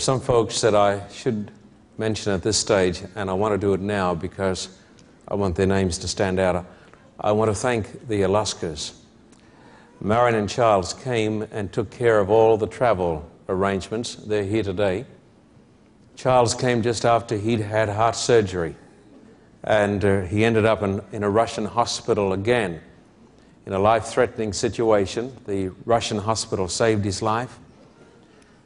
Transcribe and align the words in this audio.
Some 0.00 0.18
folks 0.18 0.62
that 0.62 0.74
I 0.74 1.06
should 1.10 1.50
mention 1.98 2.32
at 2.32 2.42
this 2.42 2.56
stage, 2.56 3.02
and 3.16 3.28
I 3.28 3.34
want 3.34 3.52
to 3.52 3.58
do 3.58 3.74
it 3.74 3.80
now 3.80 4.14
because 4.14 4.70
I 5.28 5.34
want 5.34 5.56
their 5.56 5.66
names 5.66 5.98
to 5.98 6.08
stand 6.08 6.40
out. 6.40 6.64
I 7.20 7.32
want 7.32 7.50
to 7.50 7.54
thank 7.54 8.08
the 8.08 8.22
Alaskas. 8.22 8.94
Marion 10.00 10.36
and 10.36 10.48
Charles 10.48 10.94
came 10.94 11.42
and 11.52 11.70
took 11.70 11.90
care 11.90 12.18
of 12.18 12.30
all 12.30 12.56
the 12.56 12.66
travel 12.66 13.30
arrangements. 13.50 14.14
They're 14.14 14.42
here 14.42 14.62
today. 14.62 15.04
Charles 16.16 16.54
came 16.54 16.80
just 16.80 17.04
after 17.04 17.36
he'd 17.36 17.60
had 17.60 17.90
heart 17.90 18.16
surgery, 18.16 18.76
and 19.64 20.02
uh, 20.02 20.22
he 20.22 20.46
ended 20.46 20.64
up 20.64 20.82
in, 20.82 21.02
in 21.12 21.24
a 21.24 21.28
Russian 21.30 21.66
hospital 21.66 22.32
again 22.32 22.80
in 23.66 23.74
a 23.74 23.78
life 23.78 24.06
threatening 24.06 24.54
situation. 24.54 25.36
The 25.46 25.72
Russian 25.84 26.16
hospital 26.16 26.68
saved 26.68 27.04
his 27.04 27.20
life. 27.20 27.58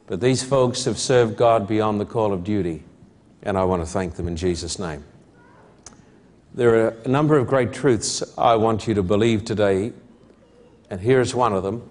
But 0.07 0.21
these 0.21 0.43
folks 0.43 0.85
have 0.85 0.99
served 0.99 1.35
God 1.35 1.67
beyond 1.67 1.99
the 1.99 2.05
call 2.05 2.31
of 2.31 2.43
duty, 2.43 2.83
and 3.41 3.57
I 3.57 3.63
want 3.63 3.81
to 3.81 3.87
thank 3.87 4.15
them 4.15 4.27
in 4.27 4.35
Jesus' 4.35 4.77
name. 4.77 5.03
There 6.53 6.85
are 6.85 6.89
a 7.03 7.07
number 7.07 7.37
of 7.37 7.47
great 7.47 7.73
truths 7.73 8.23
I 8.37 8.55
want 8.55 8.87
you 8.87 8.93
to 8.93 9.03
believe 9.03 9.43
today, 9.45 9.93
and 10.89 11.01
here's 11.01 11.33
one 11.33 11.53
of 11.53 11.63
them. 11.63 11.89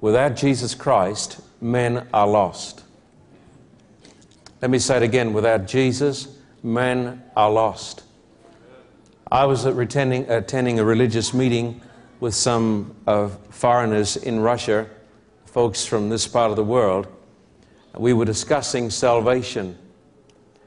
Without 0.00 0.36
Jesus 0.36 0.74
Christ, 0.74 1.40
men 1.60 2.06
are 2.12 2.26
lost. 2.26 2.82
Let 4.60 4.70
me 4.70 4.78
say 4.78 4.96
it 4.96 5.02
again 5.02 5.32
without 5.32 5.66
Jesus, 5.66 6.36
men 6.62 7.22
are 7.36 7.50
lost. 7.50 8.02
I 9.30 9.44
was 9.44 9.64
attending, 9.64 10.28
a 10.78 10.84
religious 10.84 11.32
meeting 11.32 11.80
with 12.20 12.34
some 12.34 12.94
foreigners 13.50 14.16
in 14.16 14.40
Russia 14.40 14.88
folks 15.56 15.86
from 15.86 16.10
this 16.10 16.28
part 16.28 16.50
of 16.50 16.56
the 16.56 16.62
world, 16.62 17.06
we 17.96 18.12
were 18.12 18.26
discussing 18.26 18.90
salvation. 18.90 19.74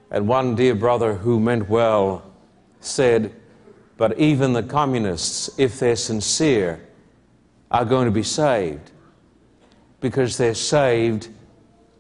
And 0.10 0.28
one 0.28 0.56
dear 0.56 0.74
brother 0.74 1.14
who 1.14 1.40
meant 1.40 1.70
well 1.70 2.24
said, 2.80 3.32
But 3.98 4.18
even 4.18 4.54
the 4.54 4.64
communists, 4.64 5.48
if 5.60 5.78
they're 5.80 5.96
sincere, 5.96 6.82
are 7.70 7.86
going 7.86 8.06
to 8.06 8.12
be 8.12 8.24
saved 8.24 8.90
because 10.02 10.38
they're 10.38 10.56
saved 10.56 11.28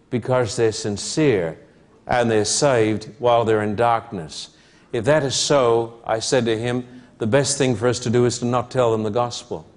because 0.09 0.55
they're 0.55 0.71
sincere 0.71 1.59
and 2.07 2.31
they're 2.31 2.43
saved 2.43 3.07
while 3.19 3.45
they're 3.45 3.61
in 3.61 3.75
darkness. 3.75 4.57
If 4.93 5.05
that 5.05 5.21
is 5.21 5.35
so, 5.35 6.01
I 6.07 6.21
said 6.21 6.43
to 6.45 6.57
him, 6.57 7.03
the 7.19 7.27
best 7.27 7.55
thing 7.59 7.75
for 7.75 7.87
us 7.87 7.99
to 7.99 8.09
do 8.09 8.25
is 8.25 8.39
to 8.39 8.45
not 8.45 8.71
tell 8.71 8.91
them 8.91 9.03
the 9.03 9.11
gospel 9.11 9.67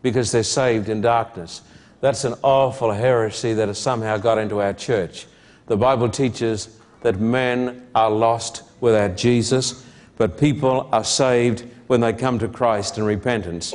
because 0.00 0.32
they're 0.32 0.42
saved 0.42 0.88
in 0.88 1.02
darkness. 1.02 1.60
That's 2.02 2.24
an 2.24 2.34
awful 2.42 2.90
heresy 2.90 3.52
that 3.54 3.68
has 3.68 3.78
somehow 3.78 4.16
got 4.16 4.36
into 4.36 4.60
our 4.60 4.72
church. 4.72 5.28
The 5.66 5.76
Bible 5.76 6.08
teaches 6.08 6.76
that 7.02 7.20
men 7.20 7.86
are 7.94 8.10
lost 8.10 8.64
without 8.80 9.16
Jesus, 9.16 9.86
but 10.16 10.36
people 10.36 10.88
are 10.90 11.04
saved 11.04 11.64
when 11.86 12.00
they 12.00 12.12
come 12.12 12.40
to 12.40 12.48
Christ 12.48 12.98
in 12.98 13.04
repentance. 13.04 13.72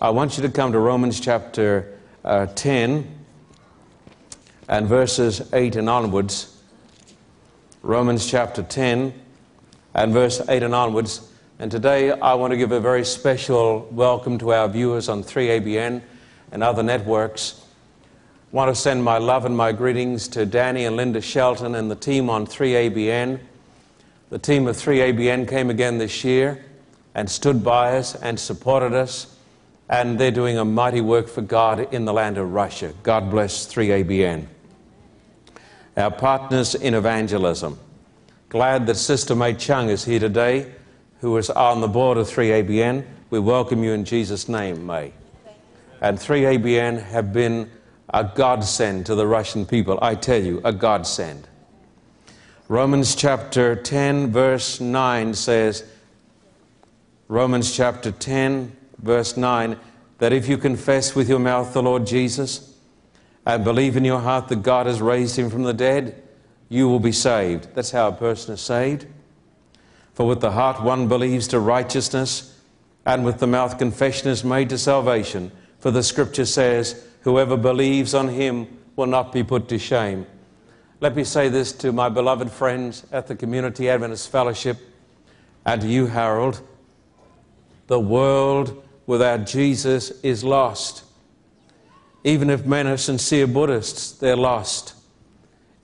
I 0.00 0.10
want 0.10 0.36
you 0.36 0.44
to 0.44 0.48
come 0.48 0.70
to 0.70 0.78
Romans 0.78 1.18
chapter 1.18 1.98
uh, 2.24 2.46
10 2.46 3.12
and 4.68 4.86
verses 4.86 5.52
8 5.52 5.74
and 5.74 5.90
onwards. 5.90 6.62
Romans 7.82 8.30
chapter 8.30 8.62
10 8.62 9.12
and 9.94 10.12
verse 10.12 10.40
8 10.48 10.62
and 10.62 10.72
onwards. 10.72 11.32
And 11.58 11.68
today 11.68 12.12
I 12.12 12.34
want 12.34 12.52
to 12.52 12.56
give 12.56 12.70
a 12.70 12.78
very 12.78 13.04
special 13.04 13.88
welcome 13.90 14.38
to 14.38 14.52
our 14.52 14.68
viewers 14.68 15.08
on 15.08 15.24
3ABN 15.24 16.02
and 16.52 16.62
other 16.62 16.82
networks. 16.82 17.62
I 18.52 18.56
want 18.56 18.74
to 18.74 18.80
send 18.80 19.02
my 19.02 19.18
love 19.18 19.44
and 19.44 19.56
my 19.56 19.72
greetings 19.72 20.28
to 20.28 20.46
Danny 20.46 20.84
and 20.84 20.96
Linda 20.96 21.20
Shelton 21.20 21.74
and 21.74 21.90
the 21.90 21.96
team 21.96 22.30
on 22.30 22.46
3ABN. 22.46 23.40
The 24.30 24.38
team 24.38 24.66
of 24.66 24.76
3ABN 24.76 25.48
came 25.48 25.68
again 25.68 25.98
this 25.98 26.24
year 26.24 26.64
and 27.14 27.28
stood 27.28 27.64
by 27.64 27.96
us 27.96 28.14
and 28.14 28.38
supported 28.38 28.92
us, 28.92 29.36
and 29.88 30.18
they're 30.18 30.30
doing 30.30 30.58
a 30.58 30.64
mighty 30.64 31.00
work 31.00 31.28
for 31.28 31.42
God 31.42 31.92
in 31.92 32.04
the 32.04 32.12
land 32.12 32.38
of 32.38 32.52
Russia. 32.52 32.92
God 33.02 33.30
bless 33.30 33.66
3ABN. 33.66 34.46
Our 35.96 36.10
partners 36.10 36.74
in 36.74 36.94
evangelism. 36.94 37.78
Glad 38.48 38.86
that 38.86 38.96
Sister 38.96 39.34
May 39.34 39.54
Chung 39.54 39.88
is 39.88 40.04
here 40.04 40.20
today, 40.20 40.72
who 41.20 41.36
is 41.36 41.50
on 41.50 41.80
the 41.80 41.88
board 41.88 42.18
of 42.18 42.28
3ABN. 42.28 43.04
We 43.30 43.38
welcome 43.40 43.82
you 43.82 43.92
in 43.92 44.04
Jesus' 44.04 44.48
name, 44.48 44.86
May 44.86 45.12
and 46.06 46.18
3ABN 46.18 47.02
have 47.02 47.32
been 47.32 47.68
a 48.14 48.22
godsend 48.22 49.04
to 49.06 49.16
the 49.16 49.26
Russian 49.26 49.66
people. 49.66 49.98
I 50.00 50.14
tell 50.14 50.40
you, 50.40 50.60
a 50.64 50.72
godsend. 50.72 51.48
Romans 52.68 53.16
chapter 53.16 53.74
10, 53.74 54.30
verse 54.30 54.80
9 54.80 55.34
says, 55.34 55.82
Romans 57.26 57.76
chapter 57.76 58.12
10, 58.12 58.76
verse 58.98 59.36
9, 59.36 59.76
that 60.18 60.32
if 60.32 60.48
you 60.48 60.56
confess 60.56 61.16
with 61.16 61.28
your 61.28 61.40
mouth 61.40 61.72
the 61.72 61.82
Lord 61.82 62.06
Jesus 62.06 62.78
and 63.44 63.64
believe 63.64 63.96
in 63.96 64.04
your 64.04 64.20
heart 64.20 64.46
that 64.46 64.62
God 64.62 64.86
has 64.86 65.02
raised 65.02 65.36
him 65.36 65.50
from 65.50 65.64
the 65.64 65.74
dead, 65.74 66.22
you 66.68 66.88
will 66.88 67.00
be 67.00 67.10
saved. 67.10 67.74
That's 67.74 67.90
how 67.90 68.06
a 68.06 68.12
person 68.12 68.54
is 68.54 68.60
saved. 68.60 69.06
For 70.14 70.24
with 70.24 70.40
the 70.40 70.52
heart 70.52 70.84
one 70.84 71.08
believes 71.08 71.48
to 71.48 71.58
righteousness, 71.58 72.56
and 73.04 73.24
with 73.24 73.40
the 73.40 73.48
mouth 73.48 73.76
confession 73.76 74.28
is 74.28 74.44
made 74.44 74.68
to 74.68 74.78
salvation. 74.78 75.50
For 75.78 75.90
the 75.90 76.02
scripture 76.02 76.46
says, 76.46 77.04
Whoever 77.22 77.56
believes 77.56 78.14
on 78.14 78.28
him 78.28 78.66
will 78.94 79.06
not 79.06 79.32
be 79.32 79.42
put 79.42 79.68
to 79.68 79.78
shame. 79.78 80.26
Let 81.00 81.14
me 81.14 81.24
say 81.24 81.48
this 81.48 81.72
to 81.72 81.92
my 81.92 82.08
beloved 82.08 82.50
friends 82.50 83.04
at 83.12 83.26
the 83.26 83.36
Community 83.36 83.90
Adventist 83.90 84.30
Fellowship 84.30 84.78
and 85.64 85.80
to 85.82 85.88
you, 85.88 86.06
Harold. 86.06 86.60
The 87.88 88.00
world 88.00 88.82
without 89.06 89.46
Jesus 89.46 90.10
is 90.22 90.42
lost. 90.42 91.04
Even 92.24 92.50
if 92.50 92.64
men 92.64 92.86
are 92.86 92.96
sincere 92.96 93.46
Buddhists, 93.46 94.12
they're 94.12 94.36
lost. 94.36 94.94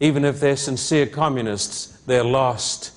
Even 0.01 0.25
if 0.25 0.41
they're 0.41 0.57
sincere 0.57 1.07
communists, 1.07 2.01
they're 2.07 2.25
lost. 2.25 2.93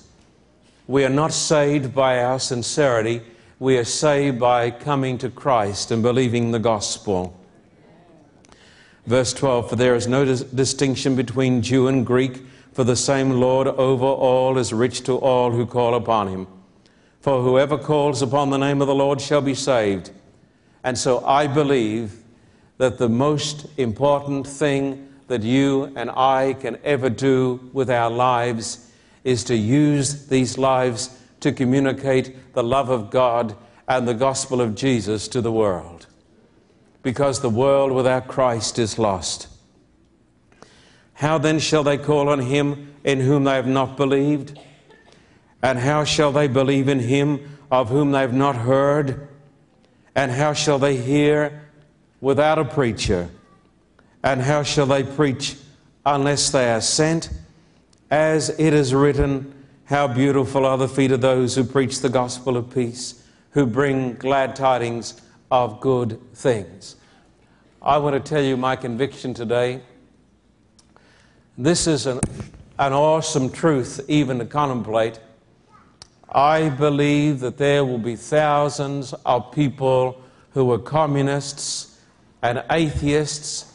We 0.88 1.04
are 1.04 1.10
not 1.10 1.32
saved 1.32 1.94
by 1.94 2.22
our 2.22 2.40
sincerity 2.40 3.22
we 3.58 3.78
are 3.78 3.84
saved 3.84 4.38
by 4.38 4.70
coming 4.70 5.16
to 5.18 5.30
Christ 5.30 5.90
and 5.90 6.02
believing 6.02 6.50
the 6.50 6.58
gospel. 6.58 7.38
Verse 9.06 9.32
12 9.32 9.70
For 9.70 9.76
there 9.76 9.94
is 9.94 10.06
no 10.06 10.24
dis- 10.24 10.42
distinction 10.42 11.16
between 11.16 11.62
Jew 11.62 11.88
and 11.88 12.04
Greek, 12.04 12.42
for 12.72 12.84
the 12.84 12.96
same 12.96 13.40
Lord 13.40 13.66
over 13.66 14.04
all 14.04 14.58
is 14.58 14.72
rich 14.72 15.02
to 15.04 15.14
all 15.14 15.52
who 15.52 15.64
call 15.64 15.94
upon 15.94 16.28
him. 16.28 16.46
For 17.20 17.42
whoever 17.42 17.78
calls 17.78 18.20
upon 18.20 18.50
the 18.50 18.58
name 18.58 18.82
of 18.82 18.88
the 18.88 18.94
Lord 18.94 19.20
shall 19.20 19.40
be 19.40 19.54
saved. 19.54 20.10
And 20.84 20.98
so 20.98 21.24
I 21.24 21.46
believe 21.46 22.22
that 22.76 22.98
the 22.98 23.08
most 23.08 23.66
important 23.78 24.46
thing 24.46 25.08
that 25.28 25.42
you 25.42 25.92
and 25.96 26.10
I 26.10 26.54
can 26.60 26.78
ever 26.84 27.08
do 27.08 27.70
with 27.72 27.90
our 27.90 28.10
lives 28.10 28.90
is 29.24 29.42
to 29.44 29.56
use 29.56 30.26
these 30.26 30.58
lives 30.58 31.18
to 31.40 31.52
communicate 31.52 32.54
the 32.54 32.62
love 32.62 32.88
of 32.88 33.10
God 33.10 33.56
and 33.88 34.06
the 34.06 34.14
gospel 34.14 34.60
of 34.60 34.74
Jesus 34.74 35.28
to 35.28 35.40
the 35.40 35.52
world. 35.52 36.06
Because 37.02 37.40
the 37.40 37.50
world 37.50 37.92
without 37.92 38.26
Christ 38.26 38.78
is 38.78 38.98
lost. 38.98 39.48
How 41.14 41.38
then 41.38 41.58
shall 41.58 41.82
they 41.82 41.96
call 41.96 42.28
on 42.28 42.40
him 42.40 42.94
in 43.04 43.20
whom 43.20 43.44
they 43.44 43.54
have 43.54 43.66
not 43.66 43.96
believed? 43.96 44.58
And 45.62 45.78
how 45.78 46.04
shall 46.04 46.32
they 46.32 46.48
believe 46.48 46.88
in 46.88 47.00
him 47.00 47.58
of 47.70 47.88
whom 47.88 48.12
they've 48.12 48.32
not 48.32 48.56
heard? 48.56 49.28
And 50.14 50.30
how 50.30 50.52
shall 50.52 50.78
they 50.78 50.96
hear 50.96 51.68
without 52.20 52.58
a 52.58 52.64
preacher? 52.64 53.30
And 54.22 54.40
how 54.42 54.62
shall 54.62 54.86
they 54.86 55.04
preach 55.04 55.56
unless 56.04 56.50
they 56.50 56.70
are 56.70 56.80
sent? 56.80 57.30
As 58.10 58.50
it 58.50 58.72
is 58.74 58.94
written, 58.94 59.54
How 59.86 60.08
beautiful 60.08 60.66
are 60.66 60.76
the 60.76 60.88
feet 60.88 61.12
of 61.12 61.20
those 61.20 61.54
who 61.54 61.62
preach 61.62 62.00
the 62.00 62.08
gospel 62.08 62.56
of 62.56 62.74
peace, 62.74 63.22
who 63.50 63.66
bring 63.66 64.14
glad 64.14 64.56
tidings 64.56 65.22
of 65.48 65.80
good 65.80 66.20
things. 66.34 66.96
I 67.80 67.98
want 67.98 68.14
to 68.14 68.28
tell 68.28 68.42
you 68.42 68.56
my 68.56 68.74
conviction 68.74 69.32
today. 69.32 69.80
This 71.56 71.86
is 71.86 72.06
an, 72.06 72.18
an 72.80 72.92
awesome 72.92 73.48
truth, 73.48 74.00
even 74.08 74.40
to 74.40 74.44
contemplate. 74.44 75.20
I 76.28 76.68
believe 76.68 77.38
that 77.38 77.56
there 77.56 77.84
will 77.84 77.98
be 77.98 78.16
thousands 78.16 79.12
of 79.24 79.52
people 79.52 80.20
who 80.50 80.72
are 80.72 80.80
communists 80.80 82.00
and 82.42 82.64
atheists, 82.72 83.72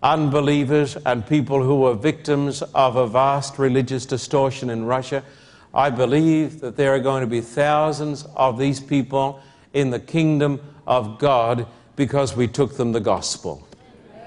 unbelievers, 0.00 0.96
and 1.04 1.26
people 1.26 1.60
who 1.60 1.86
are 1.86 1.94
victims 1.94 2.62
of 2.62 2.94
a 2.94 3.08
vast 3.08 3.58
religious 3.58 4.06
distortion 4.06 4.70
in 4.70 4.84
Russia. 4.84 5.24
I 5.72 5.90
believe 5.90 6.60
that 6.60 6.76
there 6.76 6.94
are 6.94 6.98
going 6.98 7.20
to 7.20 7.26
be 7.26 7.40
thousands 7.40 8.26
of 8.34 8.58
these 8.58 8.80
people 8.80 9.40
in 9.72 9.90
the 9.90 10.00
kingdom 10.00 10.60
of 10.86 11.18
God 11.18 11.66
because 11.96 12.34
we 12.34 12.48
took 12.48 12.76
them 12.76 12.92
the 12.92 13.00
gospel. 13.00 13.66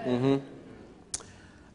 Mm-hmm. 0.06 0.38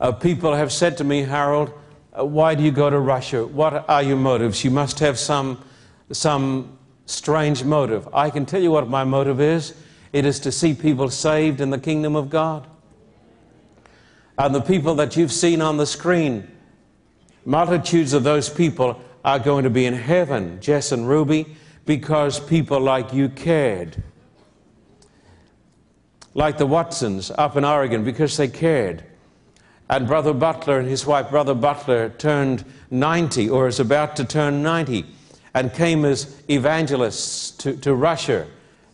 Uh, 0.00 0.12
people 0.12 0.54
have 0.54 0.72
said 0.72 0.96
to 0.98 1.04
me, 1.04 1.22
Harold, 1.22 1.72
uh, 2.18 2.24
why 2.24 2.54
do 2.54 2.62
you 2.62 2.70
go 2.70 2.88
to 2.88 2.98
Russia? 2.98 3.46
What 3.46 3.88
are 3.88 4.02
your 4.02 4.16
motives? 4.16 4.64
You 4.64 4.70
must 4.70 4.98
have 5.00 5.18
some 5.18 5.62
some 6.10 6.78
strange 7.04 7.64
motive. 7.64 8.08
I 8.14 8.30
can 8.30 8.46
tell 8.46 8.62
you 8.62 8.70
what 8.70 8.88
my 8.88 9.04
motive 9.04 9.40
is 9.40 9.74
it 10.12 10.24
is 10.24 10.40
to 10.40 10.52
see 10.52 10.74
people 10.74 11.10
saved 11.10 11.60
in 11.60 11.70
the 11.70 11.78
kingdom 11.78 12.16
of 12.16 12.30
God. 12.30 12.66
And 14.38 14.54
the 14.54 14.60
people 14.60 14.94
that 14.96 15.16
you've 15.16 15.32
seen 15.32 15.60
on 15.60 15.76
the 15.76 15.86
screen, 15.86 16.50
multitudes 17.44 18.12
of 18.14 18.22
those 18.22 18.48
people 18.48 19.00
are 19.24 19.38
going 19.38 19.64
to 19.64 19.70
be 19.70 19.84
in 19.84 19.94
heaven, 19.94 20.60
Jess 20.60 20.92
and 20.92 21.08
Ruby, 21.08 21.56
because 21.84 22.38
people 22.38 22.80
like 22.80 23.12
you 23.12 23.28
cared. 23.28 24.02
Like 26.34 26.58
the 26.58 26.66
Watsons 26.66 27.30
up 27.36 27.56
in 27.56 27.64
Oregon, 27.64 28.04
because 28.04 28.36
they 28.36 28.48
cared. 28.48 29.04
And 29.90 30.06
Brother 30.06 30.34
Butler 30.34 30.78
and 30.78 30.88
his 30.88 31.06
wife, 31.06 31.30
Brother 31.30 31.54
Butler, 31.54 32.10
turned 32.10 32.64
90 32.90 33.48
or 33.48 33.66
is 33.66 33.80
about 33.80 34.16
to 34.16 34.24
turn 34.24 34.62
90 34.62 35.06
and 35.54 35.72
came 35.72 36.04
as 36.04 36.40
evangelists 36.48 37.50
to, 37.52 37.76
to 37.78 37.94
Russia 37.94 38.46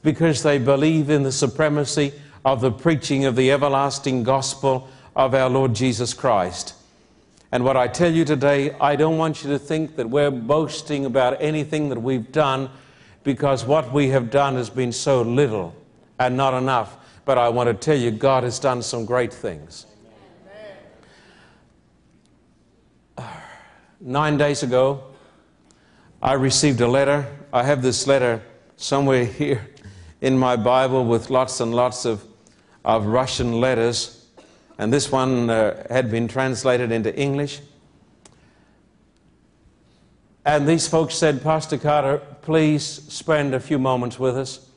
because 0.03 0.43
they 0.43 0.59
believe 0.59 1.11
in 1.11 1.25
the 1.25 1.33
supremacy 1.33 2.13
of 2.45 2.61
the 2.61 2.71
preaching 2.71 3.25
of 3.25 3.37
the 3.37 3.51
everlasting 3.51 4.23
gospel 4.23 4.89
of 5.17 5.35
our 5.35 5.51
Lord 5.51 5.75
Jesus 5.75 6.15
Christ. 6.15 6.75
And 7.55 7.65
what 7.65 7.77
I 7.77 7.87
tell 7.87 8.13
you 8.13 8.25
today, 8.25 8.73
I 8.81 8.97
don't 8.97 9.17
want 9.17 9.45
you 9.45 9.51
to 9.51 9.61
think 9.61 9.95
that 9.95 10.11
we're 10.11 10.33
boasting 10.33 11.05
about 11.05 11.41
anything 11.41 11.89
that 11.91 12.03
we've 12.03 12.33
done 12.33 12.69
because 13.23 13.65
what 13.65 13.93
we 13.93 14.09
have 14.09 14.29
done 14.29 14.57
has 14.57 14.69
been 14.69 14.91
so 14.91 15.23
little 15.23 15.73
and 16.19 16.37
not 16.37 16.53
enough. 16.55 16.97
But 17.25 17.39
I 17.39 17.51
want 17.51 17.69
to 17.69 17.75
tell 17.75 17.97
you, 17.97 18.11
God 18.11 18.43
has 18.43 18.59
done 18.59 18.83
some 18.83 19.05
great 19.05 19.33
things. 19.33 19.87
Nine 24.01 24.37
days 24.37 24.65
ago, 24.65 25.05
I 26.21 26.33
received 26.33 26.81
a 26.81 26.89
letter. 26.89 27.25
I 27.53 27.63
have 27.63 27.83
this 27.83 28.09
letter 28.09 28.43
somewhere 28.75 29.25
here 29.41 29.71
in 30.21 30.37
my 30.37 30.57
Bible 30.57 31.05
with 31.05 31.31
lots 31.31 31.61
and 31.61 31.73
lots 31.73 32.05
of, 32.05 32.25
of 32.85 33.07
Russian 33.07 33.61
letters. 33.61 34.14
And 34.79 34.93
this 34.93 35.11
one 35.13 35.51
uh, 35.51 35.87
had 35.89 36.11
been 36.11 36.29
translated 36.29 36.91
into 36.91 37.15
English. 37.17 37.61
And 40.45 40.69
these 40.69 40.87
folks 40.87 41.15
said, 41.15 41.43
Pastor 41.43 41.79
Carter, 41.79 42.19
please 42.43 42.85
spend 42.85 43.55
a 43.55 43.61
few 43.61 43.79
moments 43.79 44.19
with 44.19 44.37
us. 44.37 44.69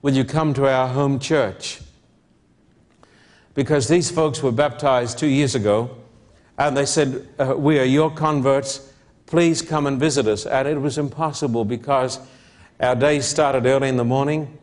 Will 0.00 0.14
you 0.14 0.24
come 0.24 0.52
to 0.54 0.66
our 0.66 0.88
home 0.88 1.18
church? 1.18 1.80
Because 3.54 3.86
these 3.88 4.10
folks 4.10 4.42
were 4.42 4.50
baptized 4.50 5.18
two 5.18 5.28
years 5.28 5.54
ago, 5.54 5.90
and 6.58 6.76
they 6.76 6.86
said, 6.86 7.28
uh, 7.38 7.54
We 7.56 7.78
are 7.78 7.84
your 7.84 8.10
converts 8.10 8.92
please 9.32 9.62
come 9.62 9.86
and 9.86 9.98
visit 9.98 10.26
us. 10.26 10.44
And 10.44 10.68
it 10.68 10.78
was 10.78 10.98
impossible 10.98 11.64
because 11.64 12.20
our 12.78 12.94
day 12.94 13.18
started 13.20 13.64
early 13.64 13.88
in 13.88 13.96
the 13.96 14.04
morning, 14.04 14.58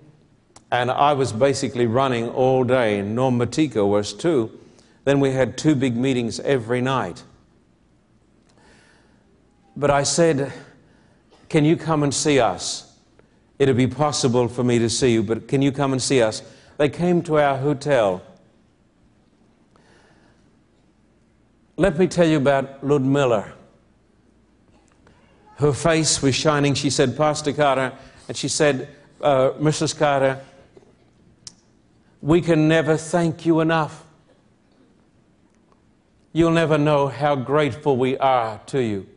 and 0.72 0.92
I 0.92 1.14
was 1.14 1.34
basically 1.34 1.88
running 1.88 2.30
all 2.30 2.64
day, 2.64 3.00
and 3.00 3.16
Norm 3.16 3.40
Matiko 3.40 3.90
was 3.90 4.14
too. 4.14 4.52
Then 5.06 5.20
we 5.20 5.32
had 5.32 5.58
two 5.58 5.76
big 5.76 5.96
meetings 5.96 6.40
every 6.40 6.82
night. 6.82 7.24
But 9.76 9.90
I 9.90 10.04
said, 10.04 10.52
Can 11.48 11.66
you 11.66 11.78
come 11.78 12.04
and 12.04 12.14
see 12.14 12.40
us? 12.40 12.98
It'd 13.58 13.78
be 13.78 13.88
possible 13.88 14.48
for 14.48 14.64
me 14.64 14.80
to 14.80 14.90
see 14.90 15.12
you, 15.12 15.24
but 15.24 15.48
can 15.48 15.62
you 15.62 15.72
come 15.72 15.92
and 15.92 16.02
see 16.02 16.22
us? 16.22 16.42
They 16.78 16.90
came 16.90 17.22
to 17.24 17.40
our 17.40 17.58
hotel. 17.58 18.22
Let 21.76 21.98
me 21.98 22.08
tell 22.08 22.28
you 22.28 22.38
about 22.38 22.86
Ludmilla. 22.86 23.54
Her 25.56 25.74
face 25.74 26.22
was 26.22 26.36
shining. 26.36 26.74
She 26.74 26.90
said, 26.90 27.18
Pastor 27.18 27.52
Carter, 27.52 27.92
and 28.30 28.38
she 28.38 28.48
said, 28.48 28.88
uh, 29.22 29.52
Mrs. 29.60 29.98
Carter, 29.98 30.40
we 32.22 32.42
can 32.42 32.70
never 32.70 32.96
thank 32.96 33.46
you 33.46 33.60
enough. 33.60 34.06
You'll 36.32 36.52
never 36.52 36.78
know 36.78 37.08
how 37.08 37.36
grateful 37.36 37.98
we 37.98 38.18
are 38.18 38.60
to 38.68 38.82
you. 38.82 39.08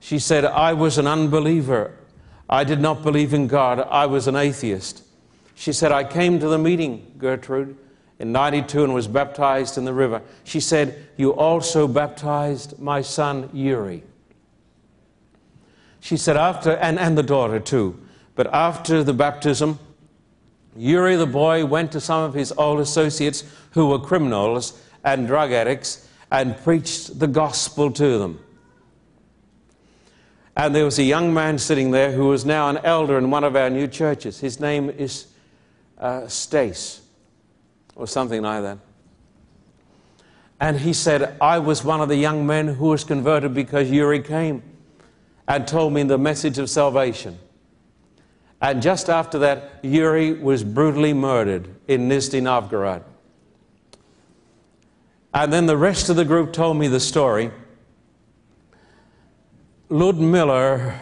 She 0.00 0.18
said, 0.18 0.44
I 0.44 0.72
was 0.72 0.96
an 0.96 1.06
unbeliever. 1.06 1.94
I 2.48 2.64
did 2.64 2.80
not 2.80 3.02
believe 3.02 3.34
in 3.34 3.46
God. 3.46 3.80
I 3.80 4.06
was 4.06 4.26
an 4.26 4.36
atheist. 4.36 5.02
She 5.54 5.72
said, 5.72 5.92
I 5.92 6.04
came 6.04 6.38
to 6.40 6.48
the 6.48 6.56
meeting, 6.56 7.14
Gertrude, 7.18 7.76
in 8.18 8.32
92 8.32 8.84
and 8.84 8.94
was 8.94 9.06
baptized 9.06 9.76
in 9.76 9.84
the 9.84 9.92
river. 9.92 10.22
She 10.44 10.60
said, 10.60 11.08
You 11.16 11.34
also 11.34 11.86
baptized 11.86 12.78
my 12.78 13.02
son 13.02 13.50
Yuri. 13.52 14.02
She 16.00 16.16
said, 16.16 16.36
after, 16.36 16.76
and, 16.76 16.98
and 16.98 17.18
the 17.18 17.22
daughter 17.22 17.58
too, 17.58 18.00
but 18.34 18.46
after 18.52 19.02
the 19.02 19.12
baptism, 19.12 19.78
Yuri 20.78 21.16
the 21.16 21.26
boy 21.26 21.66
went 21.66 21.90
to 21.92 22.00
some 22.00 22.22
of 22.22 22.34
his 22.34 22.52
old 22.52 22.78
associates 22.78 23.42
who 23.72 23.88
were 23.88 23.98
criminals 23.98 24.80
and 25.02 25.26
drug 25.26 25.50
addicts 25.50 26.08
and 26.30 26.56
preached 26.58 27.18
the 27.18 27.26
gospel 27.26 27.90
to 27.90 28.18
them. 28.18 28.40
And 30.56 30.74
there 30.74 30.84
was 30.84 30.98
a 30.98 31.02
young 31.02 31.34
man 31.34 31.58
sitting 31.58 31.90
there 31.90 32.12
who 32.12 32.28
was 32.28 32.44
now 32.44 32.68
an 32.68 32.78
elder 32.78 33.18
in 33.18 33.30
one 33.30 33.44
of 33.44 33.56
our 33.56 33.70
new 33.70 33.88
churches. 33.88 34.40
His 34.40 34.60
name 34.60 34.88
is 34.90 35.26
uh, 35.98 36.26
Stace 36.28 37.00
or 37.96 38.06
something 38.06 38.42
like 38.42 38.62
that. 38.62 38.78
And 40.60 40.78
he 40.78 40.92
said, 40.92 41.36
I 41.40 41.58
was 41.58 41.84
one 41.84 42.00
of 42.00 42.08
the 42.08 42.16
young 42.16 42.46
men 42.46 42.68
who 42.68 42.86
was 42.86 43.04
converted 43.04 43.54
because 43.54 43.90
Yuri 43.90 44.20
came 44.20 44.62
and 45.46 45.66
told 45.66 45.92
me 45.92 46.02
the 46.04 46.18
message 46.18 46.58
of 46.58 46.68
salvation. 46.70 47.38
And 48.60 48.82
just 48.82 49.08
after 49.08 49.38
that, 49.40 49.80
Yuri 49.82 50.32
was 50.32 50.64
brutally 50.64 51.12
murdered 51.12 51.74
in 51.86 52.08
Nizhny 52.08 52.42
Novgorod. 52.42 53.04
And 55.32 55.52
then 55.52 55.66
the 55.66 55.76
rest 55.76 56.08
of 56.08 56.16
the 56.16 56.24
group 56.24 56.52
told 56.52 56.76
me 56.76 56.88
the 56.88 57.00
story. 57.00 57.52
Ludmilla, 59.88 60.98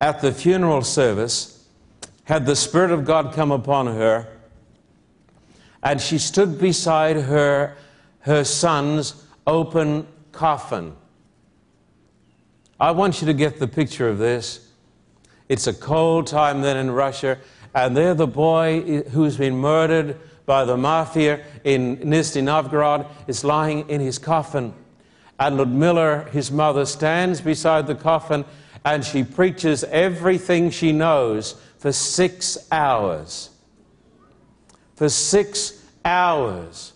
at 0.00 0.20
the 0.20 0.32
funeral 0.32 0.82
service, 0.82 1.68
had 2.24 2.46
the 2.46 2.56
Spirit 2.56 2.90
of 2.90 3.04
God 3.04 3.32
come 3.32 3.52
upon 3.52 3.86
her 3.86 4.26
and 5.82 6.00
she 6.00 6.18
stood 6.18 6.58
beside 6.58 7.16
her, 7.16 7.76
her 8.20 8.44
son's 8.44 9.24
open 9.46 10.06
coffin. 10.30 10.94
I 12.78 12.92
want 12.92 13.20
you 13.20 13.26
to 13.26 13.34
get 13.34 13.58
the 13.58 13.68
picture 13.68 14.08
of 14.08 14.18
this. 14.18 14.68
It's 15.52 15.66
a 15.66 15.74
cold 15.74 16.26
time 16.26 16.62
then 16.62 16.78
in 16.78 16.90
Russia, 16.90 17.36
and 17.74 17.94
there 17.94 18.14
the 18.14 18.26
boy 18.26 19.02
who's 19.10 19.36
been 19.36 19.56
murdered 19.56 20.18
by 20.46 20.64
the 20.64 20.78
mafia 20.78 21.44
in 21.62 21.98
Nizhny 21.98 22.42
Novgorod 22.42 23.04
is 23.26 23.44
lying 23.44 23.86
in 23.90 24.00
his 24.00 24.18
coffin. 24.18 24.72
And 25.38 25.58
Ludmilla, 25.58 26.24
his 26.32 26.50
mother, 26.50 26.86
stands 26.86 27.42
beside 27.42 27.86
the 27.86 27.94
coffin 27.94 28.46
and 28.82 29.04
she 29.04 29.24
preaches 29.24 29.84
everything 29.84 30.70
she 30.70 30.90
knows 30.90 31.54
for 31.78 31.92
six 31.92 32.56
hours 32.72 33.50
for 35.02 35.08
six 35.08 35.82
hours. 36.04 36.91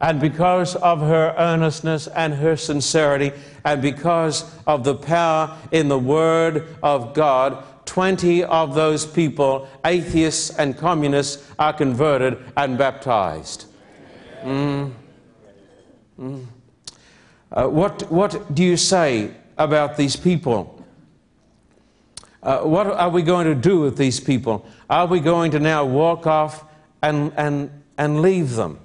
And 0.00 0.18
because 0.18 0.76
of 0.76 1.00
her 1.00 1.34
earnestness 1.36 2.06
and 2.06 2.34
her 2.34 2.56
sincerity, 2.56 3.32
and 3.64 3.82
because 3.82 4.50
of 4.66 4.82
the 4.84 4.94
power 4.94 5.56
in 5.72 5.88
the 5.88 5.98
Word 5.98 6.76
of 6.82 7.12
God, 7.12 7.62
20 7.84 8.44
of 8.44 8.74
those 8.74 9.04
people, 9.04 9.68
atheists 9.84 10.56
and 10.56 10.76
communists, 10.78 11.46
are 11.58 11.72
converted 11.72 12.38
and 12.56 12.78
baptized. 12.78 13.66
Mm. 14.42 14.92
Mm. 16.18 16.46
Uh, 17.52 17.66
what, 17.66 18.10
what 18.10 18.54
do 18.54 18.62
you 18.62 18.76
say 18.76 19.32
about 19.58 19.96
these 19.96 20.16
people? 20.16 20.82
Uh, 22.42 22.60
what 22.60 22.86
are 22.86 23.10
we 23.10 23.22
going 23.22 23.46
to 23.46 23.54
do 23.54 23.80
with 23.80 23.98
these 23.98 24.18
people? 24.18 24.64
Are 24.88 25.06
we 25.06 25.20
going 25.20 25.50
to 25.50 25.58
now 25.58 25.84
walk 25.84 26.26
off 26.26 26.64
and, 27.02 27.32
and, 27.36 27.70
and 27.98 28.22
leave 28.22 28.54
them? 28.54 28.78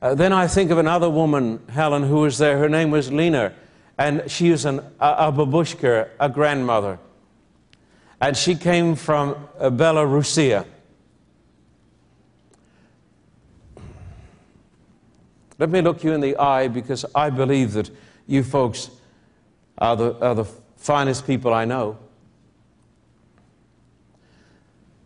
Uh, 0.00 0.14
then 0.14 0.32
I 0.32 0.46
think 0.46 0.70
of 0.70 0.78
another 0.78 1.10
woman, 1.10 1.60
Helen, 1.68 2.04
who 2.04 2.20
was 2.20 2.38
there. 2.38 2.56
Her 2.58 2.68
name 2.68 2.90
was 2.90 3.10
Lena, 3.10 3.52
and 3.98 4.30
she 4.30 4.50
was 4.50 4.64
an, 4.64 4.78
a, 5.00 5.28
a 5.28 5.32
babushka, 5.32 6.08
a 6.20 6.28
grandmother. 6.28 6.98
And 8.20 8.36
she 8.36 8.54
came 8.54 8.94
from 8.94 9.48
uh, 9.58 9.70
Belarusia. 9.70 10.64
Let 15.58 15.70
me 15.70 15.80
look 15.80 16.04
you 16.04 16.12
in 16.12 16.20
the 16.20 16.36
eye 16.36 16.68
because 16.68 17.04
I 17.14 17.30
believe 17.30 17.72
that 17.72 17.90
you 18.28 18.44
folks 18.44 18.90
are 19.78 19.96
the, 19.96 20.16
are 20.24 20.34
the 20.36 20.44
finest 20.76 21.26
people 21.26 21.52
I 21.52 21.64
know. 21.64 21.98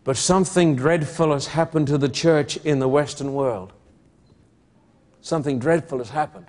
But 0.03 0.17
something 0.17 0.75
dreadful 0.75 1.33
has 1.33 1.47
happened 1.47 1.87
to 1.87 1.97
the 1.97 2.09
church 2.09 2.57
in 2.57 2.77
the 2.77 2.87
Western 2.87 3.33
world. 3.33 3.73
Something 5.23 5.57
dreadful 5.57 5.99
has 5.99 6.09
happened. 6.09 6.47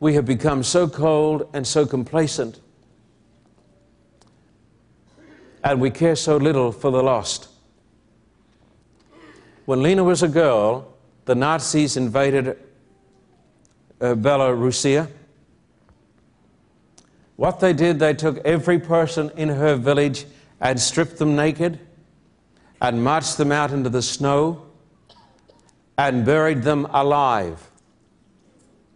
We 0.00 0.14
have 0.14 0.24
become 0.24 0.62
so 0.62 0.88
cold 0.88 1.48
and 1.52 1.66
so 1.66 1.84
complacent, 1.84 2.60
and 5.62 5.78
we 5.78 5.90
care 5.90 6.16
so 6.16 6.38
little 6.38 6.72
for 6.72 6.90
the 6.90 7.02
lost. 7.02 7.48
When 9.66 9.82
Lena 9.82 10.02
was 10.02 10.22
a 10.22 10.28
girl, 10.28 10.94
the 11.26 11.34
Nazis 11.34 11.98
invaded 11.98 12.48
uh, 14.00 14.14
Belarusia. 14.14 15.10
What 17.36 17.60
they 17.60 17.74
did, 17.74 17.98
they 17.98 18.14
took 18.14 18.38
every 18.46 18.78
person 18.78 19.30
in 19.36 19.50
her 19.50 19.76
village 19.76 20.24
and 20.62 20.80
stripped 20.80 21.18
them 21.18 21.36
naked 21.36 21.80
and 22.80 23.04
marched 23.04 23.36
them 23.36 23.52
out 23.52 23.72
into 23.72 23.90
the 23.90 24.00
snow 24.00 24.65
and 25.98 26.24
buried 26.24 26.62
them 26.62 26.86
alive 26.92 27.70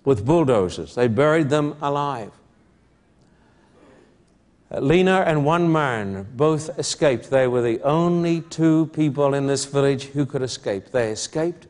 with 0.05 0.25
bulldozers. 0.25 0.95
They 0.95 1.09
buried 1.09 1.51
them 1.51 1.77
alive. 1.81 2.33
Lena 4.79 5.25
and 5.27 5.45
one 5.45 5.71
man 5.71 6.29
both 6.37 6.79
escaped. 6.79 7.31
They 7.31 7.49
were 7.49 7.63
the 7.63 7.83
only 7.83 8.43
two 8.43 8.87
people 8.93 9.35
in 9.35 9.47
this 9.47 9.65
village 9.65 10.05
who 10.05 10.25
could 10.25 10.43
escape. 10.43 10.93
They 10.93 11.11
escaped. 11.11 11.67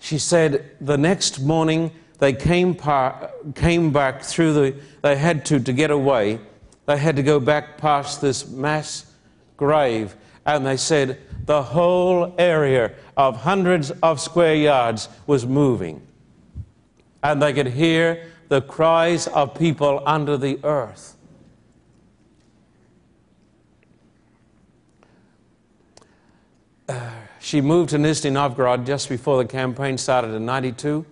She 0.00 0.18
said 0.18 0.72
the 0.80 0.98
next 0.98 1.40
morning 1.40 1.92
they 2.18 2.32
came, 2.32 2.74
par- 2.74 3.30
came 3.54 3.92
back 3.92 4.22
through 4.22 4.52
the, 4.54 4.74
they 5.02 5.16
had 5.16 5.44
to, 5.46 5.60
to 5.60 5.72
get 5.72 5.90
away, 5.90 6.40
they 6.86 6.96
had 6.96 7.16
to 7.16 7.22
go 7.22 7.38
back 7.38 7.78
past 7.78 8.20
this 8.20 8.48
mass 8.48 9.12
grave. 9.56 10.16
And 10.48 10.64
they 10.64 10.78
said 10.78 11.20
the 11.44 11.62
whole 11.62 12.34
area 12.38 12.94
of 13.18 13.36
hundreds 13.42 13.90
of 13.90 14.18
square 14.18 14.54
yards 14.54 15.10
was 15.26 15.44
moving. 15.44 16.00
And 17.22 17.42
they 17.42 17.52
could 17.52 17.66
hear 17.66 18.26
the 18.48 18.62
cries 18.62 19.26
of 19.26 19.54
people 19.54 20.02
under 20.06 20.38
the 20.38 20.58
earth. 20.64 21.16
Uh, 26.88 27.10
she 27.40 27.60
moved 27.60 27.90
to 27.90 27.98
Nizhny 27.98 28.32
Novgorod 28.32 28.86
just 28.86 29.10
before 29.10 29.36
the 29.36 29.46
campaign 29.46 29.98
started 29.98 30.32
in 30.34 30.44
92. 30.44 31.04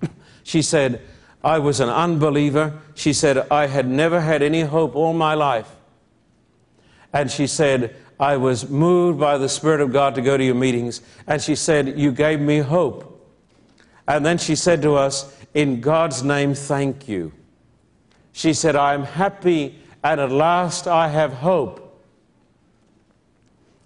She 0.44 0.60
said, 0.62 1.02
I 1.44 1.60
was 1.60 1.78
an 1.78 1.88
unbeliever. 1.88 2.80
She 2.94 3.12
said, 3.12 3.46
I 3.50 3.66
had 3.66 3.86
never 3.86 4.20
had 4.20 4.42
any 4.42 4.62
hope 4.62 4.96
all 4.96 5.12
my 5.12 5.34
life. 5.34 5.70
And 7.12 7.30
she 7.30 7.46
said, 7.46 7.94
I 8.22 8.36
was 8.36 8.70
moved 8.70 9.18
by 9.18 9.36
the 9.36 9.48
Spirit 9.48 9.80
of 9.80 9.92
God 9.92 10.14
to 10.14 10.22
go 10.22 10.36
to 10.36 10.44
your 10.44 10.54
meetings. 10.54 11.00
And 11.26 11.42
she 11.42 11.56
said, 11.56 11.98
You 11.98 12.12
gave 12.12 12.38
me 12.38 12.58
hope. 12.58 13.08
And 14.06 14.24
then 14.24 14.38
she 14.38 14.54
said 14.54 14.80
to 14.82 14.94
us, 14.94 15.36
In 15.54 15.80
God's 15.80 16.22
name, 16.22 16.54
thank 16.54 17.08
you. 17.08 17.32
She 18.30 18.54
said, 18.54 18.76
I 18.76 18.94
am 18.94 19.02
happy, 19.02 19.76
and 20.04 20.20
at 20.20 20.30
last 20.30 20.86
I 20.86 21.08
have 21.08 21.32
hope. 21.32 22.00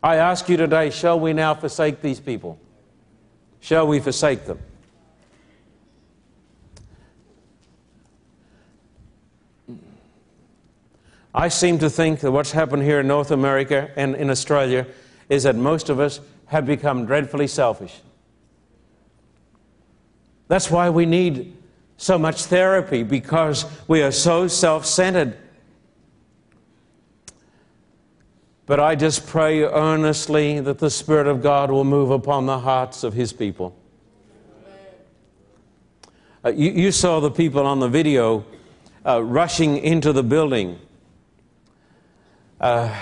I 0.02 0.16
ask 0.16 0.50
you 0.50 0.58
today, 0.58 0.90
shall 0.90 1.18
we 1.18 1.32
now 1.32 1.54
forsake 1.54 2.02
these 2.02 2.20
people? 2.20 2.60
Shall 3.60 3.86
we 3.86 4.00
forsake 4.00 4.44
them? 4.44 4.58
I 11.36 11.48
seem 11.48 11.78
to 11.80 11.90
think 11.90 12.20
that 12.20 12.32
what's 12.32 12.52
happened 12.52 12.82
here 12.82 13.00
in 13.00 13.08
North 13.08 13.30
America 13.30 13.90
and 13.94 14.16
in 14.16 14.30
Australia 14.30 14.86
is 15.28 15.42
that 15.42 15.54
most 15.54 15.90
of 15.90 16.00
us 16.00 16.18
have 16.46 16.64
become 16.64 17.04
dreadfully 17.04 17.46
selfish. 17.46 18.00
That's 20.48 20.70
why 20.70 20.88
we 20.88 21.04
need 21.04 21.54
so 21.98 22.18
much 22.18 22.46
therapy 22.46 23.02
because 23.02 23.66
we 23.86 24.02
are 24.02 24.12
so 24.12 24.48
self 24.48 24.86
centered. 24.86 25.36
But 28.64 28.80
I 28.80 28.94
just 28.94 29.26
pray 29.26 29.62
earnestly 29.62 30.58
that 30.60 30.78
the 30.78 30.90
Spirit 30.90 31.26
of 31.26 31.42
God 31.42 31.70
will 31.70 31.84
move 31.84 32.10
upon 32.10 32.46
the 32.46 32.60
hearts 32.60 33.04
of 33.04 33.12
His 33.12 33.34
people. 33.34 33.76
Uh, 36.42 36.48
you, 36.48 36.70
you, 36.70 36.92
saw 36.92 37.20
the 37.20 37.30
people 37.30 37.66
on 37.66 37.80
the 37.80 37.88
video 37.88 38.44
uh, 39.04 39.22
rushing 39.22 39.76
into 39.78 40.12
the 40.12 40.22
building 40.22 40.78
uh, 42.60 42.94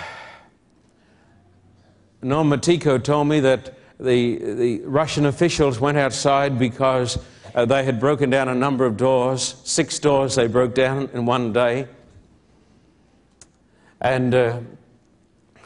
Matiko 2.23 3.03
told 3.03 3.29
me 3.29 3.41
that 3.41 3.75
the, 3.99 4.39
the 4.39 4.81
Russian 4.81 5.27
officials 5.27 5.79
went 5.79 5.97
outside 5.97 6.59
because 6.59 7.19
uh, 7.55 7.65
they 7.65 7.85
had 7.85 8.01
broken 8.01 8.31
down 8.31 8.49
a 8.49 8.55
number 8.55 8.85
of 8.85 8.97
doors. 8.97 9.57
Six 9.65 9.99
doors 9.99 10.35
they 10.35 10.49
broke 10.49 10.75
down 10.75 11.09
in 11.13 11.25
one 11.25 11.53
day. 11.53 11.87
And 14.01 14.35
uh, 14.35 14.61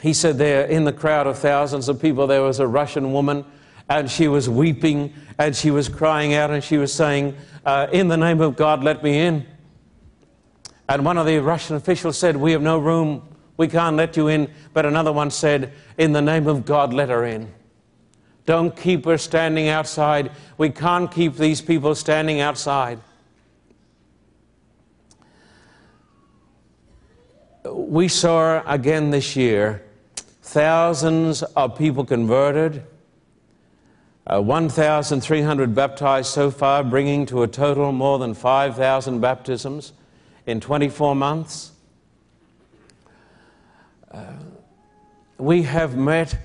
he 0.01 0.13
said 0.13 0.37
there, 0.37 0.65
in 0.65 0.85
the 0.85 0.93
crowd 0.93 1.27
of 1.27 1.39
thousands 1.39 1.89
of 1.89 2.01
people, 2.01 2.27
there 2.27 2.43
was 2.43 2.59
a 2.59 2.67
Russian 2.67 3.11
woman, 3.11 3.43
and 3.89 4.09
she 4.09 4.27
was 4.27 4.47
weeping, 4.47 5.13
and 5.37 5.55
she 5.55 5.71
was 5.71 5.89
crying 5.89 6.35
out, 6.35 6.51
and 6.51 6.63
she 6.63 6.77
was 6.77 6.93
saying, 6.93 7.35
uh, 7.65 7.87
In 7.91 8.07
the 8.07 8.17
name 8.17 8.39
of 8.39 8.55
God, 8.55 8.83
let 8.83 9.03
me 9.03 9.19
in. 9.19 9.45
And 10.87 11.03
one 11.03 11.17
of 11.17 11.25
the 11.25 11.39
Russian 11.39 11.75
officials 11.75 12.17
said, 12.17 12.37
We 12.37 12.51
have 12.51 12.61
no 12.61 12.77
room 12.77 13.28
we 13.59 13.67
can't 13.67 13.97
let 13.97 14.15
you 14.15 14.29
in. 14.29 14.49
But 14.71 14.85
another 14.85 15.11
one 15.11 15.29
said, 15.29 15.73
In 15.97 16.13
the 16.13 16.21
name 16.21 16.47
of 16.47 16.65
God, 16.65 16.93
let 16.93 17.09
her 17.09 17.25
in. 17.25 17.53
Don't 18.45 18.73
keep 18.73 19.03
her 19.03 19.17
standing 19.17 19.67
outside. 19.67 20.31
We 20.57 20.69
can't 20.69 21.11
keep 21.11 21.35
these 21.35 21.59
people 21.59 21.93
standing 21.93 22.39
outside. 22.39 22.99
We 27.69 28.07
saw 28.07 28.63
again 28.65 29.11
this 29.11 29.35
year 29.35 29.83
thousands 30.41 31.43
of 31.43 31.77
people 31.77 32.05
converted, 32.05 32.83
uh, 34.25 34.41
1,300 34.41 35.75
baptized 35.75 36.29
so 36.29 36.49
far, 36.49 36.81
bringing 36.85 37.25
to 37.25 37.43
a 37.43 37.47
total 37.47 37.91
more 37.91 38.19
than 38.19 38.33
5,000 38.33 39.19
baptisms 39.19 39.91
in 40.45 40.61
24 40.61 41.13
months. 41.13 41.73
Uh, 44.11 44.33
we 45.37 45.63
have 45.63 45.95
met 45.95 46.37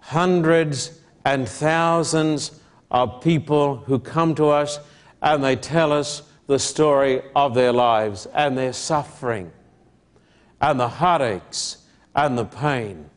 hundreds 0.00 1.00
and 1.24 1.48
thousands 1.48 2.60
of 2.90 3.20
people 3.20 3.76
who 3.78 3.98
come 3.98 4.34
to 4.34 4.46
us 4.48 4.78
and 5.20 5.42
they 5.42 5.56
tell 5.56 5.92
us 5.92 6.22
the 6.46 6.58
story 6.58 7.22
of 7.34 7.54
their 7.54 7.72
lives 7.72 8.26
and 8.26 8.56
their 8.56 8.72
suffering 8.72 9.50
and 10.60 10.78
the 10.78 10.88
heartaches 10.88 11.78
and 12.14 12.38
the 12.38 12.44
pain. 12.44 13.10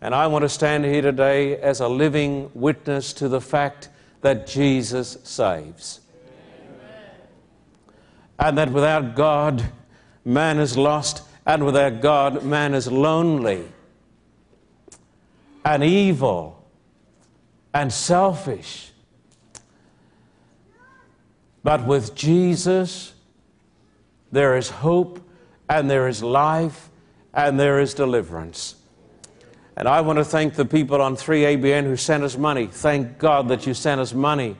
And 0.00 0.14
I 0.14 0.26
want 0.26 0.42
to 0.42 0.48
stand 0.48 0.84
here 0.84 1.02
today 1.02 1.56
as 1.58 1.80
a 1.80 1.88
living 1.88 2.50
witness 2.54 3.12
to 3.14 3.28
the 3.28 3.40
fact 3.40 3.88
that 4.22 4.46
Jesus 4.46 5.18
saves. 5.24 6.00
Amen. 6.66 7.10
And 8.38 8.58
that 8.58 8.72
without 8.72 9.14
God, 9.14 9.64
man 10.24 10.58
is 10.58 10.76
lost 10.76 11.22
and 11.46 11.64
without 11.64 12.00
God, 12.00 12.44
man 12.44 12.74
is 12.74 12.90
lonely 12.90 13.66
and 15.64 15.82
evil 15.82 16.64
and 17.72 17.92
selfish. 17.92 18.92
But 21.62 21.86
with 21.86 22.14
Jesus, 22.14 23.12
there 24.32 24.56
is 24.56 24.70
hope 24.70 25.20
and 25.68 25.90
there 25.90 26.08
is 26.08 26.22
life 26.22 26.90
and 27.34 27.58
there 27.58 27.80
is 27.80 27.94
deliverance. 27.94 28.76
And 29.76 29.88
I 29.88 30.00
want 30.00 30.18
to 30.18 30.24
thank 30.24 30.54
the 30.54 30.64
people 30.64 31.00
on 31.00 31.16
3ABN 31.16 31.84
who 31.84 31.96
sent 31.96 32.22
us 32.22 32.36
money. 32.36 32.66
Thank 32.66 33.18
God 33.18 33.48
that 33.48 33.66
you 33.66 33.74
sent 33.74 34.00
us 34.00 34.12
money 34.12 34.56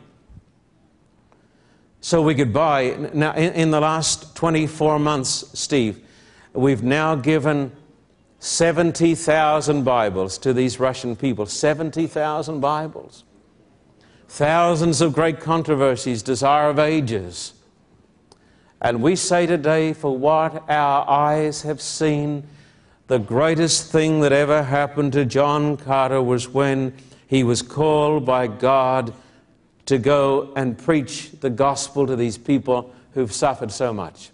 so 2.00 2.22
we 2.22 2.34
could 2.34 2.52
buy. 2.52 3.10
Now, 3.12 3.34
in, 3.34 3.52
in 3.52 3.70
the 3.70 3.80
last 3.80 4.34
24 4.36 4.98
months, 4.98 5.58
Steve, 5.58 6.02
we've 6.52 6.82
now 6.82 7.14
given 7.14 7.72
70,000 8.40 9.84
Bibles 9.84 10.38
to 10.38 10.52
these 10.52 10.80
Russian 10.80 11.14
people. 11.14 11.46
70,000 11.46 12.60
Bibles. 12.60 13.24
Thousands 14.28 15.00
of 15.00 15.12
great 15.12 15.40
controversies, 15.40 16.22
desire 16.22 16.70
of 16.70 16.78
ages. 16.78 17.52
And 18.80 19.02
we 19.02 19.16
say 19.16 19.46
today, 19.46 19.92
for 19.92 20.16
what 20.16 20.68
our 20.70 21.08
eyes 21.08 21.62
have 21.62 21.80
seen, 21.80 22.44
the 23.08 23.18
greatest 23.18 23.90
thing 23.92 24.20
that 24.20 24.32
ever 24.32 24.62
happened 24.62 25.12
to 25.14 25.24
John 25.24 25.76
Carter 25.76 26.22
was 26.22 26.48
when 26.48 26.94
he 27.26 27.42
was 27.42 27.60
called 27.60 28.24
by 28.24 28.46
God 28.46 29.12
to 29.86 29.98
go 29.98 30.52
and 30.56 30.78
preach 30.78 31.32
the 31.40 31.50
gospel 31.50 32.06
to 32.06 32.16
these 32.16 32.38
people 32.38 32.94
who've 33.12 33.32
suffered 33.32 33.72
so 33.72 33.92
much. 33.92 34.30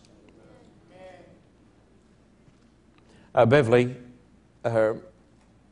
Uh, 3.37 3.45
Beverly, 3.45 3.95
uh, 4.65 4.95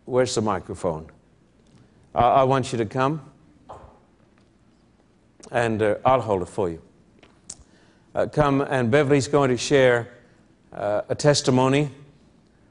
where's 0.04 0.34
the 0.34 0.42
microphone? 0.42 1.06
I 2.14 2.44
want 2.44 2.72
you 2.72 2.76
to 2.76 2.84
come, 2.84 3.22
and 5.50 5.80
uh, 5.80 5.94
I'll 6.04 6.20
hold 6.20 6.42
it 6.42 6.48
for 6.50 6.68
you. 6.68 6.82
Uh, 8.14 8.26
come, 8.26 8.60
and 8.60 8.90
Beverly's 8.90 9.28
going 9.28 9.48
to 9.48 9.56
share 9.56 10.10
uh, 10.74 11.02
a 11.08 11.14
testimony, 11.14 11.90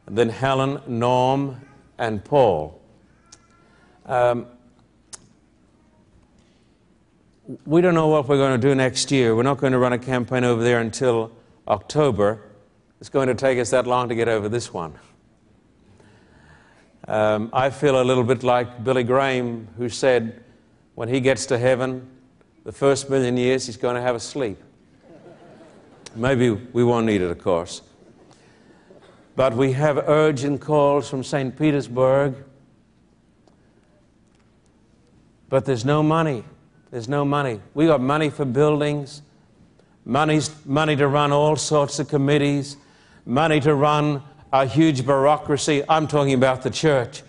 then 0.06 0.30
Helen, 0.30 0.80
Norm, 0.86 1.60
and 1.98 2.24
Paul. 2.24 2.80
Um, 4.06 4.46
we 7.66 7.82
don't 7.82 7.96
know 7.96 8.10
what 8.10 8.28
we're 8.30 8.38
going 8.38 8.62
to 8.62 8.68
do 8.68 8.76
next 8.76 9.12
year. 9.12 9.36
We're 9.36 9.42
not 9.42 9.58
going 9.58 9.74
to 9.74 9.80
run 9.80 9.94
a 9.94 9.98
campaign 9.98 10.44
over 10.44 10.64
there 10.64 10.82
until 10.82 11.32
October. 11.68 12.44
It's 13.04 13.10
going 13.10 13.28
to 13.28 13.36
take 13.36 13.60
us 13.60 13.72
that 13.72 13.86
long 13.86 14.08
to 14.08 14.16
get 14.16 14.30
over 14.30 14.48
this 14.48 14.74
one. 14.74 14.94
Um, 17.06 17.50
I 17.52 17.70
feel 17.70 18.02
a 18.02 18.06
little 18.06 18.24
bit 18.24 18.44
like 18.44 18.82
Billy 18.82 19.04
Graham, 19.04 19.68
who 19.76 19.90
said 19.90 20.42
when 20.96 21.10
he 21.10 21.20
gets 21.20 21.46
to 21.48 21.58
heaven, 21.58 22.10
the 22.64 22.72
first 22.72 23.10
million 23.10 23.36
years 23.36 23.66
he's 23.66 23.76
going 23.76 23.96
to 23.98 24.02
have 24.02 24.16
a 24.16 24.22
sleep. 24.22 24.58
Maybe 26.16 26.52
we 26.52 26.86
won't 26.86 27.06
need 27.06 27.22
it, 27.22 27.30
of 27.30 27.40
course. 27.40 27.82
But 29.36 29.54
we 29.54 29.74
have 29.74 29.98
urgent 29.98 30.62
calls 30.62 31.10
from 31.10 31.26
St. 31.26 31.60
Petersburg. 31.60 32.36
But 35.50 35.66
there's 35.66 35.84
no 35.84 36.02
money. 36.02 36.46
There's 36.90 37.10
no 37.10 37.26
money. 37.26 37.60
We 37.74 37.86
got 37.86 38.00
money 38.00 38.30
for 38.30 38.46
buildings, 38.46 39.24
money's, 40.06 40.50
money 40.66 40.96
to 40.96 41.10
run 41.10 41.34
all 41.34 41.58
sorts 41.58 42.00
of 42.00 42.08
committees, 42.08 42.78
money 43.26 43.60
to 43.62 43.74
run 43.74 44.24
a 44.52 44.66
huge 44.66 45.06
bureaucracy. 45.06 45.84
I'm 45.88 46.08
talking 46.08 46.34
about 46.34 46.62
the 46.62 46.70
church. 46.70 47.24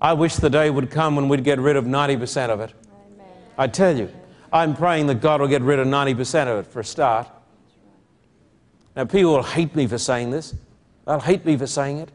I 0.00 0.12
wish 0.12 0.36
the 0.36 0.50
day 0.50 0.70
would 0.70 0.90
come 0.90 1.16
when 1.16 1.28
we'd 1.28 1.44
get 1.44 1.58
rid 1.58 1.76
of 1.76 1.84
90% 1.84 2.50
of 2.50 2.60
it. 2.60 2.72
Amen. 3.14 3.26
I 3.56 3.66
tell 3.66 3.96
you, 3.96 4.10
I'm 4.52 4.74
praying 4.76 5.08
that 5.08 5.20
God 5.20 5.40
will 5.40 5.48
get 5.48 5.62
rid 5.62 5.78
of 5.78 5.86
90% 5.86 6.46
of 6.46 6.64
it 6.64 6.70
for 6.70 6.80
a 6.80 6.84
start. 6.84 7.28
Now, 8.96 9.04
people 9.04 9.32
will 9.32 9.42
hate 9.42 9.74
me 9.74 9.86
for 9.86 9.98
saying 9.98 10.30
this. 10.30 10.54
They'll 11.06 11.20
hate 11.20 11.44
me 11.44 11.56
for 11.56 11.66
saying 11.66 11.98
it. 11.98 12.10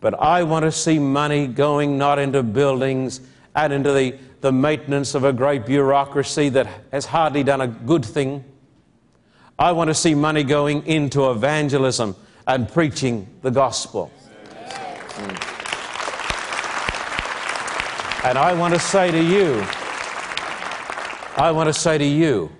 But 0.00 0.14
I 0.20 0.42
want 0.44 0.64
to 0.64 0.72
see 0.72 0.98
money 0.98 1.46
going 1.46 1.98
not 1.98 2.18
into 2.18 2.42
buildings 2.42 3.20
and 3.54 3.72
into 3.72 3.92
the 3.92 4.18
the 4.40 4.52
maintenance 4.52 5.14
of 5.14 5.24
a 5.24 5.32
great 5.32 5.66
bureaucracy 5.66 6.48
that 6.50 6.68
has 6.92 7.06
hardly 7.06 7.42
done 7.42 7.60
a 7.60 7.66
good 7.66 8.04
thing. 8.04 8.44
I 9.58 9.72
want 9.72 9.88
to 9.88 9.94
see 9.94 10.14
money 10.14 10.44
going 10.44 10.86
into 10.86 11.30
evangelism 11.30 12.14
and 12.46 12.68
preaching 12.68 13.26
the 13.42 13.50
gospel. 13.50 14.10
Mm. 14.68 15.48
And 18.24 18.38
I 18.38 18.52
want 18.52 18.74
to 18.74 18.80
say 18.80 19.10
to 19.10 19.22
you, 19.22 19.64
I 21.36 21.50
want 21.50 21.68
to 21.68 21.72
say 21.72 21.98
to 21.98 22.04
you, 22.04 22.50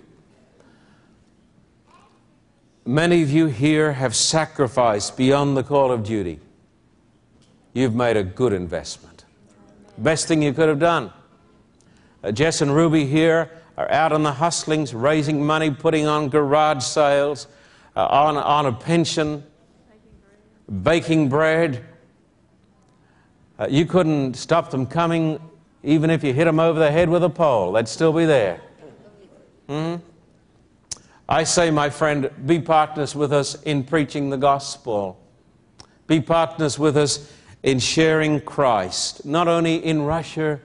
many 2.85 3.23
of 3.23 3.31
you 3.31 3.47
here 3.47 3.93
have 3.93 4.17
sacrificed 4.17 5.17
beyond 5.17 5.57
the 5.57 5.63
call 5.63 5.93
of 5.93 6.03
duty. 6.03 6.41
You've 7.75 7.95
made 7.95 8.17
a 8.17 8.25
good 8.25 8.53
investment. 8.53 9.25
Best 9.99 10.27
thing 10.27 10.43
you 10.43 10.53
could 10.53 10.69
have 10.69 10.79
done. 10.79 11.13
Uh, 12.25 12.33
Jess 12.33 12.61
and 12.61 12.75
Ruby 12.75 13.07
here 13.07 13.51
are 13.79 13.91
out 13.91 14.13
on 14.13 14.23
the 14.23 14.33
hustlings, 14.33 14.93
raising 14.93 15.43
money, 15.45 15.71
putting 15.71 16.07
on 16.07 16.29
garage 16.29 16.85
sales, 16.85 17.47
uh, 17.97 18.05
on, 18.07 18.37
on 18.37 18.67
a 18.67 18.73
pension, 18.73 19.43
baking 20.83 21.31
bread. 21.31 21.87
Uh, 23.59 23.67
you 23.71 23.87
couldn't 23.87 24.35
stop 24.35 24.71
them 24.71 24.85
coming 24.85 25.41
even 25.83 26.11
if 26.11 26.25
you 26.25 26.35
hit 26.35 26.45
them 26.45 26.59
over 26.59 26.79
the 26.79 26.91
head 26.91 27.09
with 27.09 27.23
a 27.23 27.31
pole, 27.31 27.73
they'd 27.73 27.89
still 27.89 28.13
be 28.13 28.27
there. 28.27 28.61
Mm-hmm. 29.69 30.03
I 31.29 31.45
say, 31.45 31.71
my 31.71 31.91
friend, 31.91 32.31
be 32.47 32.59
partners 32.59 33.15
with 33.15 33.33
us 33.33 33.63
in 33.63 33.85
preaching 33.85 34.31
the 34.31 34.37
gospel. 34.37 35.21
Be 36.07 36.21
partners 36.21 36.79
with 36.79 36.97
us 36.97 37.33
in 37.63 37.79
sharing 37.79 38.41
Christ, 38.41 39.25
not 39.27 39.47
only 39.47 39.77
in 39.85 40.03
Russia 40.03 40.61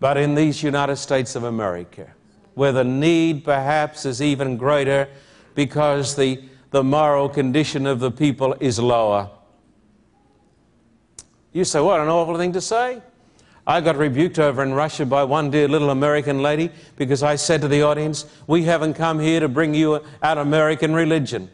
but 0.00 0.16
in 0.16 0.34
these 0.34 0.62
United 0.62 0.96
States 0.96 1.36
of 1.36 1.44
America, 1.44 2.10
where 2.54 2.72
the 2.72 2.84
need 2.84 3.44
perhaps 3.44 4.04
is 4.06 4.20
even 4.20 4.56
greater 4.56 5.08
because 5.54 6.16
the, 6.16 6.42
the 6.70 6.82
moral 6.82 7.28
condition 7.28 7.86
of 7.86 8.00
the 8.00 8.10
people 8.10 8.56
is 8.60 8.78
lower. 8.78 9.30
You 11.52 11.64
say, 11.64 11.80
what 11.80 12.00
an 12.00 12.08
awful 12.08 12.36
thing 12.38 12.52
to 12.54 12.60
say. 12.60 13.02
I 13.66 13.80
got 13.80 13.96
rebuked 13.96 14.38
over 14.38 14.62
in 14.62 14.72
Russia 14.72 15.04
by 15.04 15.22
one 15.22 15.50
dear 15.50 15.68
little 15.68 15.90
American 15.90 16.42
lady 16.42 16.70
because 16.96 17.22
I 17.22 17.36
said 17.36 17.60
to 17.60 17.68
the 17.68 17.82
audience, 17.82 18.24
We 18.46 18.64
haven't 18.64 18.94
come 18.94 19.20
here 19.20 19.38
to 19.38 19.48
bring 19.48 19.74
you 19.74 20.02
an 20.22 20.38
American 20.38 20.94
religion. 20.94 21.50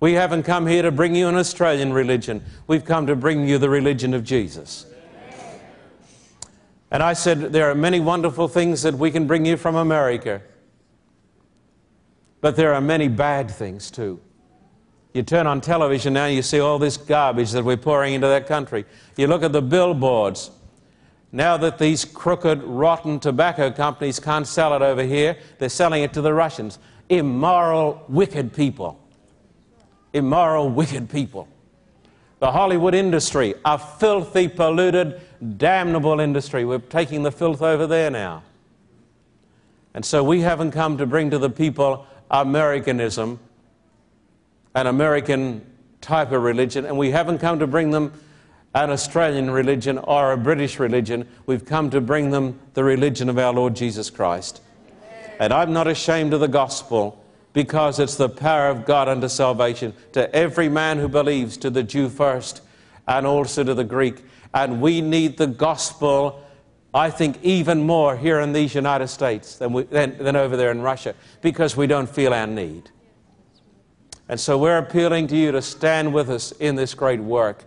We 0.00 0.14
haven't 0.14 0.44
come 0.44 0.66
here 0.66 0.82
to 0.82 0.90
bring 0.90 1.14
you 1.14 1.28
an 1.28 1.34
Australian 1.34 1.92
religion. 1.92 2.44
We've 2.66 2.84
come 2.84 3.06
to 3.06 3.16
bring 3.16 3.46
you 3.46 3.58
the 3.58 3.68
religion 3.68 4.14
of 4.14 4.24
Jesus. 4.24 4.86
And 6.90 7.02
I 7.02 7.12
said, 7.12 7.52
There 7.52 7.70
are 7.70 7.74
many 7.74 8.00
wonderful 8.00 8.48
things 8.48 8.82
that 8.82 8.94
we 8.94 9.10
can 9.10 9.26
bring 9.26 9.44
you 9.44 9.56
from 9.56 9.76
America, 9.76 10.42
but 12.40 12.56
there 12.56 12.74
are 12.74 12.80
many 12.80 13.08
bad 13.08 13.50
things 13.50 13.90
too. 13.90 14.20
You 15.14 15.22
turn 15.22 15.46
on 15.46 15.60
television 15.60 16.12
now, 16.12 16.26
you 16.26 16.42
see 16.42 16.60
all 16.60 16.78
this 16.78 16.96
garbage 16.96 17.50
that 17.52 17.64
we're 17.64 17.76
pouring 17.76 18.14
into 18.14 18.28
that 18.28 18.46
country. 18.46 18.84
You 19.16 19.26
look 19.26 19.42
at 19.42 19.52
the 19.52 19.62
billboards. 19.62 20.50
Now 21.32 21.56
that 21.58 21.78
these 21.78 22.04
crooked, 22.04 22.62
rotten 22.62 23.20
tobacco 23.20 23.70
companies 23.70 24.18
can't 24.18 24.46
sell 24.46 24.74
it 24.74 24.82
over 24.82 25.02
here, 25.02 25.36
they're 25.58 25.68
selling 25.68 26.02
it 26.02 26.12
to 26.14 26.22
the 26.22 26.32
Russians. 26.32 26.78
Immoral, 27.08 28.02
wicked 28.08 28.52
people. 28.52 28.98
Immoral, 30.12 30.70
wicked 30.70 31.10
people. 31.10 31.48
The 32.40 32.52
Hollywood 32.52 32.94
industry, 32.94 33.54
a 33.64 33.78
filthy, 33.78 34.48
polluted, 34.48 35.20
damnable 35.56 36.20
industry. 36.20 36.64
We're 36.64 36.78
taking 36.78 37.22
the 37.22 37.32
filth 37.32 37.62
over 37.62 37.86
there 37.86 38.10
now. 38.10 38.42
And 39.94 40.04
so 40.04 40.22
we 40.22 40.40
haven't 40.42 40.70
come 40.70 40.98
to 40.98 41.06
bring 41.06 41.30
to 41.30 41.38
the 41.38 41.50
people 41.50 42.06
Americanism, 42.30 43.40
an 44.74 44.86
American 44.86 45.64
type 46.00 46.30
of 46.30 46.42
religion, 46.42 46.84
and 46.86 46.96
we 46.96 47.10
haven't 47.10 47.38
come 47.38 47.58
to 47.58 47.66
bring 47.66 47.90
them 47.90 48.12
an 48.74 48.90
Australian 48.90 49.50
religion 49.50 49.98
or 49.98 50.32
a 50.32 50.36
British 50.36 50.78
religion. 50.78 51.26
We've 51.46 51.64
come 51.64 51.90
to 51.90 52.00
bring 52.00 52.30
them 52.30 52.60
the 52.74 52.84
religion 52.84 53.28
of 53.28 53.38
our 53.38 53.52
Lord 53.52 53.74
Jesus 53.74 54.10
Christ. 54.10 54.60
And 55.40 55.52
I'm 55.52 55.72
not 55.72 55.88
ashamed 55.88 56.34
of 56.34 56.40
the 56.40 56.48
gospel 56.48 57.24
because 57.58 57.98
it's 57.98 58.14
the 58.14 58.28
power 58.28 58.68
of 58.68 58.84
God 58.84 59.08
unto 59.08 59.28
salvation 59.28 59.92
to 60.12 60.32
every 60.32 60.68
man 60.68 60.96
who 60.96 61.08
believes, 61.08 61.56
to 61.56 61.70
the 61.70 61.82
Jew 61.82 62.08
first, 62.08 62.62
and 63.08 63.26
also 63.26 63.64
to 63.64 63.74
the 63.74 63.82
Greek. 63.82 64.22
And 64.54 64.80
we 64.80 65.00
need 65.00 65.38
the 65.38 65.48
gospel, 65.48 66.40
I 66.94 67.10
think, 67.10 67.42
even 67.42 67.82
more 67.82 68.16
here 68.16 68.38
in 68.38 68.52
these 68.52 68.76
United 68.76 69.08
States 69.08 69.56
than, 69.56 69.72
we, 69.72 69.82
than, 69.82 70.18
than 70.18 70.36
over 70.36 70.56
there 70.56 70.70
in 70.70 70.82
Russia 70.82 71.16
because 71.42 71.76
we 71.76 71.88
don't 71.88 72.08
feel 72.08 72.32
our 72.32 72.46
need. 72.46 72.92
And 74.28 74.38
so 74.38 74.56
we're 74.56 74.78
appealing 74.78 75.26
to 75.26 75.36
you 75.36 75.50
to 75.50 75.60
stand 75.60 76.14
with 76.14 76.30
us 76.30 76.52
in 76.52 76.76
this 76.76 76.94
great 76.94 77.18
work. 77.18 77.64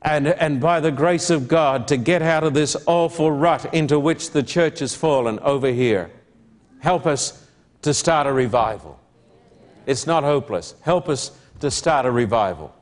and, 0.00 0.28
and 0.28 0.62
by 0.62 0.80
the 0.80 0.90
grace 0.90 1.28
of 1.28 1.46
God 1.46 1.88
to 1.88 1.98
get 1.98 2.22
out 2.22 2.42
of 2.42 2.54
this 2.54 2.74
awful 2.86 3.30
rut 3.30 3.74
into 3.74 3.98
which 3.98 4.30
the 4.30 4.42
church 4.42 4.78
has 4.78 4.94
fallen 4.94 5.38
over 5.40 5.68
here. 5.68 6.10
Help 6.80 7.04
us 7.04 7.41
to 7.82 7.92
start 7.92 8.26
a 8.26 8.32
revival. 8.32 8.98
It's 9.86 10.06
not 10.06 10.24
hopeless. 10.24 10.74
Help 10.82 11.08
us 11.08 11.32
to 11.60 11.70
start 11.70 12.06
a 12.06 12.10
revival. 12.10 12.74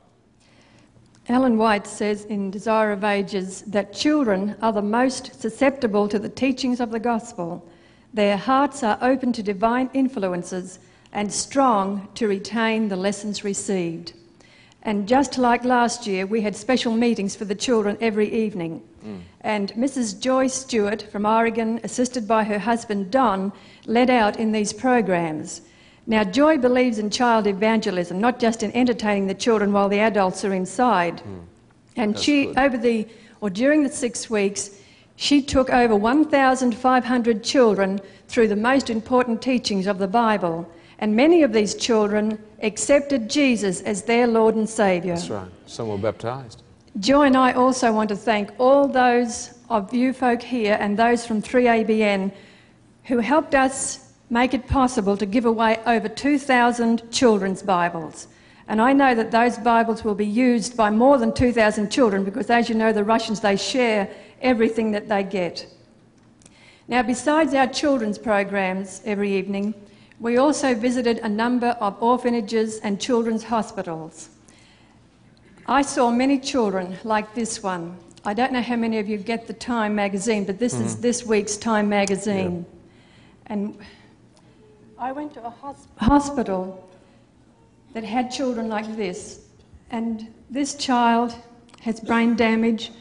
Ellen 1.27 1.57
White 1.57 1.87
says 1.87 2.25
in 2.25 2.51
Desire 2.51 2.91
of 2.91 3.03
Ages 3.03 3.61
that 3.67 3.93
children 3.93 4.55
are 4.61 4.73
the 4.73 4.81
most 4.81 5.39
susceptible 5.39 6.07
to 6.07 6.19
the 6.19 6.29
teachings 6.29 6.79
of 6.79 6.91
the 6.91 6.99
gospel. 6.99 7.67
Their 8.13 8.37
hearts 8.37 8.83
are 8.83 8.97
open 9.01 9.31
to 9.33 9.43
divine 9.43 9.89
influences 9.93 10.79
and 11.13 11.31
strong 11.31 12.07
to 12.15 12.27
retain 12.27 12.87
the 12.87 12.95
lessons 12.95 13.43
received. 13.43 14.13
And 14.83 15.07
just 15.07 15.37
like 15.37 15.63
last 15.63 16.07
year, 16.07 16.25
we 16.25 16.41
had 16.41 16.55
special 16.55 16.93
meetings 16.93 17.35
for 17.35 17.45
the 17.45 17.53
children 17.55 17.97
every 18.01 18.33
evening. 18.33 18.81
Mm. 19.05 19.21
And 19.41 19.73
Mrs. 19.73 20.19
Joy 20.19 20.47
Stewart 20.47 21.03
from 21.03 21.25
Oregon, 21.25 21.79
assisted 21.83 22.27
by 22.27 22.43
her 22.43 22.57
husband 22.57 23.11
Don, 23.11 23.51
led 23.85 24.09
out 24.09 24.39
in 24.39 24.51
these 24.51 24.73
programs. 24.73 25.61
Now, 26.07 26.23
Joy 26.23 26.57
believes 26.57 26.97
in 26.97 27.11
child 27.11 27.45
evangelism, 27.45 28.19
not 28.19 28.39
just 28.39 28.63
in 28.63 28.71
entertaining 28.71 29.27
the 29.27 29.35
children 29.35 29.71
while 29.71 29.87
the 29.87 29.99
adults 29.99 30.43
are 30.43 30.53
inside. 30.53 31.17
Mm. 31.17 31.39
And 31.95 32.13
That's 32.13 32.23
she, 32.23 32.45
good. 32.45 32.57
over 32.57 32.77
the, 32.77 33.07
or 33.39 33.51
during 33.51 33.83
the 33.83 33.89
six 33.89 34.29
weeks, 34.29 34.71
she 35.15 35.43
took 35.43 35.69
over 35.69 35.95
1,500 35.95 37.43
children 37.43 37.99
through 38.27 38.47
the 38.47 38.55
most 38.55 38.89
important 38.89 39.43
teachings 39.43 39.85
of 39.85 39.99
the 39.99 40.07
Bible. 40.07 40.67
And 41.01 41.15
many 41.15 41.41
of 41.41 41.51
these 41.51 41.73
children 41.73 42.37
accepted 42.61 43.29
Jesus 43.29 43.81
as 43.81 44.03
their 44.03 44.27
Lord 44.27 44.55
and 44.55 44.69
Saviour. 44.69 45.15
That's 45.15 45.29
right. 45.29 45.49
Some 45.65 45.89
were 45.89 45.97
baptized. 45.97 46.61
Joy 46.99 47.23
and 47.23 47.35
I 47.37 47.53
also 47.53 47.91
want 47.91 48.09
to 48.09 48.15
thank 48.15 48.51
all 48.59 48.87
those 48.87 49.57
of 49.69 49.93
you 49.93 50.13
folk 50.13 50.41
here 50.41 50.77
and 50.79 50.97
those 50.97 51.25
from 51.25 51.41
3ABN 51.41 52.31
who 53.05 53.17
helped 53.17 53.55
us 53.55 54.13
make 54.29 54.53
it 54.53 54.67
possible 54.67 55.17
to 55.17 55.25
give 55.25 55.45
away 55.45 55.79
over 55.85 56.07
2,000 56.07 57.11
children's 57.11 57.63
Bibles. 57.63 58.27
And 58.67 58.81
I 58.81 58.93
know 58.93 59.15
that 59.15 59.31
those 59.31 59.57
Bibles 59.57 60.03
will 60.03 60.15
be 60.15 60.25
used 60.25 60.77
by 60.77 60.89
more 60.89 61.17
than 61.17 61.33
2,000 61.33 61.89
children 61.89 62.23
because, 62.23 62.49
as 62.49 62.69
you 62.69 62.75
know, 62.75 62.93
the 62.93 63.03
Russians, 63.03 63.39
they 63.39 63.57
share 63.57 64.09
everything 64.41 64.91
that 64.91 65.09
they 65.09 65.23
get. 65.23 65.65
Now, 66.87 67.01
besides 67.01 67.53
our 67.53 67.67
children's 67.67 68.17
programs 68.17 69.01
every 69.03 69.33
evening, 69.33 69.73
we 70.21 70.37
also 70.37 70.75
visited 70.75 71.17
a 71.17 71.27
number 71.29 71.69
of 71.81 72.01
orphanages 72.01 72.79
and 72.79 73.01
children's 73.01 73.43
hospitals. 73.43 74.29
I 75.65 75.81
saw 75.81 76.11
many 76.11 76.39
children 76.39 76.97
like 77.03 77.33
this 77.33 77.63
one. 77.63 77.97
I 78.23 78.35
don't 78.35 78.53
know 78.53 78.61
how 78.61 78.75
many 78.75 78.99
of 78.99 79.09
you 79.09 79.17
get 79.17 79.47
the 79.47 79.53
Time 79.53 79.95
magazine, 79.95 80.45
but 80.45 80.59
this 80.59 80.75
mm. 80.75 80.85
is 80.85 80.93
mm-hmm. 80.93 81.01
this 81.01 81.25
week's 81.25 81.57
Time 81.57 81.89
magazine. 81.89 82.65
Yeah. 82.67 83.47
And 83.47 83.77
I 84.99 85.11
went 85.11 85.33
to 85.33 85.43
a 85.43 85.51
hosp- 85.51 85.87
hospital 85.97 86.87
that 87.93 88.03
had 88.03 88.29
children 88.29 88.69
like 88.69 88.95
this. 88.95 89.47
And 89.89 90.31
this 90.51 90.75
child 90.75 91.35
has 91.81 91.99
brain 91.99 92.35
damage. 92.35 92.91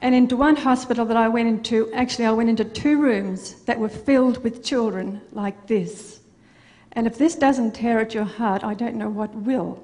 And 0.00 0.14
into 0.14 0.38
one 0.38 0.56
hospital 0.56 1.04
that 1.04 1.18
I 1.18 1.28
went 1.28 1.48
into, 1.48 1.92
actually, 1.92 2.24
I 2.24 2.32
went 2.32 2.48
into 2.48 2.64
two 2.64 2.98
rooms 2.98 3.56
that 3.66 3.78
were 3.78 3.90
filled 3.90 4.42
with 4.42 4.64
children 4.64 5.20
like 5.32 5.66
this. 5.66 6.13
And 6.96 7.06
if 7.06 7.18
this 7.18 7.34
doesn't 7.34 7.72
tear 7.72 8.00
at 8.00 8.14
your 8.14 8.24
heart, 8.24 8.62
I 8.62 8.74
don't 8.74 8.94
know 8.94 9.08
what 9.08 9.34
will. 9.34 9.82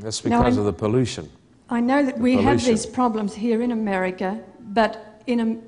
That's 0.00 0.20
because 0.20 0.56
now, 0.56 0.60
of 0.60 0.66
the 0.66 0.72
pollution. 0.72 1.30
I 1.70 1.80
know 1.80 2.04
that 2.04 2.16
the 2.16 2.22
we 2.22 2.32
pollution. 2.32 2.48
have 2.48 2.64
these 2.64 2.86
problems 2.86 3.34
here 3.34 3.62
in 3.62 3.72
America, 3.72 4.40
but 4.60 5.22
in 5.26 5.62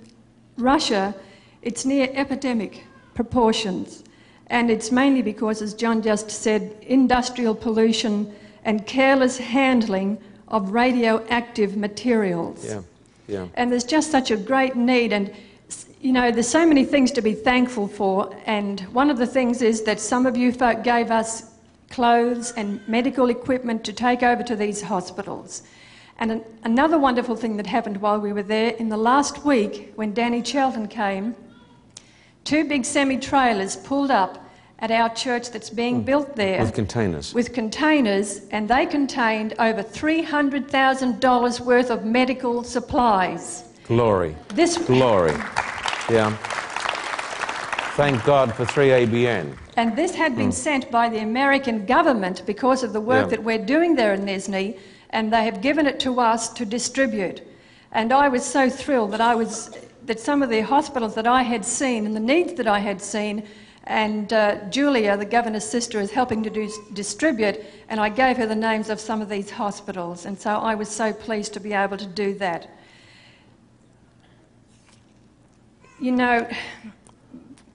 Russia, 0.57 1.15
it's 1.63 1.85
near 1.85 2.09
epidemic 2.13 2.85
proportions. 3.15 4.05
And 4.49 4.71
it's 4.71 4.91
mainly 4.91 5.23
because, 5.23 5.63
as 5.63 5.75
John 5.75 6.03
just 6.03 6.31
said, 6.31 6.77
industrial 6.83 7.55
pollution 7.55 8.35
and 8.65 8.87
careless 8.87 9.39
handling 9.39 10.19
of 10.49 10.73
radioactive 10.73 11.77
materials. 11.77 12.65
Yeah, 12.65 12.83
yeah. 13.27 13.47
And 13.55 13.71
there's 13.71 13.85
just 13.85 14.11
such 14.11 14.31
a 14.31 14.37
great 14.37 14.75
need. 14.77 15.13
And 15.13 15.33
you 16.01 16.13
know, 16.13 16.31
there's 16.31 16.49
so 16.49 16.67
many 16.67 16.85
things 16.85 17.11
to 17.13 17.23
be 17.23 17.35
thankful 17.35 17.89
for, 17.89 18.35
and 18.47 18.81
one 18.93 19.11
of 19.11 19.19
the 19.19 19.27
things 19.27 19.63
is 19.63 19.83
that 19.83 19.99
some 19.99 20.27
of 20.27 20.37
you 20.37 20.53
folk 20.53 20.85
gave 20.85 21.11
us 21.11 21.55
clothes 21.91 22.53
and 22.53 22.87
medical 22.87 23.31
equipment 23.31 23.85
to 23.85 23.93
take 23.93 24.23
over 24.23 24.43
to 24.45 24.55
these 24.55 24.83
hospitals. 24.83 25.63
And 26.19 26.33
an, 26.33 26.45
another 26.65 26.99
wonderful 26.99 27.35
thing 27.35 27.57
that 27.57 27.67
happened 27.67 28.01
while 28.01 28.21
we 28.21 28.33
were 28.33 28.43
there, 28.43 28.71
in 28.71 28.89
the 28.89 28.97
last 28.97 29.45
week 29.45 29.93
when 29.97 30.15
Danny 30.15 30.45
Shelton 30.45 30.87
came, 30.87 31.35
two 32.45 32.65
big 32.65 32.85
semi 32.85 33.17
trailers 33.17 33.77
pulled 33.77 34.11
up 34.11 34.45
at 34.81 34.93
our 34.93 35.13
church 35.15 35.51
that's 35.51 35.71
being 35.71 36.03
mm. 36.03 36.05
built 36.05 36.37
there. 36.37 36.61
With 36.61 36.75
containers. 36.75 37.35
With 37.35 37.53
containers, 37.53 38.47
and 38.51 38.69
they 38.69 38.87
contained 38.87 39.55
over 39.59 39.83
$300,000 39.83 41.61
worth 41.61 41.91
of 41.91 42.05
medical 42.05 42.63
supplies. 42.63 43.65
Glory. 43.85 44.37
This 44.55 44.79
glory. 44.79 45.35
Yeah. 46.11 46.37
Thank 47.97 48.25
God 48.25 48.55
for 48.55 48.65
3ABN. 48.65 49.57
And 49.77 49.97
this 49.97 50.15
had 50.15 50.37
been 50.37 50.51
mm. 50.51 50.53
sent 50.55 50.91
by 50.91 51.09
the 51.09 51.19
American 51.19 51.85
government 51.85 52.43
because 52.47 52.83
of 52.83 52.93
the 52.93 53.01
work 53.01 53.25
yeah. 53.25 53.31
that 53.31 53.45
we're 53.45 53.65
doing 53.65 53.97
there 53.97 54.15
in 54.15 54.25
Nizhny, 54.25 54.79
and 55.11 55.33
they 55.33 55.45
have 55.45 55.61
given 55.61 55.87
it 55.87 55.99
to 56.01 56.21
us 56.21 56.49
to 56.51 56.65
distribute. 56.65 57.43
And 57.93 58.13
I 58.13 58.29
was 58.29 58.45
so 58.45 58.71
thrilled 58.71 59.11
that 59.13 59.21
I 59.21 59.35
was 59.35 59.77
that 60.05 60.21
some 60.21 60.43
of 60.43 60.49
the 60.49 60.61
hospitals 60.63 61.15
that 61.15 61.27
I 61.27 61.43
had 61.43 61.65
seen 61.65 62.07
and 62.07 62.17
the 62.17 62.21
needs 62.21 62.55
that 62.55 62.67
I 62.67 62.79
had 62.79 63.03
seen, 63.03 63.47
and 63.85 64.33
uh, 64.33 64.65
Julia, 64.71 65.17
the 65.17 65.25
governor's 65.25 65.69
sister, 65.69 66.01
is 66.01 66.11
helping 66.11 66.43
to 66.45 66.51
do, 66.51 66.71
distribute, 66.95 67.61
and 67.89 68.01
I 68.01 68.09
gave 68.09 68.37
her 68.39 68.47
the 68.47 68.57
names 68.57 68.91
of 68.91 69.01
some 69.01 69.21
of 69.21 69.29
these 69.29 69.51
hospitals, 69.51 70.25
and 70.25 70.39
so 70.39 70.51
I 70.51 70.75
was 70.75 70.89
so 70.89 71.13
pleased 71.13 71.53
to 71.55 71.61
be 71.61 71.73
able 71.73 71.97
to 71.99 72.07
do 72.07 72.35
that. 72.35 72.71
You 76.01 76.13
know, 76.13 76.49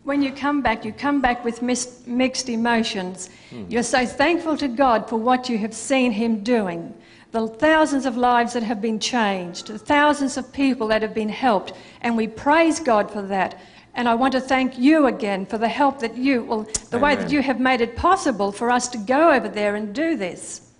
when 0.04 0.22
you 0.22 0.32
come 0.32 0.62
back, 0.62 0.84
you 0.84 0.92
come 0.92 1.22
back 1.22 1.44
with 1.46 1.62
mis- 1.62 2.04
mixed 2.06 2.50
emotions. 2.50 3.30
Mm. 3.52 3.72
You're 3.72 3.84
so 3.84 4.06
thankful 4.06 4.58
to 4.58 4.68
God 4.68 5.08
for 5.08 5.18
what 5.18 5.50
you 5.50 5.58
have 5.60 5.74
seen 5.74 6.12
Him 6.12 6.44
doing, 6.44 6.94
the 7.32 7.48
thousands 7.48 8.06
of 8.06 8.18
lives 8.18 8.54
that 8.54 8.64
have 8.64 8.82
been 8.82 9.00
changed, 9.00 9.68
the 9.68 9.80
thousands 9.80 10.38
of 10.38 10.52
people 10.52 10.88
that 10.88 11.02
have 11.02 11.14
been 11.14 11.30
helped, 11.30 11.74
and 12.02 12.18
we 12.18 12.28
praise 12.28 12.80
God 12.80 13.10
for 13.10 13.22
that. 13.24 13.60
And 13.96 14.10
I 14.10 14.16
want 14.16 14.34
to 14.34 14.42
thank 14.42 14.78
you 14.78 15.06
again 15.06 15.46
for 15.46 15.58
the 15.58 15.68
help 15.68 16.00
that 16.00 16.18
you, 16.18 16.44
well, 16.44 16.64
the 16.90 16.98
Amen. 16.98 17.02
way 17.02 17.16
that 17.16 17.32
you 17.32 17.42
have 17.44 17.60
made 17.60 17.80
it 17.80 17.96
possible 17.96 18.52
for 18.52 18.72
us 18.72 18.88
to 18.90 18.98
go 18.98 19.32
over 19.32 19.48
there 19.48 19.76
and 19.76 19.94
do 19.94 20.18
this. 20.18 20.73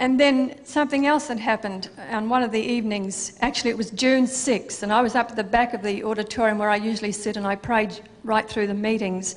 And 0.00 0.18
then 0.18 0.64
something 0.64 1.04
else 1.06 1.28
had 1.28 1.38
happened 1.38 1.90
on 2.10 2.30
one 2.30 2.42
of 2.42 2.52
the 2.52 2.60
evenings. 2.60 3.36
Actually, 3.42 3.70
it 3.70 3.76
was 3.76 3.90
June 3.90 4.24
6th, 4.24 4.82
and 4.82 4.90
I 4.90 5.02
was 5.02 5.14
up 5.14 5.30
at 5.30 5.36
the 5.36 5.44
back 5.44 5.74
of 5.74 5.82
the 5.82 6.02
auditorium 6.04 6.56
where 6.56 6.70
I 6.70 6.76
usually 6.76 7.12
sit, 7.12 7.36
and 7.36 7.46
I 7.46 7.54
prayed 7.54 8.00
right 8.24 8.48
through 8.48 8.66
the 8.66 8.74
meetings. 8.74 9.36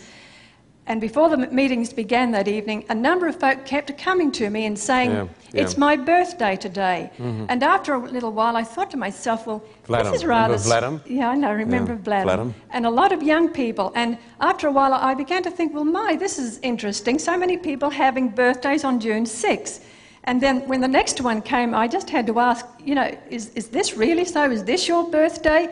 And 0.88 1.02
before 1.02 1.28
the 1.30 1.38
meetings 1.38 1.92
began 1.92 2.32
that 2.32 2.48
evening, 2.48 2.86
a 2.90 2.96
number 2.96 3.28
of 3.28 3.40
folk 3.40 3.66
kept 3.66 3.98
coming 3.98 4.32
to 4.34 4.50
me 4.50 4.66
and 4.66 4.80
saying, 4.80 5.12
yeah, 5.12 5.28
yeah. 5.54 5.62
It's 5.62 5.78
my 5.78 5.96
birthday 5.96 6.56
today. 6.56 7.12
Mm-hmm. 7.18 7.46
And 7.48 7.62
after 7.62 7.94
a 7.94 8.00
little 8.00 8.32
while, 8.32 8.56
I 8.58 8.64
thought 8.64 8.90
to 8.92 8.98
myself, 8.98 9.46
Well, 9.46 9.64
Vladam. 9.88 10.04
this 10.06 10.16
is 10.16 10.26
rather. 10.26 10.56
Remember 10.56 10.88
Vladam? 10.88 11.02
Yeah, 11.06 11.30
I 11.30 11.36
know, 11.36 11.54
remember 11.54 11.94
yeah, 11.94 12.24
Vladam. 12.24 12.26
Vladam. 12.26 12.54
And 12.72 12.86
a 12.86 12.90
lot 12.90 13.12
of 13.12 13.22
young 13.22 13.50
people. 13.50 13.92
And 13.96 14.18
after 14.42 14.68
a 14.68 14.72
while, 14.72 14.94
I 14.94 15.14
began 15.14 15.44
to 15.44 15.52
think, 15.52 15.74
Well, 15.74 15.86
my, 15.86 16.16
this 16.16 16.40
is 16.40 16.60
interesting. 16.64 17.20
So 17.20 17.38
many 17.38 17.56
people 17.56 17.90
having 17.90 18.30
birthdays 18.30 18.84
on 18.84 19.00
June 19.00 19.26
6th. 19.26 19.84
And 20.26 20.42
then 20.42 20.68
when 20.68 20.82
the 20.82 20.88
next 20.88 21.22
one 21.22 21.42
came, 21.42 21.74
I 21.74 21.88
just 21.88 22.10
had 22.10 22.28
to 22.28 22.40
ask, 22.40 22.66
you 22.80 22.96
know, 22.96 23.16
is, 23.30 23.50
is 23.56 23.68
this 23.68 23.98
really 23.98 24.26
so? 24.26 24.50
Is 24.50 24.64
this 24.64 24.88
your 24.88 25.10
birthday? 25.10 25.70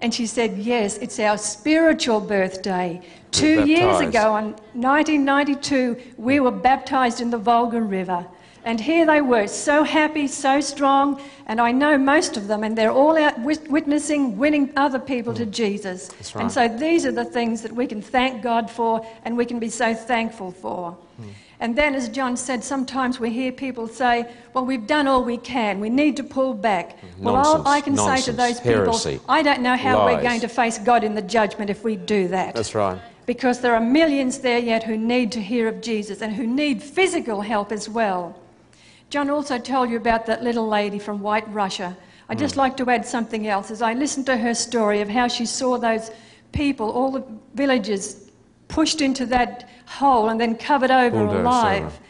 And 0.00 0.12
she 0.12 0.26
said, 0.26 0.58
yes, 0.58 0.98
it's 0.98 1.18
our 1.18 1.38
spiritual 1.38 2.20
birthday. 2.20 3.00
Two 3.30 3.66
years 3.66 4.00
ago, 4.00 4.36
in 4.36 4.44
1992, 4.74 5.96
we 6.18 6.40
were 6.40 6.50
baptized 6.50 7.20
in 7.20 7.30
the 7.30 7.38
Volga 7.38 7.80
River. 7.80 8.26
And 8.64 8.80
here 8.80 9.04
they 9.04 9.20
were, 9.20 9.46
so 9.46 9.82
happy, 9.82 10.26
so 10.26 10.60
strong, 10.60 11.20
and 11.46 11.60
I 11.60 11.70
know 11.70 11.98
most 11.98 12.38
of 12.38 12.48
them, 12.48 12.64
and 12.64 12.76
they're 12.76 12.90
all 12.90 13.16
out 13.18 13.38
witnessing, 13.40 14.38
winning 14.38 14.72
other 14.74 14.98
people 14.98 15.34
mm. 15.34 15.36
to 15.36 15.46
Jesus. 15.46 16.10
Right. 16.34 16.42
And 16.42 16.52
so 16.52 16.66
these 16.66 17.04
are 17.04 17.12
the 17.12 17.26
things 17.26 17.60
that 17.60 17.72
we 17.72 17.86
can 17.86 18.00
thank 18.00 18.42
God 18.42 18.70
for, 18.70 19.06
and 19.24 19.36
we 19.36 19.44
can 19.44 19.58
be 19.58 19.68
so 19.68 19.94
thankful 19.94 20.50
for. 20.50 20.96
Mm. 21.20 21.28
And 21.64 21.74
then, 21.74 21.94
as 21.94 22.10
John 22.10 22.36
said, 22.36 22.62
sometimes 22.62 23.18
we 23.18 23.30
hear 23.30 23.50
people 23.50 23.88
say, 23.88 24.30
Well, 24.52 24.66
we've 24.66 24.86
done 24.86 25.08
all 25.08 25.24
we 25.24 25.38
can, 25.38 25.80
we 25.80 25.88
need 25.88 26.14
to 26.18 26.22
pull 26.22 26.52
back. 26.52 27.02
Nonsense. 27.02 27.24
Well, 27.24 27.36
all 27.36 27.66
I 27.66 27.80
can 27.80 27.94
Nonsense. 27.94 28.24
say 28.26 28.30
to 28.32 28.36
those 28.36 28.58
Heresy. 28.58 29.12
people, 29.12 29.24
I 29.30 29.40
don't 29.40 29.62
know 29.62 29.74
how 29.74 29.96
Lies. 29.96 30.16
we're 30.16 30.22
going 30.22 30.40
to 30.42 30.48
face 30.48 30.76
God 30.76 31.04
in 31.04 31.14
the 31.14 31.22
judgment 31.22 31.70
if 31.70 31.82
we 31.82 31.96
do 31.96 32.28
that. 32.28 32.54
That's 32.54 32.74
right. 32.74 33.00
Because 33.24 33.62
there 33.62 33.74
are 33.74 33.80
millions 33.80 34.40
there 34.40 34.58
yet 34.58 34.82
who 34.84 34.98
need 34.98 35.32
to 35.32 35.40
hear 35.40 35.66
of 35.66 35.80
Jesus 35.80 36.20
and 36.20 36.34
who 36.34 36.46
need 36.46 36.82
physical 36.82 37.40
help 37.40 37.72
as 37.72 37.88
well. 37.88 38.38
John 39.08 39.30
also 39.30 39.56
told 39.58 39.88
you 39.88 39.96
about 39.96 40.26
that 40.26 40.42
little 40.42 40.68
lady 40.68 40.98
from 40.98 41.22
White 41.22 41.50
Russia. 41.50 41.96
I'd 42.28 42.38
just 42.38 42.56
hmm. 42.56 42.60
like 42.60 42.76
to 42.76 42.90
add 42.90 43.06
something 43.06 43.46
else. 43.46 43.70
As 43.70 43.80
I 43.80 43.94
listened 43.94 44.26
to 44.26 44.36
her 44.36 44.52
story 44.52 45.00
of 45.00 45.08
how 45.08 45.28
she 45.28 45.46
saw 45.46 45.78
those 45.78 46.10
people, 46.52 46.90
all 46.90 47.10
the 47.10 47.24
villagers, 47.54 48.23
pushed 48.74 49.00
into 49.00 49.24
that 49.24 49.68
hole 49.86 50.28
and 50.28 50.40
then 50.40 50.56
covered 50.56 50.90
over 50.90 51.24
alive. 51.24 52.00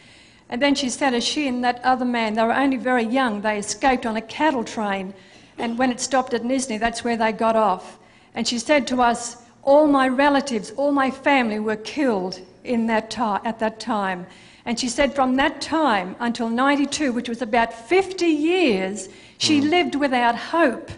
And 0.49 0.59
then 0.59 0.73
she 0.73 0.89
said, 0.89 1.13
as 1.13 1.23
she 1.23 1.47
and 1.47 1.63
that 1.63 1.79
other 1.83 2.05
man, 2.05 2.33
they 2.33 2.41
were 2.41 2.53
only 2.53 2.77
very 2.77 3.03
young, 3.03 3.41
they 3.41 3.59
escaped 3.59 4.05
on 4.05 4.17
a 4.17 4.21
cattle 4.21 4.63
train. 4.63 5.13
And 5.59 5.77
when 5.77 5.91
it 5.91 5.99
stopped 5.99 6.33
at 6.33 6.41
Nizhny, 6.41 6.79
that's 6.79 7.03
where 7.03 7.17
they 7.17 7.31
got 7.31 7.55
off. 7.55 7.99
And 8.33 8.47
she 8.47 8.57
said 8.57 8.87
to 8.87 9.01
us, 9.01 9.37
All 9.61 9.85
my 9.87 10.07
relatives, 10.07 10.71
all 10.71 10.91
my 10.91 11.11
family 11.11 11.59
were 11.59 11.75
killed 11.75 12.41
in 12.63 12.87
that 12.87 13.11
ti- 13.11 13.47
at 13.49 13.59
that 13.59 13.79
time. 13.79 14.25
And 14.65 14.79
she 14.79 14.89
said, 14.89 15.13
From 15.13 15.35
that 15.35 15.61
time 15.61 16.15
until 16.19 16.49
92, 16.49 17.13
which 17.13 17.29
was 17.29 17.43
about 17.43 17.73
50 17.73 18.25
years, 18.25 19.07
she 19.37 19.61
lived 19.61 19.93
without 19.93 20.35
hope. 20.35 20.89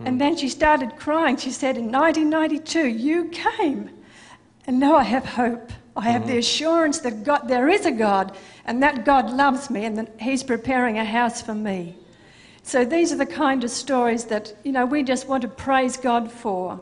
And 0.00 0.20
then 0.20 0.36
she 0.36 0.48
started 0.48 0.96
crying. 0.96 1.36
She 1.36 1.50
said, 1.50 1.76
In 1.76 1.90
1992, 1.90 2.86
you 2.86 3.28
came. 3.30 3.90
And 4.66 4.80
now 4.80 4.96
I 4.96 5.02
have 5.02 5.24
hope. 5.24 5.72
I 5.96 6.10
have 6.10 6.22
the 6.22 6.32
mm-hmm. 6.32 6.38
assurance 6.38 6.98
that 7.00 7.22
God, 7.22 7.46
there 7.46 7.68
is 7.68 7.86
a 7.86 7.92
God 7.92 8.36
and 8.64 8.82
that 8.82 9.04
God 9.04 9.30
loves 9.30 9.70
me 9.70 9.84
and 9.84 9.96
that 9.98 10.12
He's 10.18 10.42
preparing 10.42 10.98
a 10.98 11.04
house 11.04 11.40
for 11.40 11.54
me. 11.54 11.96
So 12.62 12.84
these 12.84 13.12
are 13.12 13.16
the 13.16 13.26
kind 13.26 13.62
of 13.62 13.70
stories 13.70 14.24
that, 14.24 14.54
you 14.64 14.72
know, 14.72 14.86
we 14.86 15.02
just 15.02 15.28
want 15.28 15.42
to 15.42 15.48
praise 15.48 15.96
God 15.96 16.32
for. 16.32 16.80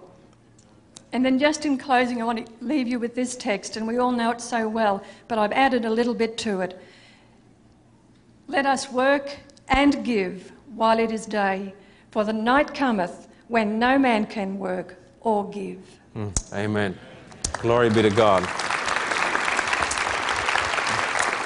And 1.13 1.27
then 1.27 1.39
just 1.39 1.67
in 1.67 1.77
closing, 1.77 2.23
I 2.23 2.25
want 2.25 2.47
to 2.47 2.53
leave 2.65 2.89
you 2.89 2.99
with 2.99 3.15
this 3.15 3.37
text, 3.37 3.77
and 3.77 3.87
we 3.87 3.99
all 3.99 4.13
know 4.13 4.31
it 4.31 4.41
so 4.41 4.67
well, 4.67 5.03
but 5.29 5.39
I've 5.39 5.53
added 5.53 5.85
a 5.85 5.91
little 5.91 6.15
bit 6.15 6.39
to 6.39 6.61
it. 6.61 6.81
Let 8.47 8.65
us 8.65 8.91
work 8.91 9.37
and 9.69 10.05
give 10.05 10.53
while 10.75 10.99
it 10.99 11.11
is 11.11 11.27
day, 11.27 11.75
for 12.13 12.25
the 12.25 12.33
night 12.33 12.73
cometh 12.73 13.29
when 13.49 13.79
no 13.79 13.99
man 13.99 14.25
can 14.25 14.59
work 14.59 14.97
or 15.21 15.51
give. 15.51 15.81
Mm, 16.17 16.55
amen. 16.55 16.99
Glory 17.61 17.91
be 17.91 18.03
to 18.03 18.11
God. 18.11 18.43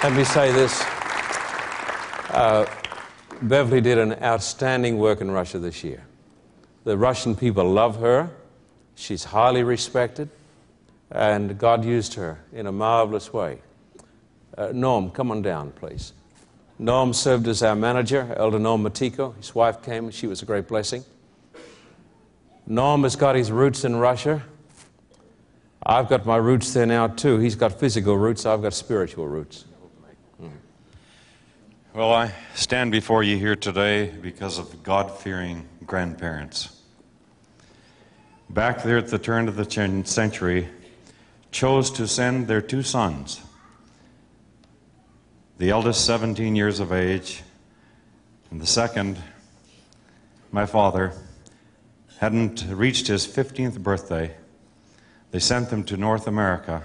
Let 0.02 0.12
me 0.14 0.24
say 0.24 0.52
this. 0.52 0.82
Uh, 2.30 2.66
Beverly 3.42 3.80
did 3.80 3.98
an 3.98 4.14
outstanding 4.22 4.98
work 4.98 5.20
in 5.20 5.30
Russia 5.30 5.58
this 5.58 5.82
year. 5.82 6.04
The 6.84 6.96
Russian 6.96 7.34
people 7.34 7.70
love 7.70 8.00
her. 8.00 8.30
She's 8.94 9.24
highly 9.24 9.62
respected. 9.62 10.28
And 11.10 11.58
God 11.58 11.84
used 11.84 12.14
her 12.14 12.38
in 12.52 12.66
a 12.66 12.72
marvelous 12.72 13.32
way. 13.32 13.58
Uh, 14.56 14.70
Norm, 14.72 15.10
come 15.10 15.30
on 15.30 15.42
down, 15.42 15.72
please. 15.72 16.12
Norm 16.78 17.12
served 17.12 17.48
as 17.48 17.62
our 17.62 17.74
manager, 17.74 18.34
Elder 18.36 18.58
Norm 18.58 18.82
Matiko. 18.82 19.36
His 19.36 19.54
wife 19.54 19.82
came, 19.82 20.10
she 20.10 20.26
was 20.26 20.42
a 20.42 20.44
great 20.44 20.68
blessing. 20.68 21.04
Norm 22.66 23.02
has 23.04 23.16
got 23.16 23.34
his 23.34 23.50
roots 23.50 23.84
in 23.84 23.96
Russia. 23.96 24.42
I've 25.88 26.08
got 26.08 26.26
my 26.26 26.36
roots 26.36 26.72
there 26.72 26.84
now 26.84 27.06
too. 27.06 27.38
He's 27.38 27.54
got 27.54 27.78
physical 27.78 28.18
roots, 28.18 28.44
I've 28.44 28.60
got 28.60 28.74
spiritual 28.74 29.28
roots. 29.28 29.66
Hmm. 30.36 30.48
Well, 31.94 32.12
I 32.12 32.32
stand 32.56 32.90
before 32.90 33.22
you 33.22 33.38
here 33.38 33.54
today 33.54 34.08
because 34.20 34.58
of 34.58 34.82
God 34.82 35.16
fearing 35.16 35.68
grandparents. 35.86 36.82
Back 38.50 38.82
there 38.82 38.98
at 38.98 39.06
the 39.06 39.18
turn 39.20 39.46
of 39.46 39.54
the 39.54 40.02
century, 40.04 40.68
chose 41.52 41.92
to 41.92 42.08
send 42.08 42.48
their 42.48 42.60
two 42.60 42.82
sons, 42.82 43.40
the 45.58 45.70
eldest 45.70 46.04
17 46.04 46.56
years 46.56 46.80
of 46.80 46.90
age, 46.92 47.44
and 48.50 48.60
the 48.60 48.66
second, 48.66 49.18
my 50.50 50.66
father, 50.66 51.12
hadn't 52.18 52.64
reached 52.68 53.06
his 53.06 53.24
15th 53.24 53.78
birthday. 53.78 54.34
They 55.30 55.38
sent 55.38 55.70
them 55.70 55.84
to 55.84 55.96
North 55.96 56.26
America 56.26 56.82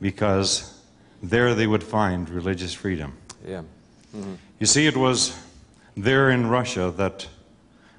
because 0.00 0.80
there 1.22 1.54
they 1.54 1.66
would 1.66 1.82
find 1.82 2.28
religious 2.30 2.72
freedom. 2.72 3.16
Yeah. 3.46 3.62
Mm-hmm. 4.14 4.34
You 4.58 4.66
see, 4.66 4.86
it 4.86 4.96
was 4.96 5.38
there 5.96 6.30
in 6.30 6.48
Russia 6.48 6.92
that 6.96 7.26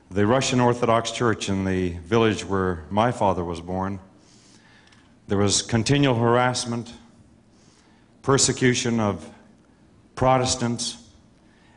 the 0.09 0.25
Russian 0.25 0.59
Orthodox 0.59 1.11
Church 1.11 1.49
in 1.49 1.65
the 1.65 1.89
village 1.89 2.45
where 2.45 2.83
my 2.89 3.11
father 3.11 3.43
was 3.43 3.59
born, 3.59 3.99
there 5.27 5.37
was 5.37 5.61
continual 5.61 6.15
harassment, 6.15 6.93
persecution 8.21 8.99
of 8.99 9.29
Protestants, 10.15 10.97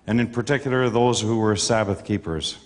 and 0.06 0.20
in 0.20 0.28
particular 0.28 0.88
those 0.88 1.20
who 1.20 1.38
were 1.38 1.56
Sabbath 1.56 2.04
keepers. 2.04 2.58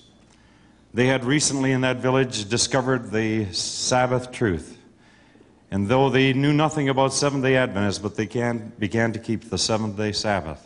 They 0.94 1.07
had 1.07 1.24
recently 1.24 1.72
in 1.72 1.80
that 1.80 1.96
village 1.96 2.48
discovered 2.48 3.11
the 3.11 3.52
Sabbath 3.52 4.30
truth. 4.30 4.78
And 5.68 5.88
though 5.88 6.09
they 6.09 6.33
knew 6.33 6.52
nothing 6.52 6.88
about 6.88 7.12
Seventh 7.12 7.42
day 7.42 7.57
Adventists, 7.57 7.98
but 7.98 8.14
they 8.14 8.26
can, 8.26 8.72
began 8.78 9.12
to 9.12 9.18
keep 9.18 9.50
the 9.50 9.59
seventh 9.59 9.96
day 9.96 10.12
Sabbath. 10.12 10.64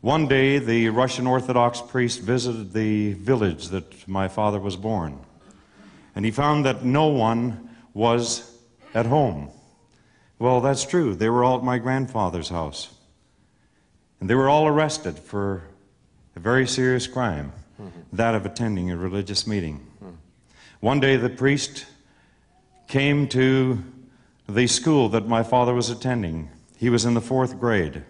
One 0.00 0.28
day, 0.28 0.58
the 0.58 0.90
Russian 0.90 1.26
Orthodox 1.26 1.80
priest 1.80 2.20
visited 2.20 2.72
the 2.72 3.14
village 3.14 3.68
that 3.70 4.06
my 4.06 4.28
father 4.28 4.60
was 4.60 4.76
born, 4.76 5.18
and 6.14 6.24
he 6.24 6.30
found 6.30 6.64
that 6.64 6.84
no 6.84 7.08
one 7.08 7.70
was 7.94 8.48
at 8.94 9.06
home. 9.06 9.50
Well, 10.38 10.60
that's 10.60 10.84
true. 10.84 11.16
They 11.16 11.30
were 11.30 11.42
all 11.42 11.58
at 11.58 11.64
my 11.64 11.78
grandfather's 11.78 12.48
house. 12.48 12.90
And 14.20 14.30
they 14.30 14.36
were 14.36 14.48
all 14.48 14.68
arrested 14.68 15.18
for 15.18 15.64
a 16.36 16.38
very 16.38 16.68
serious 16.68 17.08
crime 17.08 17.52
that 18.12 18.34
of 18.34 18.46
attending 18.46 18.90
a 18.90 18.96
religious 18.96 19.46
meeting. 19.46 19.86
One 20.80 21.00
day, 21.00 21.16
the 21.16 21.30
priest 21.30 21.86
came 22.88 23.28
to 23.28 23.82
the 24.48 24.66
school 24.66 25.08
that 25.10 25.26
my 25.26 25.42
father 25.42 25.74
was 25.74 25.90
attending. 25.90 26.50
He 26.76 26.90
was 26.90 27.04
in 27.04 27.14
the 27.14 27.20
fourth 27.20 27.58
grade. 27.58 28.02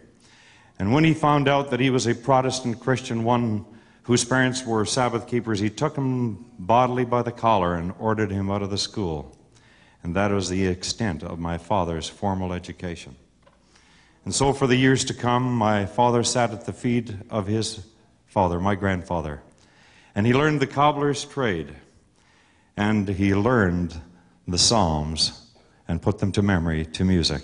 And 0.78 0.92
when 0.92 1.04
he 1.04 1.14
found 1.14 1.48
out 1.48 1.70
that 1.70 1.80
he 1.80 1.90
was 1.90 2.06
a 2.06 2.14
Protestant 2.14 2.80
Christian, 2.80 3.22
one 3.22 3.64
whose 4.02 4.24
parents 4.24 4.66
were 4.66 4.84
Sabbath 4.84 5.26
keepers, 5.26 5.60
he 5.60 5.70
took 5.70 5.96
him 5.96 6.44
bodily 6.58 7.04
by 7.04 7.22
the 7.22 7.32
collar 7.32 7.74
and 7.74 7.92
ordered 7.98 8.30
him 8.30 8.50
out 8.50 8.62
of 8.62 8.70
the 8.70 8.78
school. 8.78 9.36
And 10.02 10.14
that 10.16 10.30
was 10.30 10.48
the 10.48 10.66
extent 10.66 11.22
of 11.22 11.38
my 11.38 11.56
father's 11.56 12.08
formal 12.08 12.52
education. 12.52 13.16
And 14.24 14.34
so, 14.34 14.52
for 14.52 14.66
the 14.66 14.76
years 14.76 15.04
to 15.06 15.14
come, 15.14 15.54
my 15.54 15.86
father 15.86 16.24
sat 16.24 16.50
at 16.50 16.66
the 16.66 16.72
feet 16.72 17.14
of 17.30 17.46
his 17.46 17.86
father, 18.26 18.58
my 18.58 18.74
grandfather, 18.74 19.42
and 20.14 20.26
he 20.26 20.32
learned 20.32 20.60
the 20.60 20.66
cobbler's 20.66 21.24
trade, 21.24 21.74
and 22.76 23.08
he 23.08 23.34
learned 23.34 24.00
the 24.46 24.58
Psalms 24.58 25.50
and 25.88 26.00
put 26.00 26.18
them 26.18 26.32
to 26.32 26.42
memory 26.42 26.86
to 26.86 27.04
music. 27.04 27.42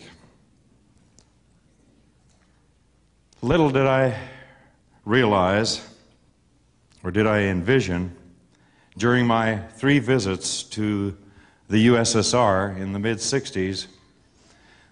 Little 3.42 3.70
did 3.70 3.86
I 3.86 4.18
realize, 5.04 5.86
or 7.02 7.10
did 7.10 7.26
I 7.26 7.40
envision, 7.42 8.14
during 8.98 9.26
my 9.26 9.58
three 9.76 9.98
visits 9.98 10.62
to 10.64 11.16
the 11.68 11.86
USSR 11.86 12.76
in 12.76 12.92
the 12.92 12.98
mid 12.98 13.18
60s, 13.18 13.86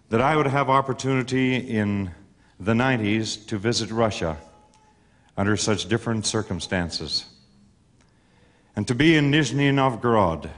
that 0.08 0.20
I 0.20 0.36
would 0.36 0.46
have 0.46 0.70
opportunity 0.70 1.56
in 1.56 2.10
the 2.58 2.72
90s 2.72 3.46
to 3.48 3.58
visit 3.58 3.90
Russia 3.90 4.38
under 5.36 5.56
such 5.56 5.88
different 5.88 6.24
circumstances. 6.26 7.26
And 8.78 8.86
to 8.86 8.94
be 8.94 9.16
in 9.16 9.32
Nizhny 9.32 9.74
Novgorod, 9.74 10.48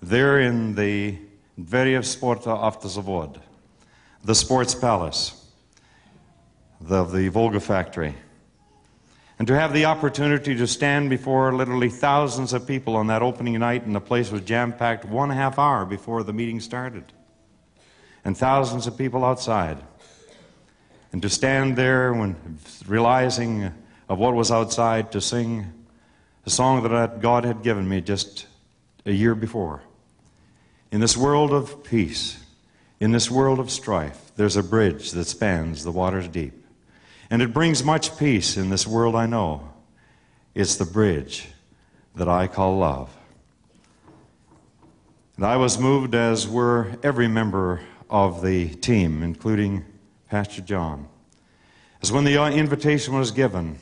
there 0.00 0.40
in 0.40 0.74
the 0.76 1.18
Dvorets 1.60 2.16
Sporta 2.16 2.46
Avtozavod, 2.46 3.38
the 4.24 4.34
sports 4.34 4.74
palace 4.74 5.46
of 6.88 7.12
the 7.12 7.28
Volga 7.28 7.60
factory. 7.60 8.14
And 9.38 9.46
to 9.48 9.54
have 9.54 9.74
the 9.74 9.84
opportunity 9.84 10.54
to 10.54 10.66
stand 10.66 11.10
before 11.10 11.52
literally 11.52 11.90
thousands 11.90 12.54
of 12.54 12.66
people 12.66 12.96
on 12.96 13.08
that 13.08 13.20
opening 13.20 13.58
night, 13.58 13.84
and 13.84 13.94
the 13.94 14.00
place 14.00 14.30
was 14.30 14.40
jam 14.40 14.72
packed 14.72 15.04
one 15.04 15.28
half 15.28 15.58
hour 15.58 15.84
before 15.84 16.22
the 16.22 16.32
meeting 16.32 16.60
started, 16.60 17.12
and 18.24 18.34
thousands 18.38 18.86
of 18.86 18.96
people 18.96 19.22
outside. 19.22 19.76
And 21.12 21.20
to 21.20 21.28
stand 21.28 21.76
there 21.76 22.14
when 22.14 22.58
realizing 22.86 23.70
of 24.08 24.18
what 24.18 24.32
was 24.32 24.50
outside, 24.50 25.12
to 25.12 25.20
sing 25.20 25.74
a 26.46 26.50
song 26.50 26.82
that 26.84 27.20
God 27.20 27.44
had 27.44 27.62
given 27.62 27.88
me 27.88 28.00
just 28.00 28.46
a 29.04 29.10
year 29.10 29.34
before. 29.34 29.82
In 30.92 31.00
this 31.00 31.16
world 31.16 31.52
of 31.52 31.82
peace, 31.82 32.38
in 33.00 33.10
this 33.10 33.28
world 33.28 33.58
of 33.58 33.68
strife, 33.70 34.30
there's 34.36 34.56
a 34.56 34.62
bridge 34.62 35.10
that 35.10 35.24
spans 35.24 35.82
the 35.82 35.90
waters 35.90 36.28
deep. 36.28 36.54
And 37.28 37.42
it 37.42 37.52
brings 37.52 37.82
much 37.82 38.16
peace 38.16 38.56
in 38.56 38.70
this 38.70 38.86
world 38.86 39.16
I 39.16 39.26
know. 39.26 39.68
It's 40.54 40.76
the 40.76 40.84
bridge 40.84 41.48
that 42.14 42.28
I 42.28 42.46
call 42.46 42.78
love. 42.78 43.14
And 45.36 45.44
I 45.44 45.56
was 45.56 45.78
moved, 45.78 46.14
as 46.14 46.48
were 46.48 46.96
every 47.02 47.26
member 47.26 47.80
of 48.08 48.42
the 48.42 48.68
team, 48.68 49.24
including 49.24 49.84
Pastor 50.30 50.62
John. 50.62 51.08
As 52.00 52.12
when 52.12 52.24
the 52.24 52.40
invitation 52.52 53.14
was 53.14 53.32
given. 53.32 53.80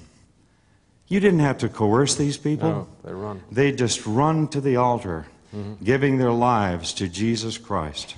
You 1.14 1.20
didn't 1.20 1.46
have 1.46 1.58
to 1.58 1.68
coerce 1.68 2.16
these 2.16 2.36
people. 2.36 2.68
No, 2.68 2.88
they 3.04 3.12
run. 3.12 3.40
They 3.48 3.70
just 3.70 4.04
run 4.04 4.48
to 4.48 4.60
the 4.60 4.74
altar, 4.74 5.26
mm-hmm. 5.54 5.74
giving 5.84 6.18
their 6.18 6.32
lives 6.32 6.92
to 6.94 7.06
Jesus 7.06 7.56
Christ. 7.56 8.16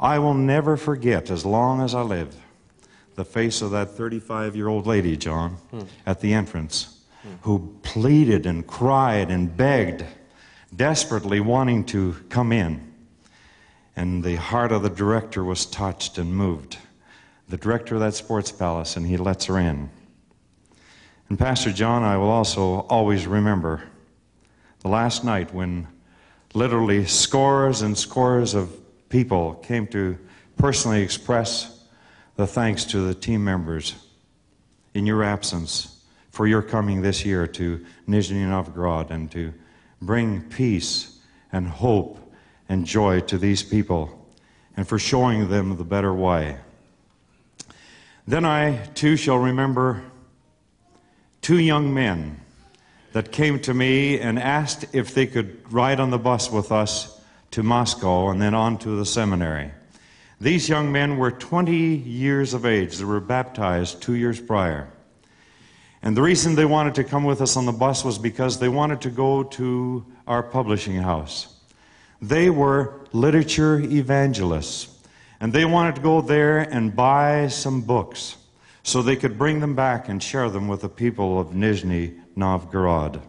I 0.00 0.18
will 0.18 0.34
never 0.34 0.76
forget, 0.76 1.30
as 1.30 1.46
long 1.46 1.80
as 1.80 1.94
I 1.94 2.02
live, 2.02 2.34
the 3.14 3.24
face 3.24 3.62
of 3.62 3.70
that 3.70 3.92
35 3.92 4.56
year 4.56 4.66
old 4.66 4.88
lady, 4.88 5.16
John, 5.16 5.50
hmm. 5.70 5.82
at 6.04 6.20
the 6.20 6.34
entrance, 6.34 6.98
hmm. 7.22 7.34
who 7.42 7.76
pleaded 7.84 8.44
and 8.44 8.66
cried 8.66 9.30
and 9.30 9.56
begged, 9.56 10.04
desperately 10.74 11.38
wanting 11.38 11.84
to 11.84 12.16
come 12.28 12.50
in. 12.50 12.92
And 13.94 14.24
the 14.24 14.34
heart 14.34 14.72
of 14.72 14.82
the 14.82 14.90
director 14.90 15.44
was 15.44 15.64
touched 15.64 16.18
and 16.18 16.34
moved. 16.34 16.76
The 17.48 17.56
director 17.56 17.94
of 17.94 18.00
that 18.00 18.14
sports 18.14 18.50
palace, 18.50 18.96
and 18.96 19.06
he 19.06 19.16
lets 19.16 19.44
her 19.44 19.60
in. 19.60 19.90
And 21.30 21.38
Pastor 21.38 21.72
John, 21.72 22.02
I 22.02 22.16
will 22.16 22.28
also 22.28 22.80
always 22.88 23.24
remember 23.24 23.84
the 24.80 24.88
last 24.88 25.24
night 25.24 25.54
when 25.54 25.86
literally 26.54 27.04
scores 27.04 27.82
and 27.82 27.96
scores 27.96 28.54
of 28.54 28.76
people 29.08 29.54
came 29.54 29.86
to 29.88 30.18
personally 30.58 31.02
express 31.02 31.84
the 32.34 32.48
thanks 32.48 32.84
to 32.86 33.06
the 33.06 33.14
team 33.14 33.44
members 33.44 33.94
in 34.92 35.06
your 35.06 35.22
absence 35.22 36.02
for 36.32 36.48
your 36.48 36.62
coming 36.62 37.00
this 37.00 37.24
year 37.24 37.46
to 37.46 37.86
Nizhny 38.08 38.44
Novgorod 38.48 39.12
and 39.12 39.30
to 39.30 39.54
bring 40.02 40.40
peace 40.42 41.20
and 41.52 41.68
hope 41.68 42.18
and 42.68 42.84
joy 42.84 43.20
to 43.20 43.38
these 43.38 43.62
people 43.62 44.28
and 44.76 44.88
for 44.88 44.98
showing 44.98 45.48
them 45.48 45.76
the 45.76 45.84
better 45.84 46.12
way. 46.12 46.56
Then 48.26 48.44
I 48.44 48.84
too 48.94 49.16
shall 49.16 49.38
remember 49.38 50.02
two 51.42 51.58
young 51.58 51.92
men 51.92 52.40
that 53.12 53.32
came 53.32 53.58
to 53.60 53.74
me 53.74 54.20
and 54.20 54.38
asked 54.38 54.84
if 54.92 55.14
they 55.14 55.26
could 55.26 55.72
ride 55.72 56.00
on 56.00 56.10
the 56.10 56.18
bus 56.18 56.50
with 56.50 56.70
us 56.70 57.20
to 57.50 57.62
Moscow 57.62 58.30
and 58.30 58.40
then 58.40 58.54
on 58.54 58.78
to 58.78 58.90
the 58.90 59.06
seminary. 59.06 59.70
These 60.40 60.68
young 60.68 60.92
men 60.92 61.18
were 61.18 61.30
20 61.30 61.74
years 61.74 62.54
of 62.54 62.64
age. 62.64 62.96
They 62.96 63.04
were 63.04 63.20
baptized 63.20 64.00
two 64.00 64.14
years 64.14 64.40
prior. 64.40 64.88
And 66.02 66.16
the 66.16 66.22
reason 66.22 66.54
they 66.54 66.64
wanted 66.64 66.94
to 66.94 67.04
come 67.04 67.24
with 67.24 67.42
us 67.42 67.56
on 67.56 67.66
the 67.66 67.72
bus 67.72 68.04
was 68.04 68.18
because 68.18 68.58
they 68.58 68.68
wanted 68.68 69.02
to 69.02 69.10
go 69.10 69.42
to 69.42 70.06
our 70.26 70.42
publishing 70.42 70.96
house. 70.96 71.60
They 72.22 72.48
were 72.48 73.00
literature 73.12 73.80
evangelists, 73.80 74.88
and 75.40 75.52
they 75.52 75.64
wanted 75.64 75.96
to 75.96 76.00
go 76.00 76.20
there 76.22 76.60
and 76.60 76.94
buy 76.94 77.48
some 77.48 77.82
books 77.82 78.36
so 78.82 79.02
they 79.02 79.16
could 79.16 79.38
bring 79.38 79.60
them 79.60 79.74
back 79.74 80.08
and 80.08 80.22
share 80.22 80.48
them 80.48 80.68
with 80.68 80.80
the 80.80 80.88
people 80.88 81.38
of 81.38 81.48
Nizhny 81.48 82.18
Novgorod. 82.36 83.20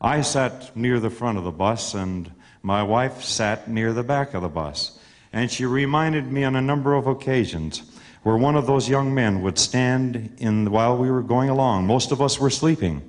I 0.00 0.22
sat 0.22 0.76
near 0.76 1.00
the 1.00 1.10
front 1.10 1.38
of 1.38 1.44
the 1.44 1.50
bus, 1.50 1.94
and 1.94 2.30
my 2.62 2.82
wife 2.82 3.22
sat 3.22 3.68
near 3.68 3.92
the 3.92 4.02
back 4.02 4.34
of 4.34 4.42
the 4.42 4.48
bus. 4.48 4.98
And 5.32 5.50
she 5.50 5.66
reminded 5.66 6.30
me 6.30 6.44
on 6.44 6.56
a 6.56 6.62
number 6.62 6.94
of 6.94 7.06
occasions 7.06 7.82
where 8.22 8.36
one 8.36 8.56
of 8.56 8.66
those 8.66 8.88
young 8.88 9.14
men 9.14 9.42
would 9.42 9.58
stand 9.58 10.34
in 10.38 10.70
while 10.70 10.96
we 10.96 11.10
were 11.10 11.22
going 11.22 11.48
along. 11.48 11.86
Most 11.86 12.10
of 12.10 12.20
us 12.20 12.40
were 12.40 12.50
sleeping, 12.50 13.08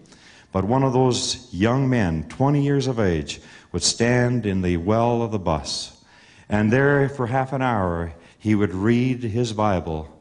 but 0.52 0.64
one 0.64 0.84
of 0.84 0.94
those 0.94 1.52
young 1.54 1.90
men, 1.90 2.28
20 2.30 2.64
years 2.64 2.88
of 2.88 3.00
age, 3.00 3.42
would 3.72 3.84
stand 3.84 4.46
in 4.46 4.62
the 4.62 4.78
well 4.78 5.22
of 5.22 5.32
the 5.32 5.40
bus. 5.40 6.04
And 6.50 6.72
there, 6.72 7.10
for 7.10 7.28
half 7.28 7.52
an 7.52 7.62
hour, 7.62 8.14
he 8.38 8.56
would 8.56 8.74
read 8.74 9.24
his 9.24 9.54
Bible 9.54 10.17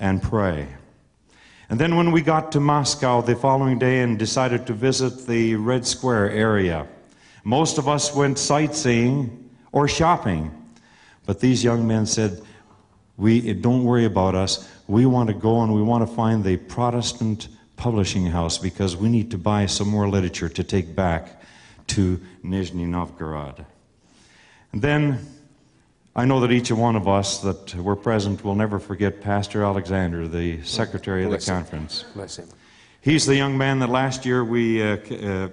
and 0.00 0.20
pray. 0.20 0.66
And 1.68 1.78
then, 1.78 1.94
when 1.94 2.10
we 2.10 2.20
got 2.20 2.50
to 2.52 2.60
Moscow 2.60 3.20
the 3.20 3.36
following 3.36 3.78
day 3.78 4.00
and 4.00 4.18
decided 4.18 4.66
to 4.66 4.72
visit 4.72 5.28
the 5.28 5.54
Red 5.54 5.86
Square 5.86 6.32
area, 6.32 6.88
most 7.44 7.78
of 7.78 7.86
us 7.88 8.12
went 8.12 8.38
sightseeing 8.38 9.48
or 9.70 9.86
shopping. 9.86 10.50
But 11.26 11.38
these 11.38 11.62
young 11.62 11.86
men 11.86 12.06
said, 12.06 12.42
we, 13.16 13.52
Don't 13.54 13.84
worry 13.84 14.04
about 14.06 14.34
us. 14.34 14.68
We 14.88 15.06
want 15.06 15.28
to 15.28 15.34
go 15.34 15.62
and 15.62 15.72
we 15.72 15.82
want 15.82 16.08
to 16.08 16.12
find 16.12 16.42
the 16.42 16.56
Protestant 16.56 17.46
publishing 17.76 18.26
house 18.26 18.58
because 18.58 18.96
we 18.96 19.08
need 19.08 19.30
to 19.30 19.38
buy 19.38 19.66
some 19.66 19.88
more 19.88 20.08
literature 20.08 20.48
to 20.48 20.64
take 20.64 20.96
back 20.96 21.40
to 21.88 22.20
Nizhny 22.44 22.86
Novgorod. 22.86 23.64
And 24.72 24.82
then 24.82 25.26
I 26.16 26.24
know 26.24 26.40
that 26.40 26.50
each 26.50 26.72
one 26.72 26.96
of 26.96 27.06
us 27.06 27.38
that 27.38 27.74
were 27.76 27.94
present 27.94 28.44
will 28.44 28.56
never 28.56 28.80
forget 28.80 29.20
Pastor 29.20 29.62
Alexander, 29.62 30.26
the 30.26 30.60
secretary 30.64 31.22
of 31.24 31.30
the 31.30 31.36
Bless 31.36 31.48
him. 31.48 31.54
conference. 31.54 32.04
Bless 32.14 32.38
him. 32.38 32.48
He's 33.00 33.26
the 33.26 33.36
young 33.36 33.56
man 33.56 33.78
that 33.78 33.88
last 33.88 34.26
year 34.26 34.44
we, 34.44 34.82
uh, 34.82 34.96
uh, 34.96 35.48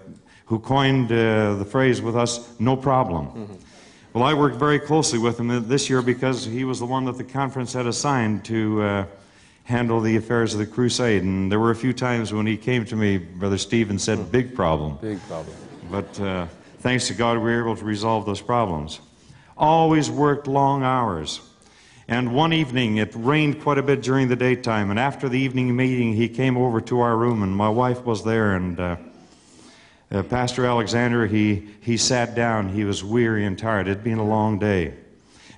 who 0.45 0.59
coined 0.59 1.11
uh, 1.11 1.55
the 1.55 1.65
phrase 1.65 2.01
with 2.01 2.15
us, 2.15 2.59
no 2.59 2.75
problem. 2.75 3.59
Well, 4.13 4.23
I 4.23 4.33
worked 4.33 4.55
very 4.55 4.79
closely 4.79 5.19
with 5.19 5.39
him 5.39 5.67
this 5.67 5.89
year 5.89 6.01
because 6.01 6.43
he 6.43 6.63
was 6.63 6.79
the 6.79 6.85
one 6.85 7.05
that 7.05 7.17
the 7.17 7.23
conference 7.23 7.71
had 7.73 7.85
assigned 7.85 8.43
to 8.45 8.81
uh, 8.81 9.05
handle 9.63 10.01
the 10.01 10.15
affairs 10.15 10.53
of 10.53 10.59
the 10.59 10.65
crusade. 10.65 11.21
And 11.21 11.51
there 11.51 11.59
were 11.59 11.71
a 11.71 11.75
few 11.75 11.93
times 11.93 12.33
when 12.33 12.47
he 12.47 12.57
came 12.57 12.83
to 12.85 12.95
me, 12.95 13.17
Brother 13.17 13.59
Steve, 13.59 13.91
and 13.91 14.01
said, 14.01 14.31
big 14.31 14.55
problem. 14.55 14.97
Big 15.01 15.21
problem. 15.27 15.55
But 15.91 16.19
uh, 16.19 16.47
thanks 16.79 17.07
to 17.07 17.13
God, 17.13 17.37
we 17.37 17.43
were 17.43 17.59
able 17.59 17.75
to 17.75 17.85
resolve 17.85 18.25
those 18.25 18.41
problems. 18.41 19.01
Always 19.57 20.09
worked 20.09 20.47
long 20.47 20.83
hours. 20.83 21.41
And 22.07 22.33
one 22.33 22.53
evening, 22.53 22.97
it 22.97 23.11
rained 23.15 23.61
quite 23.61 23.77
a 23.77 23.83
bit 23.83 24.01
during 24.01 24.29
the 24.29 24.35
daytime. 24.35 24.91
And 24.91 24.99
after 24.99 25.27
the 25.27 25.39
evening 25.39 25.75
meeting, 25.75 26.13
he 26.13 26.29
came 26.29 26.55
over 26.55 26.79
to 26.81 27.01
our 27.01 27.17
room, 27.17 27.43
and 27.43 27.55
my 27.55 27.67
wife 27.67 28.05
was 28.05 28.23
there. 28.23 28.55
And 28.55 28.79
uh, 28.79 28.95
uh, 30.09 30.23
Pastor 30.23 30.65
Alexander, 30.65 31.27
he, 31.27 31.67
he 31.81 31.97
sat 31.97 32.33
down. 32.33 32.69
He 32.69 32.85
was 32.85 33.03
weary 33.03 33.45
and 33.45 33.59
tired. 33.59 33.87
It 33.87 33.97
had 33.97 34.03
been 34.05 34.19
a 34.19 34.25
long 34.25 34.57
day. 34.57 34.93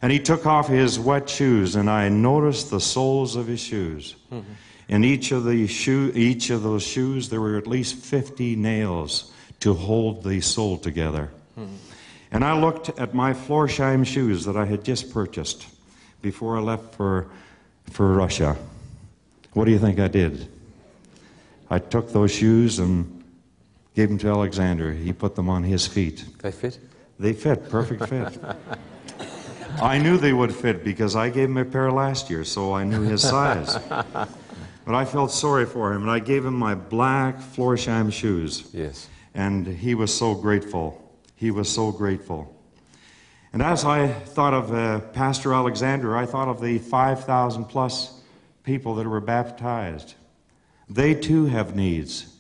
And 0.01 0.12
he 0.12 0.19
took 0.19 0.45
off 0.47 0.67
his 0.67 0.97
wet 0.97 1.29
shoes, 1.29 1.75
and 1.75 1.89
I 1.89 2.09
noticed 2.09 2.71
the 2.71 2.79
soles 2.79 3.35
of 3.35 3.47
his 3.47 3.59
shoes. 3.59 4.15
In 4.88 5.03
each 5.03 5.31
of, 5.31 5.43
the 5.43 5.67
shoe, 5.67 6.12
each 6.15 6.49
of 6.49 6.63
those 6.63 6.83
shoes, 6.83 7.29
there 7.29 7.41
were 7.41 7.57
at 7.57 7.67
least 7.67 7.95
50 7.95 8.55
nails 8.55 9.31
to 9.59 9.73
hold 9.75 10.23
the 10.23 10.41
sole 10.41 10.77
together. 10.77 11.29
And 12.31 12.43
I 12.43 12.59
looked 12.59 12.89
at 12.99 13.13
my 13.13 13.33
Florsheim 13.33 14.05
shoes 14.05 14.45
that 14.45 14.55
I 14.55 14.65
had 14.65 14.83
just 14.83 15.11
purchased 15.11 15.67
before 16.21 16.57
I 16.57 16.61
left 16.61 16.93
for, 16.95 17.27
for 17.89 18.13
Russia. 18.13 18.55
What 19.53 19.65
do 19.65 19.71
you 19.71 19.79
think 19.79 19.99
I 19.99 20.07
did? 20.07 20.47
I 21.69 21.79
took 21.79 22.11
those 22.11 22.31
shoes 22.31 22.79
and 22.79 23.23
gave 23.95 24.09
them 24.09 24.17
to 24.19 24.27
Alexander. 24.27 24.91
He 24.91 25.11
put 25.13 25.35
them 25.35 25.49
on 25.49 25.63
his 25.63 25.87
feet. 25.87 26.25
They 26.39 26.51
fit? 26.51 26.79
They 27.19 27.33
fit, 27.33 27.69
perfect 27.69 28.07
fit. 28.07 28.39
I 29.81 29.97
knew 29.97 30.17
they 30.17 30.33
would 30.33 30.53
fit 30.53 30.83
because 30.83 31.15
I 31.15 31.29
gave 31.29 31.49
him 31.49 31.57
a 31.57 31.65
pair 31.65 31.91
last 31.91 32.29
year, 32.29 32.43
so 32.43 32.73
I 32.73 32.83
knew 32.83 33.01
his 33.01 33.21
size. 33.21 33.77
But 34.89 34.95
I 34.95 35.05
felt 35.05 35.29
sorry 35.29 35.67
for 35.67 35.93
him, 35.93 36.01
and 36.01 36.09
I 36.09 36.17
gave 36.17 36.43
him 36.43 36.55
my 36.55 36.73
black 36.73 37.37
Florsheim 37.37 38.11
shoes. 38.11 38.67
Yes. 38.73 39.07
And 39.35 39.67
he 39.67 39.93
was 39.93 40.11
so 40.11 40.33
grateful. 40.33 40.98
He 41.39 41.52
was 41.52 41.69
so 41.69 41.93
grateful. 41.93 42.54
And 43.54 43.62
as 43.62 43.86
I 43.86 44.10
thought 44.10 44.54
of 44.54 44.73
uh, 44.73 44.99
Pastor 45.13 45.54
Alexander, 45.54 46.17
I 46.17 46.25
thought 46.25 46.49
of 46.49 46.60
the 46.60 46.80
5,000 46.80 47.63
plus 47.65 48.19
people 48.63 48.95
that 48.95 49.08
were 49.08 49.21
baptized. 49.21 50.15
They 50.89 51.15
too 51.15 51.45
have 51.45 51.78
needs. 51.78 52.36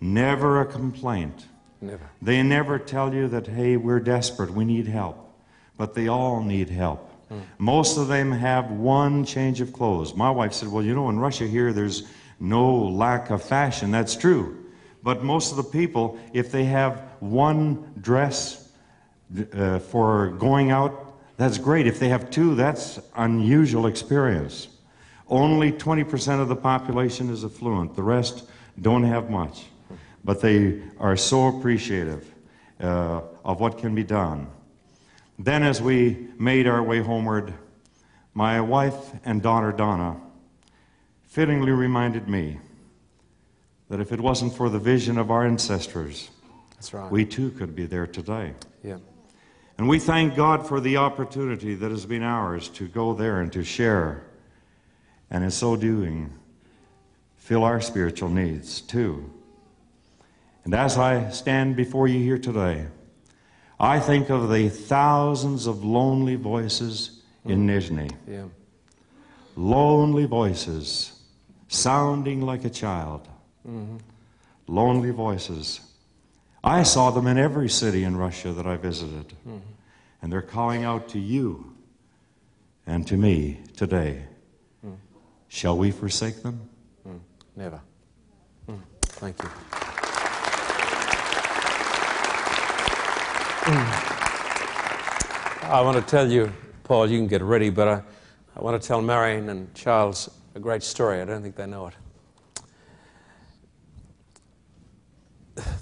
Never 0.00 0.62
a 0.62 0.64
complaint. 0.64 1.44
Never. 1.82 2.08
They 2.22 2.42
never 2.42 2.78
tell 2.78 3.12
you 3.12 3.28
that, 3.28 3.46
hey, 3.48 3.76
we're 3.76 4.00
desperate, 4.00 4.50
we 4.50 4.64
need 4.64 4.86
help. 4.86 5.34
But 5.76 5.94
they 5.94 6.08
all 6.08 6.42
need 6.42 6.70
help. 6.70 7.12
Most 7.58 7.98
of 7.98 8.08
them 8.08 8.32
have 8.32 8.70
one 8.70 9.24
change 9.26 9.60
of 9.60 9.72
clothes. 9.72 10.14
My 10.14 10.30
wife 10.30 10.54
said, 10.54 10.68
well, 10.68 10.82
you 10.82 10.94
know, 10.94 11.10
in 11.10 11.18
Russia 11.18 11.46
here, 11.46 11.72
there's 11.72 12.04
no 12.40 12.74
lack 12.74 13.30
of 13.30 13.42
fashion. 13.42 13.90
That's 13.90 14.16
true. 14.16 14.65
But 15.06 15.22
most 15.22 15.52
of 15.52 15.56
the 15.56 15.62
people, 15.62 16.18
if 16.32 16.50
they 16.50 16.64
have 16.64 17.00
one 17.20 17.92
dress 18.00 18.72
uh, 19.52 19.78
for 19.78 20.30
going 20.30 20.72
out, 20.72 21.16
that's 21.36 21.58
great. 21.58 21.86
If 21.86 22.00
they 22.00 22.08
have 22.08 22.28
two, 22.28 22.56
that's 22.56 22.98
unusual 23.14 23.86
experience. 23.86 24.66
Only 25.28 25.70
20% 25.70 26.40
of 26.40 26.48
the 26.48 26.56
population 26.56 27.30
is 27.30 27.44
affluent. 27.44 27.94
The 27.94 28.02
rest 28.02 28.48
don't 28.82 29.04
have 29.04 29.30
much. 29.30 29.66
But 30.24 30.40
they 30.40 30.82
are 30.98 31.16
so 31.16 31.56
appreciative 31.56 32.28
uh, 32.80 33.20
of 33.44 33.60
what 33.60 33.78
can 33.78 33.94
be 33.94 34.02
done. 34.02 34.48
Then, 35.38 35.62
as 35.62 35.80
we 35.80 36.30
made 36.36 36.66
our 36.66 36.82
way 36.82 36.98
homeward, 36.98 37.54
my 38.34 38.60
wife 38.60 39.12
and 39.24 39.40
daughter 39.40 39.70
Donna 39.70 40.20
fittingly 41.28 41.70
reminded 41.70 42.26
me 42.26 42.58
that 43.88 44.00
if 44.00 44.12
it 44.12 44.20
wasn't 44.20 44.54
for 44.54 44.68
the 44.68 44.78
vision 44.78 45.18
of 45.18 45.30
our 45.30 45.44
ancestors, 45.46 46.30
That's 46.74 46.92
right. 46.92 47.10
we 47.10 47.24
too 47.24 47.50
could 47.50 47.74
be 47.74 47.86
there 47.86 48.06
today. 48.06 48.54
yeah. 48.82 48.98
And 49.78 49.88
we 49.88 49.98
thank 49.98 50.34
God 50.34 50.66
for 50.66 50.80
the 50.80 50.96
opportunity 50.96 51.74
that 51.74 51.90
has 51.90 52.06
been 52.06 52.22
ours 52.22 52.70
to 52.70 52.88
go 52.88 53.12
there 53.12 53.42
and 53.42 53.52
to 53.52 53.62
share. 53.62 54.24
And 55.30 55.44
in 55.44 55.50
so 55.50 55.76
doing, 55.76 56.32
fill 57.36 57.62
our 57.62 57.82
spiritual 57.82 58.30
needs 58.30 58.80
too. 58.80 59.30
And 60.64 60.74
as 60.74 60.96
I 60.96 61.28
stand 61.28 61.76
before 61.76 62.08
you 62.08 62.20
here 62.20 62.38
today, 62.38 62.86
I 63.78 64.00
think 64.00 64.30
of 64.30 64.48
the 64.50 64.70
thousands 64.70 65.66
of 65.66 65.84
lonely 65.84 66.36
voices 66.36 67.22
in 67.44 67.66
mm. 67.66 67.70
Nizhny. 67.70 68.10
Yeah. 68.26 68.44
Lonely 69.56 70.24
voices 70.24 71.20
sounding 71.68 72.40
like 72.40 72.64
a 72.64 72.70
child. 72.70 73.28
Mm-hmm. 73.68 73.96
Lonely 74.68 75.10
voices. 75.10 75.80
I 76.62 76.82
saw 76.82 77.10
them 77.10 77.26
in 77.26 77.38
every 77.38 77.68
city 77.68 78.04
in 78.04 78.16
Russia 78.16 78.52
that 78.52 78.66
I 78.66 78.76
visited. 78.76 79.28
Mm-hmm. 79.28 79.58
And 80.22 80.32
they're 80.32 80.42
calling 80.42 80.84
out 80.84 81.08
to 81.10 81.18
you 81.18 81.76
and 82.86 83.06
to 83.06 83.16
me 83.16 83.60
today. 83.76 84.24
Mm. 84.84 84.96
Shall 85.48 85.76
we 85.76 85.90
forsake 85.90 86.42
them? 86.42 86.68
Mm. 87.06 87.20
Never. 87.54 87.80
Mm, 88.68 88.80
Thank 89.02 89.42
you. 89.42 89.48
Mm. 93.66 94.12
I 95.68 95.80
want 95.82 95.96
to 95.96 96.02
tell 96.02 96.30
you, 96.30 96.52
Paul, 96.84 97.10
you 97.10 97.18
can 97.18 97.26
get 97.26 97.42
ready, 97.42 97.70
but 97.70 97.88
I, 97.88 98.02
I 98.56 98.60
want 98.60 98.80
to 98.80 98.86
tell 98.86 99.02
Marion 99.02 99.48
and 99.48 99.74
Charles 99.74 100.30
a 100.54 100.60
great 100.60 100.82
story. 100.82 101.20
I 101.20 101.24
don't 101.24 101.42
think 101.42 101.56
they 101.56 101.66
know 101.66 101.88
it. 101.88 101.94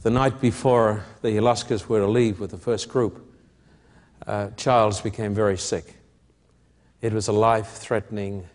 The 0.03 0.11
night 0.11 0.41
before 0.41 1.05
the 1.23 1.31
Iluskas 1.31 1.89
were 1.89 2.01
to 2.01 2.07
leave 2.07 2.39
with 2.39 2.53
the 2.53 2.59
first 2.59 2.89
group, 2.89 3.21
uh, 4.27 4.51
Charles 4.57 5.01
became 5.01 5.35
very 5.35 5.59
sick. 5.59 5.97
It 7.01 7.13
was 7.13 7.29
a 7.29 7.33
life 7.33 7.73
threatening 7.73 8.47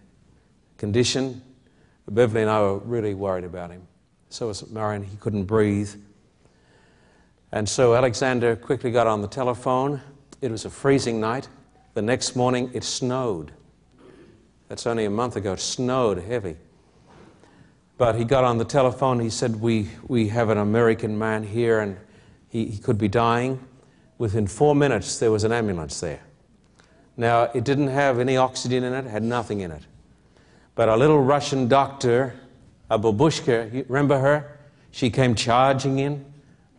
condition. 0.77 1.41
Beverly 2.09 2.41
and 2.41 2.49
I 2.49 2.61
were 2.61 2.77
really 2.79 3.13
worried 3.13 3.43
about 3.43 3.69
him. 3.69 3.87
So 4.29 4.47
was 4.47 4.69
Marion. 4.71 5.03
He 5.03 5.17
couldn't 5.17 5.43
breathe. 5.43 5.93
And 7.51 7.67
so 7.67 7.95
Alexander 7.95 8.55
quickly 8.55 8.91
got 8.91 9.05
on 9.05 9.21
the 9.21 9.27
telephone. 9.27 10.01
It 10.41 10.51
was 10.51 10.65
a 10.65 10.69
freezing 10.69 11.19
night. 11.19 11.49
The 11.95 12.01
next 12.01 12.35
morning, 12.35 12.71
it 12.73 12.83
snowed. 12.83 13.51
That's 14.69 14.87
only 14.87 15.05
a 15.05 15.09
month 15.09 15.35
ago. 15.35 15.53
It 15.53 15.59
snowed 15.59 16.19
heavy. 16.23 16.55
But 17.99 18.15
he 18.15 18.23
got 18.23 18.45
on 18.45 18.57
the 18.57 18.65
telephone. 18.65 19.19
He 19.19 19.29
said, 19.29 19.59
We, 19.59 19.89
we 20.07 20.29
have 20.29 20.49
an 20.49 20.57
American 20.57 21.19
man 21.19 21.43
here 21.43 21.81
and 21.81 21.97
he, 22.47 22.65
he 22.65 22.77
could 22.77 22.97
be 22.97 23.09
dying. 23.09 23.59
Within 24.17 24.47
four 24.47 24.73
minutes, 24.73 25.19
there 25.19 25.31
was 25.31 25.43
an 25.43 25.51
ambulance 25.51 25.99
there. 25.99 26.21
Now, 27.17 27.43
it 27.53 27.65
didn't 27.65 27.89
have 27.89 28.19
any 28.19 28.37
oxygen 28.37 28.85
in 28.85 28.93
it, 28.93 29.05
had 29.05 29.21
nothing 29.21 29.59
in 29.59 29.71
it. 29.71 29.83
But 30.75 30.87
a 30.87 30.95
little 30.95 31.19
Russian 31.19 31.67
doctor, 31.67 32.33
a 32.89 32.97
babushka, 32.97 33.73
you 33.73 33.85
remember 33.89 34.17
her? 34.17 34.57
She 34.91 35.09
came 35.09 35.35
charging 35.35 35.99
in, 35.99 36.23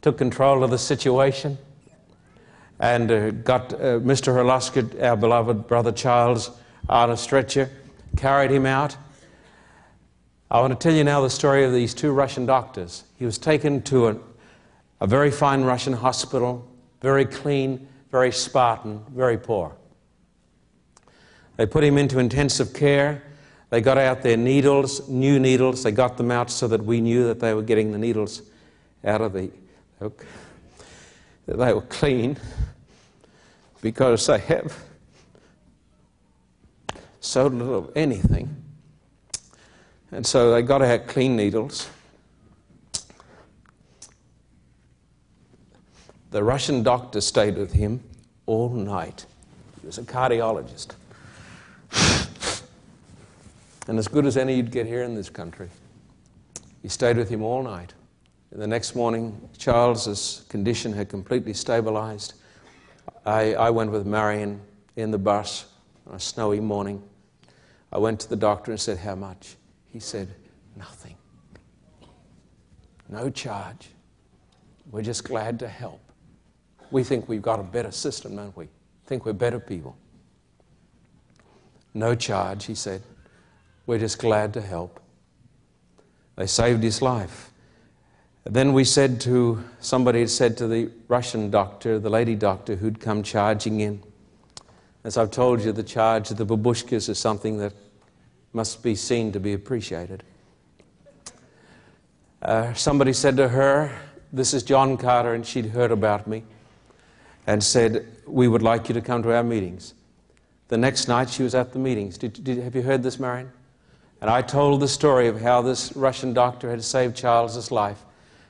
took 0.00 0.16
control 0.16 0.64
of 0.64 0.70
the 0.70 0.78
situation, 0.78 1.58
and 2.78 3.10
uh, 3.10 3.30
got 3.30 3.74
uh, 3.74 4.00
Mr. 4.00 4.34
Hurlaska, 4.34 5.02
our 5.02 5.18
beloved 5.18 5.66
brother 5.66 5.92
Charles, 5.92 6.50
on 6.88 7.10
a 7.10 7.16
stretcher, 7.16 7.70
carried 8.16 8.50
him 8.50 8.64
out. 8.64 8.96
I 10.52 10.60
want 10.60 10.72
to 10.72 10.88
tell 10.88 10.96
you 10.96 11.04
now 11.04 11.20
the 11.20 11.30
story 11.30 11.64
of 11.64 11.72
these 11.72 11.94
two 11.94 12.10
Russian 12.10 12.44
doctors. 12.44 13.04
He 13.16 13.24
was 13.24 13.38
taken 13.38 13.82
to 13.82 14.08
a, 14.08 14.16
a 15.00 15.06
very 15.06 15.30
fine 15.30 15.62
Russian 15.62 15.92
hospital, 15.92 16.68
very 17.00 17.24
clean, 17.24 17.86
very 18.10 18.32
Spartan, 18.32 19.04
very 19.14 19.38
poor. 19.38 19.76
They 21.56 21.66
put 21.66 21.84
him 21.84 21.96
into 21.96 22.18
intensive 22.18 22.74
care. 22.74 23.22
They 23.68 23.80
got 23.80 23.96
out 23.96 24.22
their 24.22 24.36
needles, 24.36 25.08
new 25.08 25.38
needles. 25.38 25.84
They 25.84 25.92
got 25.92 26.16
them 26.16 26.32
out 26.32 26.50
so 26.50 26.66
that 26.66 26.84
we 26.84 27.00
knew 27.00 27.28
that 27.28 27.38
they 27.38 27.54
were 27.54 27.62
getting 27.62 27.92
the 27.92 27.98
needles 27.98 28.42
out 29.04 29.20
of 29.20 29.32
the. 29.32 29.50
that 30.00 30.16
they 31.46 31.72
were 31.72 31.82
clean 31.82 32.36
because 33.82 34.26
they 34.26 34.38
have 34.38 34.76
so 37.20 37.46
little 37.46 37.78
of 37.78 37.92
anything. 37.94 38.59
And 40.12 40.26
so 40.26 40.52
they 40.52 40.62
got 40.62 40.82
out 40.82 41.06
clean 41.06 41.36
needles. 41.36 41.88
The 46.30 46.42
Russian 46.42 46.82
doctor 46.82 47.20
stayed 47.20 47.56
with 47.56 47.72
him 47.72 48.02
all 48.46 48.70
night. 48.70 49.26
He 49.80 49.86
was 49.86 49.98
a 49.98 50.02
cardiologist. 50.02 50.94
and 53.88 53.98
as 53.98 54.08
good 54.08 54.26
as 54.26 54.36
any 54.36 54.54
you'd 54.54 54.70
get 54.70 54.86
here 54.86 55.02
in 55.02 55.14
this 55.14 55.28
country. 55.28 55.68
He 56.82 56.88
stayed 56.88 57.16
with 57.16 57.28
him 57.28 57.42
all 57.42 57.62
night. 57.62 57.94
And 58.52 58.60
the 58.60 58.66
next 58.66 58.94
morning, 58.96 59.48
Charles's 59.58 60.44
condition 60.48 60.92
had 60.92 61.08
completely 61.08 61.52
stabilized. 61.52 62.34
I, 63.24 63.54
I 63.54 63.70
went 63.70 63.90
with 63.90 64.06
Marion 64.06 64.60
in 64.96 65.10
the 65.10 65.18
bus 65.18 65.66
on 66.06 66.16
a 66.16 66.20
snowy 66.20 66.60
morning. 66.60 67.02
I 67.92 67.98
went 67.98 68.20
to 68.20 68.28
the 68.28 68.36
doctor 68.36 68.70
and 68.72 68.80
said, 68.80 68.98
How 68.98 69.14
much? 69.14 69.56
He 69.92 70.00
said, 70.00 70.34
Nothing. 70.76 71.16
No 73.08 73.28
charge. 73.28 73.88
We're 74.90 75.02
just 75.02 75.24
glad 75.24 75.58
to 75.60 75.68
help. 75.68 76.00
We 76.90 77.04
think 77.04 77.28
we've 77.28 77.42
got 77.42 77.60
a 77.60 77.62
better 77.62 77.90
system, 77.90 78.36
don't 78.36 78.56
we? 78.56 78.68
Think 79.06 79.26
we're 79.26 79.32
better 79.32 79.60
people. 79.60 79.96
No 81.92 82.14
charge, 82.14 82.66
he 82.66 82.74
said. 82.74 83.02
We're 83.86 83.98
just 83.98 84.18
glad 84.18 84.54
to 84.54 84.60
help. 84.60 85.00
They 86.36 86.46
saved 86.46 86.82
his 86.82 87.02
life. 87.02 87.52
Then 88.44 88.72
we 88.72 88.84
said 88.84 89.20
to 89.22 89.62
somebody 89.80 90.26
said 90.26 90.56
to 90.58 90.66
the 90.66 90.90
Russian 91.08 91.50
doctor, 91.50 91.98
the 91.98 92.10
lady 92.10 92.34
doctor 92.34 92.76
who'd 92.76 93.00
come 93.00 93.22
charging 93.22 93.80
in, 93.80 94.02
as 95.04 95.16
I've 95.16 95.30
told 95.30 95.62
you, 95.62 95.72
the 95.72 95.82
charge 95.82 96.30
of 96.30 96.36
the 96.36 96.46
babushkas 96.46 97.08
is 97.08 97.18
something 97.18 97.58
that 97.58 97.72
must 98.52 98.82
be 98.82 98.94
seen 98.94 99.32
to 99.32 99.40
be 99.40 99.52
appreciated. 99.52 100.22
Uh, 102.42 102.72
somebody 102.74 103.12
said 103.12 103.36
to 103.36 103.48
her, 103.48 103.92
This 104.32 104.54
is 104.54 104.62
John 104.62 104.96
Carter, 104.96 105.34
and 105.34 105.46
she'd 105.46 105.66
heard 105.66 105.90
about 105.92 106.26
me, 106.26 106.42
and 107.46 107.62
said, 107.62 108.06
We 108.26 108.48
would 108.48 108.62
like 108.62 108.88
you 108.88 108.94
to 108.94 109.00
come 109.00 109.22
to 109.22 109.34
our 109.34 109.42
meetings. 109.42 109.94
The 110.68 110.78
next 110.78 111.08
night 111.08 111.28
she 111.28 111.42
was 111.42 111.54
at 111.54 111.72
the 111.72 111.78
meetings. 111.78 112.16
Did, 112.16 112.42
did, 112.44 112.58
have 112.58 112.74
you 112.74 112.82
heard 112.82 113.02
this, 113.02 113.18
Marion? 113.18 113.50
And 114.20 114.30
I 114.30 114.42
told 114.42 114.80
the 114.80 114.88
story 114.88 115.28
of 115.28 115.40
how 115.40 115.62
this 115.62 115.94
Russian 115.96 116.32
doctor 116.32 116.70
had 116.70 116.84
saved 116.84 117.16
Charles's 117.16 117.70
life 117.70 118.04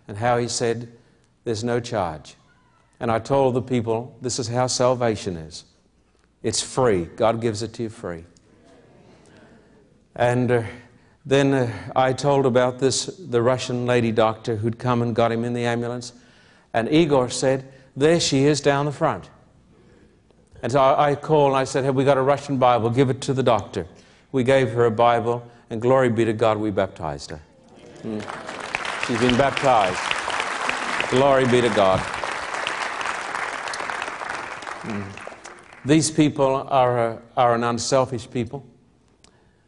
and 0.08 0.16
how 0.16 0.38
he 0.38 0.48
said, 0.48 0.88
There's 1.44 1.64
no 1.64 1.80
charge. 1.80 2.34
And 2.98 3.10
I 3.10 3.18
told 3.18 3.54
the 3.54 3.62
people, 3.62 4.16
This 4.20 4.38
is 4.38 4.48
how 4.48 4.66
salvation 4.66 5.36
is 5.36 5.64
it's 6.42 6.62
free. 6.62 7.04
God 7.04 7.40
gives 7.40 7.62
it 7.62 7.72
to 7.74 7.84
you 7.84 7.88
free. 7.88 8.24
And 10.16 10.50
uh, 10.50 10.62
then 11.24 11.54
uh, 11.54 11.92
I 11.94 12.12
told 12.12 12.46
about 12.46 12.78
this, 12.78 13.06
the 13.06 13.42
Russian 13.42 13.86
lady 13.86 14.12
doctor 14.12 14.56
who'd 14.56 14.78
come 14.78 15.02
and 15.02 15.14
got 15.14 15.30
him 15.32 15.44
in 15.44 15.52
the 15.52 15.64
ambulance. 15.64 16.12
And 16.72 16.88
Igor 16.90 17.30
said, 17.30 17.70
There 17.96 18.20
she 18.20 18.44
is 18.44 18.60
down 18.60 18.86
the 18.86 18.92
front. 18.92 19.30
And 20.62 20.72
so 20.72 20.80
I, 20.80 21.10
I 21.10 21.14
called 21.14 21.48
and 21.48 21.56
I 21.56 21.64
said, 21.64 21.84
Have 21.84 21.94
we 21.94 22.04
got 22.04 22.18
a 22.18 22.22
Russian 22.22 22.58
Bible? 22.58 22.90
Give 22.90 23.10
it 23.10 23.20
to 23.22 23.32
the 23.32 23.42
doctor. 23.42 23.86
We 24.32 24.44
gave 24.44 24.70
her 24.72 24.86
a 24.86 24.90
Bible, 24.90 25.48
and 25.70 25.82
glory 25.82 26.08
be 26.08 26.24
to 26.24 26.32
God, 26.32 26.58
we 26.58 26.70
baptized 26.70 27.30
her. 27.30 27.40
Mm. 28.02 29.06
She's 29.06 29.18
been 29.18 29.36
baptized. 29.36 29.98
Glory 31.10 31.46
be 31.46 31.60
to 31.60 31.68
God. 31.70 31.98
Mm. 34.82 35.04
These 35.84 36.10
people 36.10 36.54
are, 36.68 37.08
a, 37.08 37.22
are 37.36 37.54
an 37.54 37.64
unselfish 37.64 38.30
people. 38.30 38.64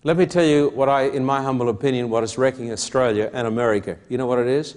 Let 0.04 0.16
me 0.16 0.26
tell 0.26 0.44
you 0.44 0.70
what 0.70 0.88
I, 0.88 1.02
in 1.02 1.24
my 1.24 1.42
humble 1.42 1.68
opinion, 1.68 2.10
what 2.10 2.24
is 2.24 2.36
wrecking 2.36 2.72
Australia 2.72 3.30
and 3.32 3.46
America. 3.46 3.96
You 4.08 4.18
know 4.18 4.26
what 4.26 4.38
it 4.38 4.48
is? 4.48 4.76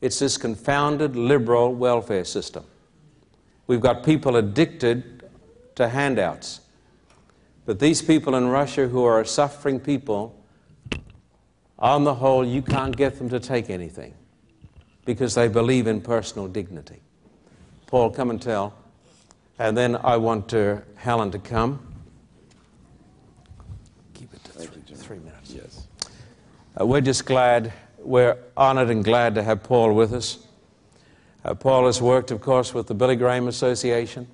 It's 0.00 0.18
this 0.18 0.36
confounded 0.36 1.16
liberal 1.16 1.74
welfare 1.74 2.24
system. 2.24 2.64
We've 3.66 3.80
got 3.80 4.04
people 4.04 4.36
addicted 4.36 5.28
to 5.74 5.88
handouts. 5.88 6.60
But 7.66 7.78
these 7.78 8.00
people 8.00 8.34
in 8.34 8.48
Russia 8.48 8.88
who 8.88 9.04
are 9.04 9.24
suffering 9.24 9.78
people, 9.78 10.34
on 11.78 12.04
the 12.04 12.14
whole, 12.14 12.44
you 12.44 12.62
can't 12.62 12.96
get 12.96 13.18
them 13.18 13.28
to 13.28 13.38
take 13.38 13.70
anything 13.70 14.14
because 15.04 15.34
they 15.34 15.48
believe 15.48 15.86
in 15.86 16.00
personal 16.00 16.48
dignity. 16.48 17.00
Paul, 17.86 18.10
come 18.10 18.30
and 18.30 18.40
tell. 18.40 18.74
And 19.58 19.76
then 19.76 19.96
I 19.96 20.16
want 20.16 20.52
uh, 20.54 20.78
Helen 20.96 21.30
to 21.30 21.38
come. 21.38 21.80
Keep 24.14 24.34
it 24.34 24.44
to 24.44 24.50
three, 24.52 24.82
three 24.94 25.18
minutes. 25.18 25.50
Yes. 25.50 25.86
Uh, 26.80 26.86
we're 26.86 27.00
just 27.00 27.24
glad, 27.24 27.72
we're 27.98 28.36
honored 28.56 28.90
and 28.90 29.04
glad 29.04 29.34
to 29.34 29.42
have 29.42 29.62
Paul 29.62 29.94
with 29.94 30.12
us. 30.12 30.38
Uh, 31.44 31.54
Paul 31.54 31.86
has 31.86 32.00
worked, 32.00 32.30
of 32.30 32.40
course, 32.40 32.74
with 32.74 32.86
the 32.86 32.94
Billy 32.94 33.16
Graham 33.16 33.48
Association, 33.48 34.26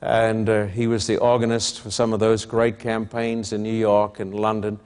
and 0.00 0.48
uh, 0.48 0.66
he 0.66 0.86
was 0.86 1.06
the 1.06 1.18
organist 1.18 1.80
for 1.80 1.90
some 1.90 2.12
of 2.12 2.20
those 2.20 2.44
great 2.44 2.78
campaigns 2.78 3.52
in 3.52 3.62
New 3.62 3.74
York 3.74 4.20
and 4.20 4.34
London 4.34 4.78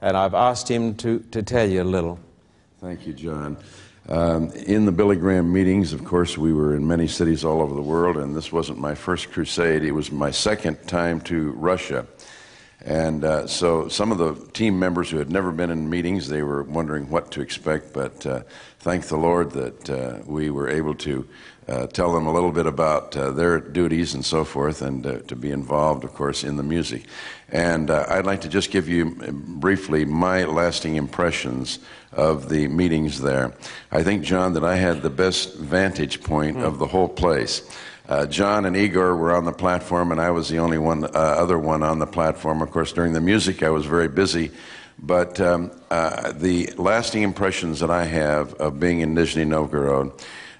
and 0.00 0.16
I've 0.16 0.34
asked 0.34 0.68
him 0.68 0.94
to, 0.96 1.20
to 1.30 1.42
tell 1.42 1.68
you 1.68 1.82
a 1.82 1.84
little. 1.84 2.18
Thank 2.80 3.06
you, 3.06 3.12
John. 3.12 3.56
Um, 4.08 4.50
in 4.52 4.86
the 4.86 4.92
Billy 4.92 5.16
Graham 5.16 5.52
meetings, 5.52 5.92
of 5.92 6.04
course, 6.04 6.38
we 6.38 6.52
were 6.52 6.74
in 6.74 6.86
many 6.86 7.06
cities 7.06 7.44
all 7.44 7.60
over 7.60 7.74
the 7.74 7.82
world, 7.82 8.16
and 8.16 8.34
this 8.34 8.52
wasn't 8.52 8.78
my 8.78 8.94
first 8.94 9.30
crusade. 9.32 9.82
It 9.82 9.92
was 9.92 10.10
my 10.10 10.30
second 10.30 10.86
time 10.86 11.20
to 11.22 11.50
Russia. 11.52 12.06
And 12.88 13.22
uh, 13.22 13.46
so 13.46 13.86
some 13.88 14.10
of 14.10 14.16
the 14.16 14.34
team 14.52 14.78
members 14.78 15.10
who 15.10 15.18
had 15.18 15.30
never 15.30 15.52
been 15.52 15.68
in 15.68 15.90
meetings, 15.90 16.26
they 16.26 16.42
were 16.42 16.62
wondering 16.62 17.10
what 17.10 17.30
to 17.32 17.42
expect, 17.42 17.92
but 17.92 18.24
uh, 18.24 18.44
thank 18.78 19.04
the 19.08 19.16
Lord 19.18 19.50
that 19.50 19.90
uh, 19.90 20.22
we 20.24 20.48
were 20.48 20.70
able 20.70 20.94
to 20.94 21.28
uh, 21.68 21.86
tell 21.88 22.14
them 22.14 22.26
a 22.26 22.32
little 22.32 22.50
bit 22.50 22.64
about 22.64 23.14
uh, 23.14 23.30
their 23.30 23.60
duties 23.60 24.14
and 24.14 24.24
so 24.24 24.42
forth, 24.42 24.80
and 24.80 25.04
uh, 25.04 25.18
to 25.26 25.36
be 25.36 25.50
involved, 25.50 26.02
of 26.02 26.14
course, 26.14 26.44
in 26.44 26.56
the 26.56 26.62
music. 26.62 27.04
And 27.50 27.90
uh, 27.90 28.06
I'd 28.08 28.24
like 28.24 28.40
to 28.40 28.48
just 28.48 28.70
give 28.70 28.88
you 28.88 29.04
briefly 29.32 30.06
my 30.06 30.44
lasting 30.44 30.96
impressions 30.96 31.80
of 32.12 32.48
the 32.48 32.68
meetings 32.68 33.20
there. 33.20 33.52
I 33.92 34.02
think, 34.02 34.24
John, 34.24 34.54
that 34.54 34.64
I 34.64 34.76
had 34.76 35.02
the 35.02 35.10
best 35.10 35.56
vantage 35.56 36.22
point 36.22 36.56
of 36.56 36.78
the 36.78 36.86
whole 36.86 37.08
place. 37.08 37.68
Uh, 38.08 38.24
John 38.24 38.64
and 38.64 38.74
Igor 38.74 39.14
were 39.16 39.32
on 39.34 39.44
the 39.44 39.52
platform, 39.52 40.12
and 40.12 40.20
I 40.20 40.30
was 40.30 40.48
the 40.48 40.58
only 40.60 40.78
one, 40.78 41.04
uh, 41.04 41.08
other 41.12 41.58
one 41.58 41.82
on 41.82 41.98
the 41.98 42.06
platform. 42.06 42.62
Of 42.62 42.70
course, 42.70 42.90
during 42.92 43.12
the 43.12 43.20
music, 43.20 43.62
I 43.62 43.68
was 43.68 43.84
very 43.84 44.08
busy. 44.08 44.50
But 44.98 45.38
um, 45.40 45.70
uh, 45.90 46.32
the 46.32 46.72
lasting 46.78 47.22
impressions 47.22 47.80
that 47.80 47.90
I 47.90 48.04
have 48.04 48.54
of 48.54 48.80
being 48.80 49.00
in 49.00 49.14
Nizhny 49.14 49.46
Novgorod 49.46 50.12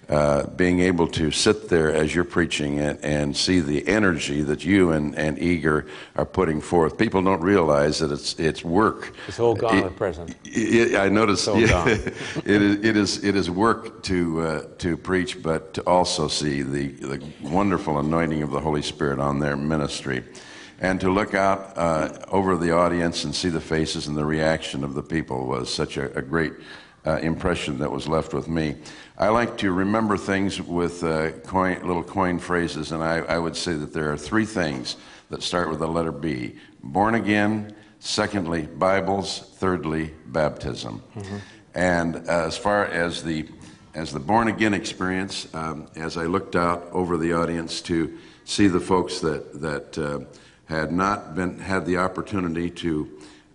uh, 0.09 0.47
being 0.51 0.81
able 0.81 1.07
to 1.07 1.31
sit 1.31 1.69
there 1.69 1.93
as 1.95 2.15
you're 2.15 2.25
preaching 2.25 2.79
and, 2.79 2.99
and 3.05 3.37
see 3.37 3.61
the 3.61 3.87
energy 3.87 4.41
that 4.41 4.65
you 4.65 4.93
and, 4.93 5.15
and 5.17 5.39
Igor 5.39 5.85
are 6.17 6.25
putting 6.25 6.63
forth. 6.63 6.97
People 6.97 7.23
don't 7.23 7.43
realize 7.43 7.99
that 7.99 8.11
it's, 8.11 8.39
it's 8.39 8.65
work. 8.65 9.13
It's 9.27 9.39
all 9.39 9.55
gone 9.55 9.77
It- 9.77 9.85
at 9.85 9.97
present. 9.97 10.35
it- 10.45 10.97
I 10.97 11.11
noticed 11.11 11.47
all 11.47 11.61
yeah, 11.61 11.69
gone. 11.69 11.89
it, 12.47 12.63
is, 12.63 12.85
it, 12.85 12.97
is, 12.97 13.25
it 13.25 13.37
is 13.37 13.51
work 13.51 14.03
to, 14.05 14.41
uh, 14.41 14.63
to 14.79 14.97
preach, 14.97 15.43
but 15.43 15.75
to 15.75 15.83
also 15.83 16.27
see 16.27 16.63
the, 16.63 16.89
the 16.89 17.23
wonderful 17.43 17.99
anointing 17.99 18.43
of 18.43 18.51
the 18.51 18.61
Holy 18.61 18.83
Spirit 18.83 19.21
on 19.21 19.39
their 19.41 19.57
ministry. 19.57 20.25
And 20.81 20.99
to 21.03 21.11
look 21.11 21.35
out 21.35 21.77
uh, 21.77 22.19
over 22.29 22.57
the 22.57 22.71
audience 22.71 23.25
and 23.25 23.35
see 23.35 23.51
the 23.51 23.61
faces 23.61 24.07
and 24.07 24.17
the 24.17 24.25
reaction 24.25 24.85
of 24.85 24.95
the 24.95 25.03
people 25.03 25.47
was 25.47 25.73
such 25.73 25.99
a, 25.99 26.17
a 26.17 26.23
great 26.23 26.53
uh, 27.05 27.17
impression 27.19 27.79
that 27.79 27.91
was 27.91 28.07
left 28.09 28.33
with 28.35 28.49
me. 28.49 28.77
I 29.21 29.31
like 29.31 29.59
to 29.59 29.73
remember 29.73 30.17
things 30.17 30.63
with 30.63 31.03
uh, 31.03 31.33
coin, 31.45 31.85
little 31.85 32.05
coin 32.05 32.39
phrases, 32.39 32.93
and 32.93 33.03
I, 33.03 33.17
I 33.19 33.37
would 33.37 33.57
say 33.57 33.75
that 33.75 33.93
there 33.93 34.13
are 34.13 34.17
three 34.17 34.45
things 34.45 34.95
that 35.31 35.43
start 35.43 35.69
with 35.69 35.81
the 35.81 35.89
letter 35.89 36.13
B 36.13 36.55
born 36.85 37.17
again, 37.17 37.75
secondly, 37.99 38.63
Bibles, 38.63 39.41
thirdly, 39.57 40.15
baptism. 40.27 41.03
And 41.75 42.15
uh, 42.15 42.47
as 42.47 42.57
far 42.57 42.87
as 42.87 43.25
the 43.25 43.49
as 43.93 44.13
the 44.13 44.21
born 44.21 44.47
again 44.47 44.73
experience, 44.73 45.53
um, 45.53 45.89
as 45.97 46.17
I 46.17 46.27
looked 46.27 46.55
out 46.55 46.87
over 46.93 47.17
the 47.17 47.33
audience 47.33 47.81
to 47.83 48.17
see 48.45 48.69
the 48.69 48.79
folks 48.79 49.19
that 49.21 49.61
that 49.61 49.99
uh, 49.99 50.21
had 50.67 50.93
not 50.93 51.35
been 51.35 51.59
had 51.59 51.87
the 51.87 51.97
opportunity 51.97 52.71
to 52.71 53.09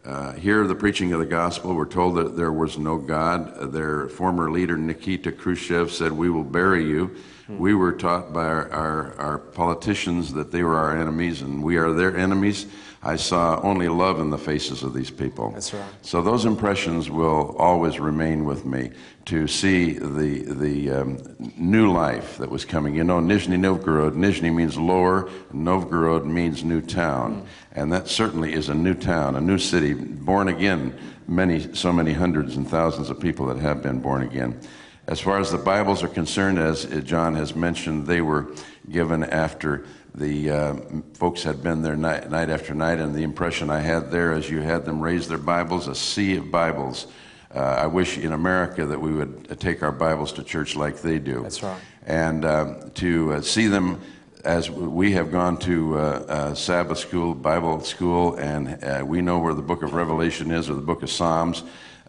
uh, 0.06 0.34
hear 0.34 0.68
the 0.68 0.76
preaching 0.76 1.14
of 1.14 1.20
the 1.20 1.26
gospel, 1.26 1.74
We're 1.74 1.86
told 1.86 2.16
that 2.16 2.36
there 2.36 2.52
was 2.52 2.78
no 2.78 2.98
God. 2.98 3.72
Their 3.72 4.10
former 4.10 4.52
leader 4.52 4.78
Nikita 4.78 5.32
Khrushchev 5.32 5.92
said, 5.92 6.12
"We 6.12 6.30
will 6.30 6.44
bury 6.44 6.86
you." 6.86 7.16
We 7.50 7.74
were 7.76 7.92
taught 7.92 8.32
by 8.32 8.46
our, 8.46 8.72
our, 8.72 9.14
our 9.16 9.38
politicians 9.38 10.34
that 10.34 10.52
they 10.52 10.64
were 10.64 10.76
our 10.76 10.98
enemies, 10.98 11.42
and 11.42 11.62
we 11.62 11.76
are 11.76 11.92
their 11.92 12.16
enemies. 12.16 12.68
I 13.06 13.18
saw 13.18 13.60
only 13.62 13.90
love 13.90 14.22
in 14.22 14.30
the 14.30 14.38
faces 14.38 14.82
of 14.82 14.94
these 14.94 15.12
people. 15.12 15.52
That's 15.52 15.74
right. 15.74 15.84
So 16.04 16.22
those 16.22 16.46
impressions 16.46 17.10
will 17.10 17.54
always 17.58 18.00
remain 18.00 18.46
with 18.46 18.66
me 18.66 18.92
to 19.26 19.46
see 19.48 19.94
the 19.94 20.44
the 20.54 20.90
um, 20.92 21.18
new 21.58 21.92
life 21.92 22.38
that 22.38 22.50
was 22.50 22.64
coming. 22.64 22.96
You 22.96 23.04
know, 23.04 23.20
Nizhny 23.20 23.60
Novgorod. 23.60 24.14
Nizhny 24.14 24.54
means 24.54 24.78
lower. 24.78 25.30
Novgorod 25.52 26.26
means 26.26 26.64
new 26.64 26.80
town, 26.80 27.46
and 27.74 27.92
that 27.92 28.08
certainly 28.08 28.54
is 28.54 28.70
a 28.70 28.74
new 28.74 28.94
town, 28.94 29.36
a 29.36 29.42
new 29.42 29.58
city, 29.58 29.94
born 29.94 30.48
again. 30.48 30.98
Many, 31.26 31.74
so 31.74 31.94
many 31.94 32.12
hundreds 32.12 32.58
and 32.58 32.68
thousands 32.68 33.10
of 33.10 33.18
people 33.18 33.46
that 33.46 33.58
have 33.58 33.82
been 33.82 34.02
born 34.02 34.24
again. 34.24 34.60
As 35.06 35.20
far 35.20 35.38
as 35.40 35.52
the 35.52 35.58
Bibles 35.58 36.02
are 36.02 36.08
concerned, 36.08 36.58
as 36.58 36.86
uh, 36.86 37.02
John 37.02 37.36
has 37.36 37.56
mentioned, 37.56 38.08
they 38.08 38.22
were 38.22 38.48
given 38.90 39.26
after 39.26 39.86
the 40.16 40.50
uh, 40.50 40.76
folks 41.14 41.44
had 41.44 41.62
been 41.62 41.82
there 41.82 41.98
night, 41.98 42.30
night 42.32 42.50
after 42.50 42.74
night, 42.74 43.00
and 43.00 43.14
the 43.14 43.24
impression 43.24 43.70
I 43.70 43.80
had 43.80 44.12
there 44.12 44.32
as 44.32 44.50
you 44.50 44.62
had 44.62 44.86
them 44.86 45.02
raise 45.02 45.28
their 45.28 45.38
Bibles, 45.38 45.90
a 45.90 45.96
sea 45.96 46.38
of 46.38 46.50
Bibles. 46.50 47.08
Uh, 47.54 47.60
I 47.60 47.88
wish 47.88 48.18
in 48.18 48.32
America 48.32 48.86
that 48.86 49.02
we 49.02 49.12
would 49.12 49.48
uh, 49.50 49.56
take 49.56 49.84
our 49.84 49.92
Bibles 49.92 50.32
to 50.34 50.44
church 50.44 50.78
like 50.78 51.02
they 51.02 51.20
do. 51.20 51.44
That's 51.44 51.62
right. 51.62 51.82
And 52.06 52.46
um, 52.46 52.92
to 52.92 53.34
uh, 53.34 53.42
see 53.42 53.68
them 53.68 54.00
as 54.46 54.70
we 54.70 55.12
have 55.14 55.32
gone 55.32 55.58
to 55.58 55.98
uh, 55.98 56.02
uh, 56.02 56.56
Sabbath 56.56 56.98
school, 57.00 57.34
Bible 57.34 57.82
school, 57.82 58.36
and 58.36 58.82
uh, 58.84 59.04
we 59.06 59.22
know 59.22 59.40
where 59.40 59.54
the 59.54 59.62
book 59.62 59.84
of 59.84 59.94
Revelation 59.94 60.50
is 60.52 60.70
or 60.70 60.76
the 60.76 60.82
book 60.82 61.04
of 61.04 61.10
Psalms. 61.10 61.64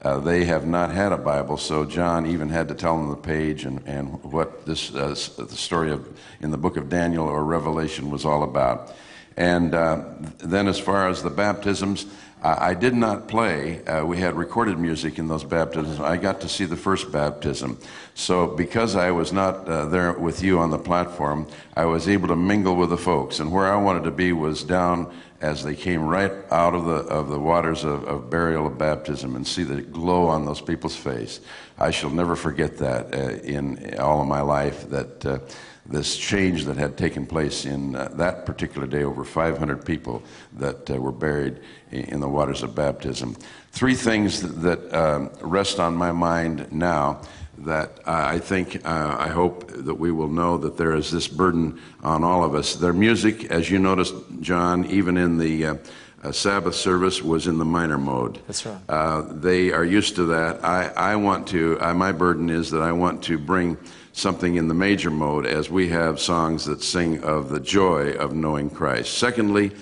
Uh, 0.04 0.20
they 0.20 0.44
have 0.44 0.66
not 0.66 0.90
had 0.90 1.12
a 1.12 1.16
Bible, 1.16 1.56
so 1.56 1.86
John 1.86 2.26
even 2.26 2.50
had 2.50 2.68
to 2.68 2.74
tell 2.74 2.94
them 2.98 3.08
the 3.08 3.16
page 3.16 3.64
and, 3.64 3.82
and 3.86 4.22
what 4.22 4.66
this 4.66 4.94
uh, 4.94 5.08
the 5.38 5.56
story 5.56 5.90
of 5.90 6.06
in 6.40 6.50
the 6.50 6.58
book 6.58 6.76
of 6.76 6.90
Daniel 6.90 7.26
or 7.26 7.42
Revelation 7.42 8.10
was 8.10 8.26
all 8.26 8.42
about. 8.42 8.92
And 9.38 9.74
uh, 9.74 10.04
then, 10.38 10.68
as 10.68 10.78
far 10.78 11.08
as 11.08 11.22
the 11.22 11.30
baptisms, 11.30 12.04
I, 12.44 12.74
did 12.74 12.94
not 12.94 13.26
play. 13.26 13.82
Uh, 13.86 14.04
we 14.04 14.18
had 14.18 14.34
recorded 14.36 14.78
music 14.78 15.18
in 15.18 15.28
those 15.28 15.44
baptisms. 15.44 15.98
I 15.98 16.18
got 16.18 16.42
to 16.42 16.48
see 16.48 16.66
the 16.66 16.76
first 16.76 17.10
baptism. 17.10 17.78
So, 18.14 18.46
because 18.46 18.96
I 18.96 19.12
was 19.12 19.32
not 19.32 19.66
uh, 19.66 19.86
there 19.86 20.12
with 20.12 20.42
you 20.42 20.58
on 20.58 20.70
the 20.70 20.78
platform, 20.78 21.48
I 21.74 21.86
was 21.86 22.06
able 22.06 22.28
to 22.28 22.36
mingle 22.36 22.76
with 22.76 22.90
the 22.90 22.98
folks. 22.98 23.40
And 23.40 23.50
where 23.50 23.72
I 23.72 23.76
wanted 23.76 24.04
to 24.04 24.10
be 24.10 24.32
was 24.34 24.62
down 24.62 25.10
as 25.40 25.64
they 25.64 25.74
came 25.74 26.02
right 26.02 26.32
out 26.50 26.74
of 26.74 26.84
the 26.84 26.96
of 27.12 27.28
the 27.28 27.40
waters 27.40 27.84
of, 27.84 28.04
of 28.04 28.30
burial 28.30 28.66
of 28.66 28.78
baptism 28.78 29.36
and 29.36 29.46
see 29.46 29.62
the 29.62 29.80
glow 29.80 30.26
on 30.26 30.44
those 30.44 30.60
people's 30.60 30.96
face. 30.96 31.40
I 31.78 31.90
shall 31.90 32.10
never 32.10 32.36
forget 32.36 32.76
that 32.78 33.14
uh, 33.14 33.42
in 33.42 33.98
all 33.98 34.20
of 34.20 34.28
my 34.28 34.42
life. 34.42 34.88
That 34.90 35.26
uh, 35.26 35.38
this 35.86 36.16
change 36.16 36.64
that 36.64 36.76
had 36.76 36.96
taken 36.96 37.26
place 37.26 37.66
in 37.66 37.94
uh, 37.94 38.08
that 38.14 38.46
particular 38.46 38.86
day, 38.86 39.04
over 39.04 39.24
500 39.24 39.84
people 39.84 40.22
that 40.54 40.90
uh, 40.90 40.94
were 40.94 41.12
buried 41.12 41.60
in, 41.90 42.04
in 42.04 42.20
the 42.20 42.28
waters 42.28 42.62
of 42.62 42.74
baptism. 42.74 43.36
Three 43.72 43.94
things 43.94 44.40
that, 44.40 44.62
that 44.62 44.94
um, 44.94 45.30
rest 45.40 45.80
on 45.80 45.94
my 45.94 46.12
mind 46.12 46.72
now 46.72 47.20
that 47.58 48.00
I 48.06 48.38
think, 48.38 48.84
uh, 48.84 49.16
I 49.18 49.28
hope 49.28 49.68
that 49.68 49.94
we 49.94 50.10
will 50.10 50.28
know 50.28 50.58
that 50.58 50.76
there 50.76 50.94
is 50.94 51.10
this 51.10 51.28
burden 51.28 51.80
on 52.02 52.24
all 52.24 52.42
of 52.42 52.54
us. 52.54 52.74
Their 52.74 52.92
music, 52.92 53.44
as 53.46 53.70
you 53.70 53.78
noticed, 53.78 54.14
John, 54.40 54.86
even 54.86 55.16
in 55.16 55.38
the 55.38 55.66
uh, 55.66 55.74
uh, 56.22 56.32
Sabbath 56.32 56.74
service, 56.74 57.22
was 57.22 57.46
in 57.46 57.58
the 57.58 57.64
minor 57.64 57.98
mode. 57.98 58.40
That's 58.46 58.66
right. 58.66 58.78
Uh, 58.88 59.22
they 59.30 59.70
are 59.70 59.84
used 59.84 60.16
to 60.16 60.24
that. 60.26 60.64
I, 60.64 60.86
I 60.88 61.16
want 61.16 61.46
to, 61.48 61.78
uh, 61.80 61.94
my 61.94 62.12
burden 62.12 62.50
is 62.50 62.70
that 62.70 62.82
I 62.82 62.92
want 62.92 63.22
to 63.24 63.38
bring 63.38 63.76
something 64.14 64.54
in 64.54 64.68
the 64.68 64.74
major 64.74 65.10
mode 65.10 65.44
as 65.44 65.68
we 65.68 65.88
have 65.88 66.20
songs 66.20 66.64
that 66.64 66.82
sing 66.82 67.22
of 67.24 67.50
the 67.50 67.60
joy 67.60 68.12
of 68.12 68.32
knowing 68.32 68.70
Christ. 68.70 69.18
Secondly, 69.18 69.72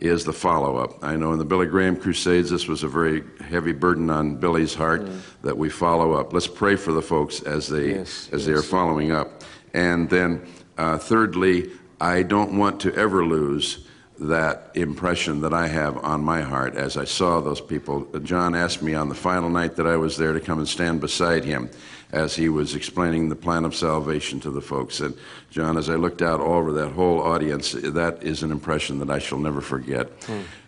is 0.00 0.24
the 0.24 0.32
follow 0.32 0.78
up. 0.78 1.02
I 1.04 1.14
know 1.16 1.32
in 1.32 1.38
the 1.38 1.44
Billy 1.44 1.66
Graham 1.66 1.94
Crusades, 1.94 2.48
this 2.48 2.66
was 2.66 2.82
a 2.82 2.88
very 2.88 3.22
heavy 3.44 3.72
burden 3.72 4.08
on 4.08 4.36
Billy's 4.36 4.74
heart 4.74 5.06
that 5.42 5.58
we 5.58 5.68
follow 5.68 6.12
up. 6.12 6.32
Let's 6.32 6.46
pray 6.46 6.76
for 6.76 6.92
the 6.92 7.02
folks 7.02 7.42
as 7.42 7.68
they 7.68 7.90
Yes, 7.90 8.30
as 8.32 8.46
they 8.46 8.52
are 8.52 8.62
following 8.62 9.12
up. 9.12 9.42
And 9.74 10.08
then, 10.08 10.46
uh, 10.78 10.96
thirdly, 10.96 11.70
I 12.00 12.22
don't 12.22 12.56
want 12.56 12.80
to 12.80 12.94
ever 12.94 13.26
lose 13.26 13.86
that 14.18 14.70
impression 14.74 15.42
that 15.42 15.52
I 15.52 15.66
have 15.66 15.98
on 15.98 16.22
my 16.22 16.40
heart 16.40 16.76
as 16.76 16.96
I 16.96 17.04
saw 17.04 17.40
those 17.40 17.60
people. 17.60 18.04
John 18.22 18.54
asked 18.54 18.82
me 18.82 18.94
on 18.94 19.08
the 19.10 19.14
final 19.14 19.50
night 19.50 19.76
that 19.76 19.86
I 19.86 19.96
was 19.96 20.16
there 20.16 20.32
to 20.32 20.40
come 20.40 20.58
and 20.58 20.68
stand 20.68 21.00
beside 21.00 21.44
him 21.44 21.70
as 22.12 22.34
he 22.34 22.48
was 22.48 22.74
explaining 22.74 23.28
the 23.28 23.36
plan 23.36 23.64
of 23.64 23.74
salvation 23.74 24.40
to 24.40 24.50
the 24.50 24.60
folks. 24.60 25.00
And 25.00 25.16
John, 25.50 25.76
as 25.76 25.88
I 25.88 25.94
looked 25.94 26.22
out 26.22 26.40
over 26.40 26.72
that 26.72 26.90
whole 26.90 27.20
audience, 27.20 27.72
that 27.72 28.22
is 28.22 28.42
an 28.42 28.50
impression 28.50 28.98
that 28.98 29.10
I 29.10 29.18
shall 29.18 29.38
never 29.38 29.60
forget. 29.60 30.08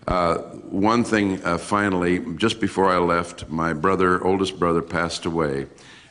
Uh, 0.07 0.38
one 0.70 1.05
thing, 1.05 1.45
uh, 1.45 1.59
finally, 1.59 2.18
just 2.36 2.61
before 2.61 2.90
I 2.90 2.99
left, 2.99 3.49
my 3.49 3.72
brother, 3.72 4.24
oldest 4.24 4.59
brother, 4.59 4.82
passed 4.82 5.26
away. 5.26 5.66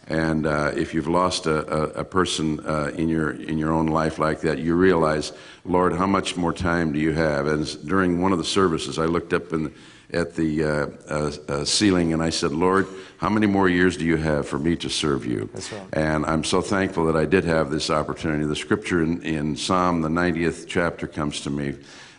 And 0.07 0.45
uh, 0.45 0.71
if 0.75 0.93
you've 0.93 1.07
lost 1.07 1.45
a, 1.45 1.65
a, 1.71 2.01
a 2.01 2.03
person 2.03 2.59
uh, 2.65 2.91
in 2.95 3.07
your 3.07 3.31
in 3.31 3.57
your 3.57 3.71
own 3.71 3.87
life 3.87 4.19
like 4.19 4.41
that, 4.41 4.59
you 4.59 4.75
realize, 4.75 5.31
Lord, 5.63 5.93
how 5.93 6.07
much 6.07 6.35
more 6.35 6.51
time 6.51 6.91
do 6.91 6.99
you 6.99 7.13
have? 7.13 7.47
And 7.47 7.87
during 7.87 8.21
one 8.21 8.33
of 8.33 8.37
the 8.37 8.43
services, 8.43 8.97
I 8.97 9.05
looked 9.05 9.31
up 9.31 9.53
in, 9.53 9.73
at 10.13 10.35
the 10.35 10.63
uh, 10.63 10.87
uh, 11.09 11.31
uh, 11.47 11.65
ceiling 11.65 12.13
and 12.13 12.21
I 12.21 12.29
said, 12.29 12.51
Lord, 12.51 12.87
how 13.17 13.29
many 13.29 13.47
more 13.47 13.69
years 13.69 13.97
do 13.97 14.05
you 14.05 14.17
have 14.17 14.47
for 14.47 14.59
me 14.59 14.75
to 14.77 14.89
serve 14.89 15.25
you? 15.25 15.49
That's 15.53 15.71
right. 15.71 15.83
And 15.93 16.25
I'm 16.25 16.43
so 16.43 16.61
thankful 16.61 17.05
that 17.05 17.15
I 17.15 17.25
did 17.25 17.45
have 17.45 17.71
this 17.71 17.89
opportunity. 17.89 18.45
The 18.45 18.55
scripture 18.55 19.03
in, 19.03 19.21
in 19.21 19.55
Psalm, 19.55 20.01
the 20.01 20.09
90th 20.09 20.65
chapter, 20.67 21.07
comes 21.07 21.41
to 21.41 21.49
me, 21.49 21.75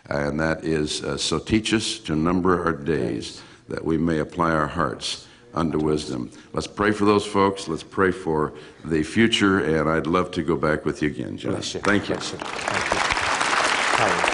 and 0.09 0.39
that 0.39 0.63
is, 0.63 1.03
uh, 1.03 1.17
So 1.17 1.39
teach 1.39 1.73
us 1.73 1.99
to 1.99 2.15
number 2.15 2.63
our 2.63 2.73
days, 2.73 3.41
that 3.69 3.83
we 3.83 3.97
may 3.97 4.19
apply 4.19 4.51
our 4.51 4.67
hearts 4.67 5.27
unto 5.53 5.77
wisdom. 5.77 6.31
Let's 6.53 6.67
pray 6.67 6.91
for 6.91 7.05
those 7.05 7.25
folks. 7.25 7.67
Let's 7.67 7.83
pray 7.83 8.11
for 8.11 8.53
the 8.85 9.03
future, 9.03 9.59
and 9.59 9.89
I'd 9.89 10.07
love 10.07 10.31
to 10.31 10.41
go 10.41 10.55
back 10.55 10.85
with 10.85 11.01
you 11.01 11.09
again, 11.09 11.37
John. 11.37 11.51
Bless 11.51 11.73
you. 11.75 11.81
Thank 11.81 12.09
you. 12.09 12.15
Thank 12.15 12.93
you. 14.27 14.32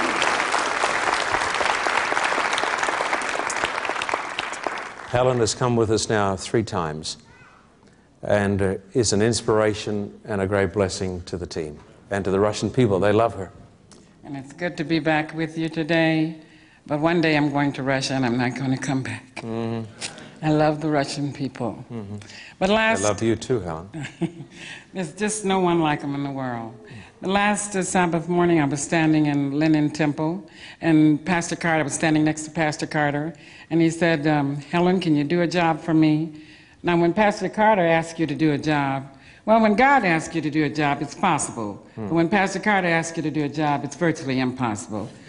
Helen. 5.09 5.39
Has 5.39 5.55
come 5.55 5.75
with 5.75 5.89
us 5.89 6.07
now 6.07 6.35
three 6.35 6.61
times 6.61 7.17
and 8.21 8.61
uh, 8.61 8.75
is 8.93 9.11
an 9.11 9.23
inspiration 9.23 10.19
and 10.23 10.39
a 10.39 10.45
great 10.45 10.71
blessing 10.71 11.23
to 11.23 11.35
the 11.35 11.47
team 11.47 11.79
and 12.11 12.23
to 12.25 12.29
the 12.29 12.39
Russian 12.39 12.69
people. 12.69 12.99
They 12.99 13.11
love 13.11 13.33
her. 13.33 13.51
And 14.23 14.37
it's 14.37 14.53
good 14.53 14.77
to 14.77 14.83
be 14.83 14.99
back 14.99 15.33
with 15.33 15.57
you 15.57 15.67
today. 15.67 16.35
But 16.85 16.99
one 16.99 17.21
day 17.21 17.35
I'm 17.35 17.51
going 17.51 17.73
to 17.73 17.83
Russia 17.83 18.13
and 18.13 18.23
I'm 18.23 18.37
not 18.37 18.55
going 18.55 18.69
to 18.69 18.77
come 18.77 19.01
back. 19.01 19.37
Mm-hmm. 19.37 20.45
I 20.45 20.51
love 20.51 20.79
the 20.79 20.89
Russian 20.89 21.33
people. 21.33 21.83
But 22.59 22.69
last. 22.69 23.03
I 23.03 23.07
love 23.07 23.23
you 23.23 23.35
too, 23.35 23.61
Helen. 23.61 23.89
there's 24.93 25.13
just 25.13 25.43
no 25.43 25.59
one 25.59 25.79
like 25.79 26.01
them 26.01 26.13
in 26.13 26.23
the 26.23 26.31
world. 26.31 26.75
The 27.21 27.27
last 27.27 27.75
uh, 27.75 27.83
Sabbath 27.83 28.29
morning, 28.29 28.61
I 28.61 28.65
was 28.65 28.81
standing 28.81 29.25
in 29.25 29.59
Lenin 29.59 29.89
Temple, 29.89 30.41
and 30.79 31.23
Pastor 31.25 31.57
Carter 31.57 31.81
I 31.81 31.83
was 31.83 31.93
standing 31.93 32.23
next 32.23 32.43
to 32.43 32.51
Pastor 32.51 32.87
Carter, 32.87 33.33
and 33.69 33.81
he 33.81 33.89
said, 33.89 34.25
um, 34.25 34.55
Helen, 34.55 35.01
can 35.01 35.17
you 35.17 35.25
do 35.25 35.41
a 35.41 35.47
job 35.47 35.81
for 35.81 35.93
me? 35.93 36.41
Now, 36.81 36.95
when 36.95 37.13
Pastor 37.13 37.49
Carter 37.49 37.85
asks 37.85 38.21
you 38.21 38.25
to 38.25 38.35
do 38.35 38.53
a 38.53 38.57
job, 38.57 39.05
well, 39.45 39.59
when 39.59 39.75
God 39.75 40.05
asks 40.05 40.33
you 40.33 40.41
to 40.41 40.49
do 40.49 40.63
a 40.63 40.69
job, 40.69 41.01
it's 41.01 41.13
possible. 41.13 41.85
But 41.97 42.13
when 42.13 42.29
Pastor 42.29 42.59
Carter 42.59 42.87
asks 42.87 43.17
you 43.17 43.23
to 43.23 43.31
do 43.31 43.43
a 43.43 43.49
job, 43.49 43.83
it's 43.83 43.97
virtually 43.97 44.39
impossible. 44.39 45.09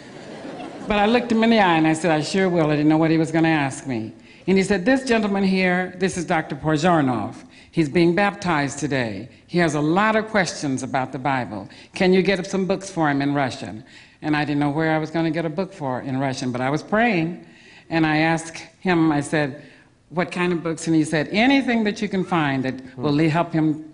But 0.87 0.97
I 0.97 1.05
looked 1.05 1.31
him 1.31 1.43
in 1.43 1.49
the 1.51 1.59
eye 1.59 1.77
and 1.77 1.85
I 1.85 1.93
said, 1.93 2.09
I 2.11 2.21
sure 2.21 2.49
will. 2.49 2.67
I 2.67 2.75
didn't 2.75 2.89
know 2.89 2.97
what 2.97 3.11
he 3.11 3.17
was 3.17 3.31
going 3.31 3.43
to 3.43 3.49
ask 3.49 3.85
me. 3.85 4.13
And 4.47 4.57
he 4.57 4.63
said, 4.63 4.83
This 4.83 5.03
gentleman 5.03 5.43
here, 5.43 5.93
this 5.99 6.17
is 6.17 6.25
Dr. 6.25 6.55
Porzharnov. 6.55 7.35
He's 7.71 7.87
being 7.87 8.13
baptized 8.13 8.79
today. 8.79 9.29
He 9.47 9.57
has 9.59 9.75
a 9.75 9.81
lot 9.81 10.17
of 10.17 10.27
questions 10.27 10.83
about 10.83 11.13
the 11.13 11.19
Bible. 11.19 11.69
Can 11.95 12.11
you 12.11 12.21
get 12.21 12.45
some 12.45 12.65
books 12.65 12.89
for 12.89 13.09
him 13.09 13.21
in 13.21 13.33
Russian? 13.33 13.85
And 14.21 14.35
I 14.35 14.43
didn't 14.43 14.59
know 14.59 14.69
where 14.69 14.93
I 14.93 14.97
was 14.97 15.09
going 15.09 15.25
to 15.25 15.31
get 15.31 15.45
a 15.45 15.49
book 15.49 15.73
for 15.73 16.01
in 16.01 16.19
Russian, 16.19 16.51
but 16.51 16.59
I 16.59 16.69
was 16.69 16.83
praying. 16.83 17.45
And 17.89 18.05
I 18.05 18.17
asked 18.17 18.57
him, 18.81 19.11
I 19.11 19.21
said, 19.21 19.63
What 20.09 20.31
kind 20.31 20.51
of 20.51 20.61
books? 20.61 20.87
And 20.87 20.95
he 20.95 21.05
said, 21.05 21.29
Anything 21.31 21.85
that 21.85 22.01
you 22.01 22.09
can 22.09 22.25
find 22.25 22.63
that 22.63 22.79
hmm. 22.79 23.01
will 23.01 23.29
help 23.29 23.53
him 23.53 23.91